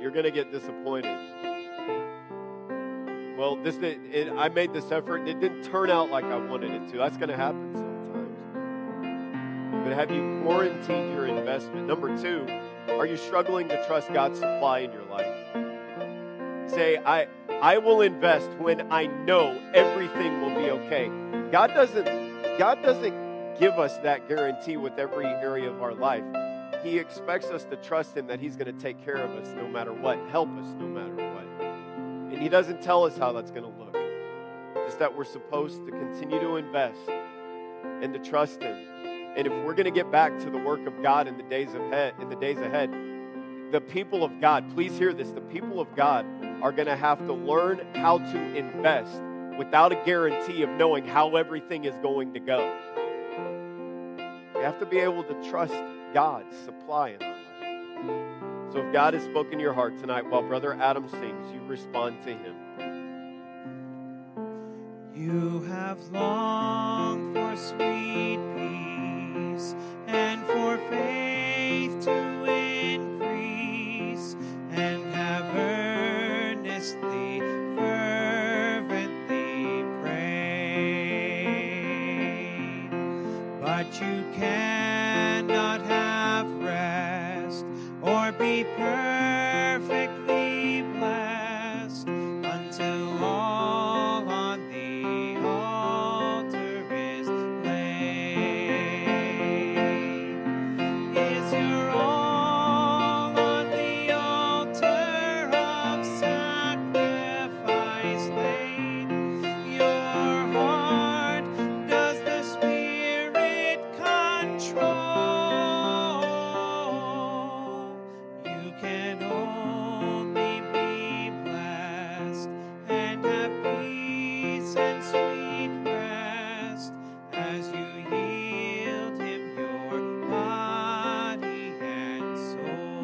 You're 0.01 0.11
going 0.11 0.25
to 0.25 0.31
get 0.31 0.51
disappointed. 0.51 1.17
Well, 3.39 3.57
this 3.57 3.77
it, 3.77 4.31
I 4.37 4.49
made 4.51 4.75
this 4.75 4.91
effort. 4.93 5.21
and 5.21 5.29
It 5.29 5.41
didn't 5.41 5.63
turn 5.63 5.91
out 5.91 6.11
like 6.11 6.25
I 6.25 6.37
wanted 6.37 6.73
it 6.73 6.89
to. 6.91 6.99
That's 6.99 7.17
going 7.17 7.31
to 7.31 7.37
happen 7.37 7.73
sometimes. 7.75 8.37
but 9.85 9.95
have 9.95 10.11
you 10.11 10.41
quarantined 10.43 11.15
your 11.15 11.27
investment? 11.27 11.87
Number 11.87 12.15
two, 12.21 12.47
are 12.89 13.07
you 13.07 13.17
struggling 13.17 13.69
to 13.69 13.87
trust 13.87 14.13
God's 14.13 14.39
supply 14.39 14.81
in 14.81 14.93
your 14.93 15.05
life? 15.05 16.71
Say, 16.71 16.99
I, 16.99 17.29
I 17.63 17.79
will 17.79 18.01
invest 18.01 18.49
when 18.59 18.91
I 18.93 19.07
know 19.07 19.61
everything 19.75 20.41
will 20.41 20.55
be 20.55 20.71
okay. 20.71 21.09
God 21.51 21.75
doesn't, 21.75 22.05
God 22.59 22.83
doesn't 22.83 23.59
give 23.59 23.79
us 23.79 23.97
that 23.99 24.29
guarantee 24.29 24.77
with 24.77 24.99
every 24.99 25.27
area 25.27 25.71
of 25.71 25.83
our 25.83 25.95
life. 25.95 26.25
He 26.83 26.99
expects 26.99 27.47
us 27.47 27.65
to 27.65 27.77
trust 27.77 28.17
Him 28.17 28.27
that 28.29 28.41
He's 28.41 28.57
going 28.57 28.75
to 28.75 28.81
take 28.81 29.05
care 29.05 29.17
of 29.17 29.31
us 29.33 29.49
no 29.55 29.69
matter 29.69 29.93
what, 29.93 30.19
help 30.31 30.49
us 30.57 30.75
no 30.79 30.87
matter 30.87 31.15
what. 31.15 31.45
And 32.33 32.41
He 32.41 32.49
doesn't 32.49 32.81
tell 32.81 33.05
us 33.05 33.19
how 33.19 33.33
that's 33.33 33.51
going 33.51 33.65
to 33.65 33.79
look. 33.79 33.95
Just 34.87 34.99
that 34.99 35.17
we're 35.17 35.25
supposed 35.25 35.85
to 35.85 35.91
continue 35.91 36.41
to 36.41 36.57
invest 36.57 37.01
and 38.03 38.15
to 38.15 38.19
trust 38.19 38.63
Him 38.63 38.91
and 39.37 39.47
if 39.47 39.53
we're 39.65 39.75
going 39.75 39.85
to 39.85 39.93
get 39.93 40.11
back 40.11 40.37
to 40.41 40.51
the 40.51 40.59
work 40.59 40.85
of 40.89 41.03
God 41.03 41.29
in 41.29 41.37
the 41.37 41.45
days 41.45 41.73
ahead, 41.73 42.15
in 42.21 42.29
the 42.29 42.37
days 42.37 42.59
ahead, 42.59 42.91
the 43.71 43.81
people 43.81 44.25
of 44.25 44.41
God, 44.41 44.75
please 44.75 44.99
hear 44.99 45.15
this, 45.15 45.31
the 45.31 45.41
people 45.41 45.81
of 45.81 45.95
God 45.95 46.27
are 46.63 46.73
going 46.73 46.89
to 46.89 46.97
have 46.97 47.19
to 47.27 47.33
learn 47.33 47.81
how 47.95 48.19
to 48.19 48.57
invest 48.57 49.23
without 49.59 49.93
a 49.93 50.03
guarantee 50.05 50.63
of 50.63 50.71
knowing 50.71 51.07
how 51.07 51.37
everything 51.37 51.85
is 51.85 51.95
going 52.03 52.33
to 52.35 52.41
go. 52.41 52.77
We 54.55 54.63
have 54.63 54.79
to 54.81 54.87
be 54.87 54.99
able 54.99 55.25
to 55.25 55.51
trust 55.51 55.75
God's 56.13 56.57
supply 56.59 57.11
in 57.11 57.23
our 57.23 57.31
life. 57.31 58.73
So 58.73 58.87
if 58.87 58.93
God 58.93 59.15
has 59.15 59.25
spoken 59.25 59.59
your 59.59 59.73
heart 59.73 59.99
tonight 59.99 60.29
while 60.29 60.43
Brother 60.43 60.75
Adam 60.75 61.09
sings, 61.09 61.53
you 61.53 61.61
respond 61.67 62.23
to 62.23 62.31
him. 62.31 62.55
You 65.15 65.61
have 65.65 65.99
longed 66.09 67.35
for 67.35 67.57
sweet 67.57 68.39
peace 68.57 69.75
and 70.07 70.43
for 70.47 70.79
faith 70.89 72.01
to 72.05 72.40
you 84.01 84.25
cannot 84.35 85.83
have 85.83 86.47
rest 86.63 87.65
or 88.03 88.33
be 88.33 88.65
perfectly 88.77 89.30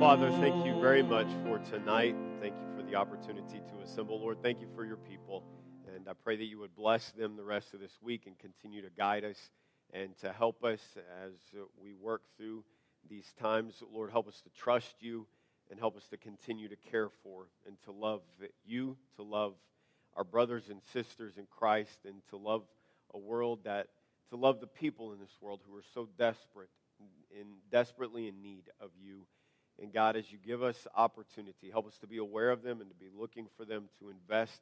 Father, 0.06 0.30
thank 0.30 0.64
you 0.64 0.80
very 0.80 1.02
much 1.02 1.26
for 1.42 1.58
tonight. 1.58 2.14
Thank 2.40 2.54
you 2.54 2.76
for 2.76 2.88
the 2.88 2.94
opportunity 2.94 3.58
to 3.58 3.82
assemble. 3.82 4.20
Lord, 4.20 4.40
thank 4.40 4.60
you 4.60 4.68
for 4.72 4.84
your 4.84 4.98
people. 4.98 5.42
And 5.96 6.08
I 6.08 6.12
pray 6.12 6.36
that 6.36 6.44
you 6.44 6.60
would 6.60 6.76
bless 6.76 7.10
them 7.10 7.34
the 7.34 7.42
rest 7.42 7.74
of 7.74 7.80
this 7.80 7.90
week 8.00 8.22
and 8.26 8.38
continue 8.38 8.82
to 8.82 8.88
guide 8.96 9.24
us 9.24 9.50
and 9.92 10.16
to 10.18 10.32
help 10.32 10.62
us 10.62 10.78
as 11.24 11.32
we 11.76 11.92
work 11.92 12.22
through 12.36 12.62
these 13.10 13.34
times. 13.40 13.82
Lord, 13.92 14.12
help 14.12 14.28
us 14.28 14.40
to 14.42 14.50
trust 14.50 14.94
you 15.00 15.26
and 15.72 15.80
help 15.80 15.96
us 15.96 16.06
to 16.10 16.16
continue 16.16 16.68
to 16.68 16.76
care 16.88 17.08
for 17.24 17.48
and 17.66 17.76
to 17.82 17.90
love 17.90 18.22
you, 18.64 18.96
to 19.16 19.24
love 19.24 19.54
our 20.14 20.22
brothers 20.22 20.68
and 20.70 20.80
sisters 20.92 21.36
in 21.36 21.48
Christ, 21.50 21.98
and 22.04 22.22
to 22.30 22.36
love 22.36 22.62
a 23.12 23.18
world 23.18 23.64
that, 23.64 23.88
to 24.30 24.36
love 24.36 24.60
the 24.60 24.68
people 24.68 25.12
in 25.12 25.18
this 25.18 25.36
world 25.40 25.62
who 25.68 25.76
are 25.76 25.84
so 25.94 26.08
desperate, 26.16 26.70
in 27.36 27.46
desperately 27.72 28.28
in 28.28 28.40
need 28.40 28.70
of 28.80 28.90
you. 29.02 29.26
And 29.80 29.92
God, 29.92 30.16
as 30.16 30.30
you 30.32 30.38
give 30.44 30.62
us 30.62 30.86
opportunity, 30.96 31.70
help 31.70 31.86
us 31.86 31.98
to 31.98 32.06
be 32.06 32.16
aware 32.16 32.50
of 32.50 32.62
them 32.62 32.80
and 32.80 32.88
to 32.88 32.96
be 32.96 33.10
looking 33.14 33.46
for 33.56 33.64
them 33.64 33.88
to 34.00 34.08
invest 34.08 34.60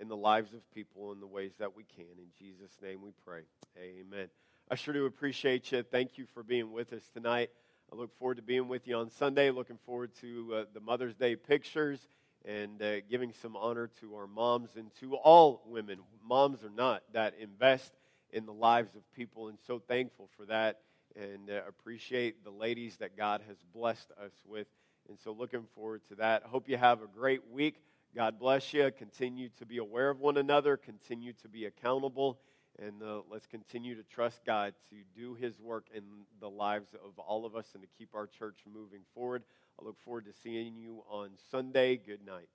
in 0.00 0.08
the 0.08 0.16
lives 0.16 0.52
of 0.52 0.60
people 0.74 1.12
in 1.12 1.20
the 1.20 1.26
ways 1.26 1.52
that 1.58 1.76
we 1.76 1.84
can. 1.84 2.04
In 2.18 2.30
Jesus' 2.38 2.72
name 2.82 3.00
we 3.02 3.12
pray. 3.24 3.42
Amen. 3.78 4.28
I 4.70 4.74
sure 4.74 4.92
do 4.92 5.06
appreciate 5.06 5.70
you. 5.70 5.82
Thank 5.84 6.18
you 6.18 6.26
for 6.34 6.42
being 6.42 6.72
with 6.72 6.92
us 6.92 7.02
tonight. 7.14 7.50
I 7.92 7.96
look 7.96 8.16
forward 8.18 8.38
to 8.38 8.42
being 8.42 8.66
with 8.66 8.88
you 8.88 8.96
on 8.96 9.10
Sunday. 9.10 9.50
Looking 9.50 9.78
forward 9.86 10.10
to 10.20 10.54
uh, 10.54 10.64
the 10.74 10.80
Mother's 10.80 11.14
Day 11.14 11.36
pictures 11.36 12.00
and 12.44 12.82
uh, 12.82 13.00
giving 13.08 13.32
some 13.40 13.56
honor 13.56 13.88
to 14.00 14.16
our 14.16 14.26
moms 14.26 14.70
and 14.76 14.92
to 15.00 15.14
all 15.14 15.62
women, 15.66 16.00
moms 16.24 16.64
or 16.64 16.70
not, 16.70 17.02
that 17.12 17.34
invest 17.40 17.92
in 18.32 18.44
the 18.44 18.52
lives 18.52 18.94
of 18.96 19.02
people. 19.14 19.48
And 19.48 19.58
so 19.66 19.78
thankful 19.78 20.28
for 20.36 20.46
that 20.46 20.80
and 21.20 21.50
uh, 21.50 21.60
appreciate 21.68 22.44
the 22.44 22.50
ladies 22.50 22.96
that 22.98 23.16
God 23.16 23.42
has 23.48 23.56
blessed 23.74 24.10
us 24.22 24.32
with. 24.44 24.66
And 25.08 25.18
so 25.18 25.32
looking 25.32 25.64
forward 25.74 26.02
to 26.08 26.16
that. 26.16 26.42
Hope 26.44 26.68
you 26.68 26.76
have 26.76 27.02
a 27.02 27.06
great 27.06 27.50
week. 27.50 27.76
God 28.14 28.38
bless 28.38 28.72
you. 28.72 28.90
Continue 28.96 29.50
to 29.58 29.66
be 29.66 29.78
aware 29.78 30.10
of 30.10 30.20
one 30.20 30.36
another, 30.36 30.76
continue 30.76 31.32
to 31.42 31.48
be 31.48 31.66
accountable, 31.66 32.38
and 32.78 33.02
uh, 33.02 33.20
let's 33.30 33.46
continue 33.46 33.94
to 33.94 34.02
trust 34.02 34.40
God 34.44 34.74
to 34.90 34.96
do 35.18 35.34
His 35.34 35.58
work 35.60 35.86
in 35.94 36.02
the 36.40 36.48
lives 36.48 36.88
of 36.94 37.18
all 37.18 37.44
of 37.44 37.54
us 37.54 37.66
and 37.74 37.82
to 37.82 37.88
keep 37.98 38.14
our 38.14 38.26
church 38.26 38.58
moving 38.72 39.02
forward. 39.14 39.42
I 39.80 39.84
look 39.84 40.00
forward 40.00 40.24
to 40.26 40.32
seeing 40.42 40.76
you 40.76 41.02
on 41.10 41.30
Sunday. 41.50 41.96
Good 41.96 42.24
night. 42.24 42.48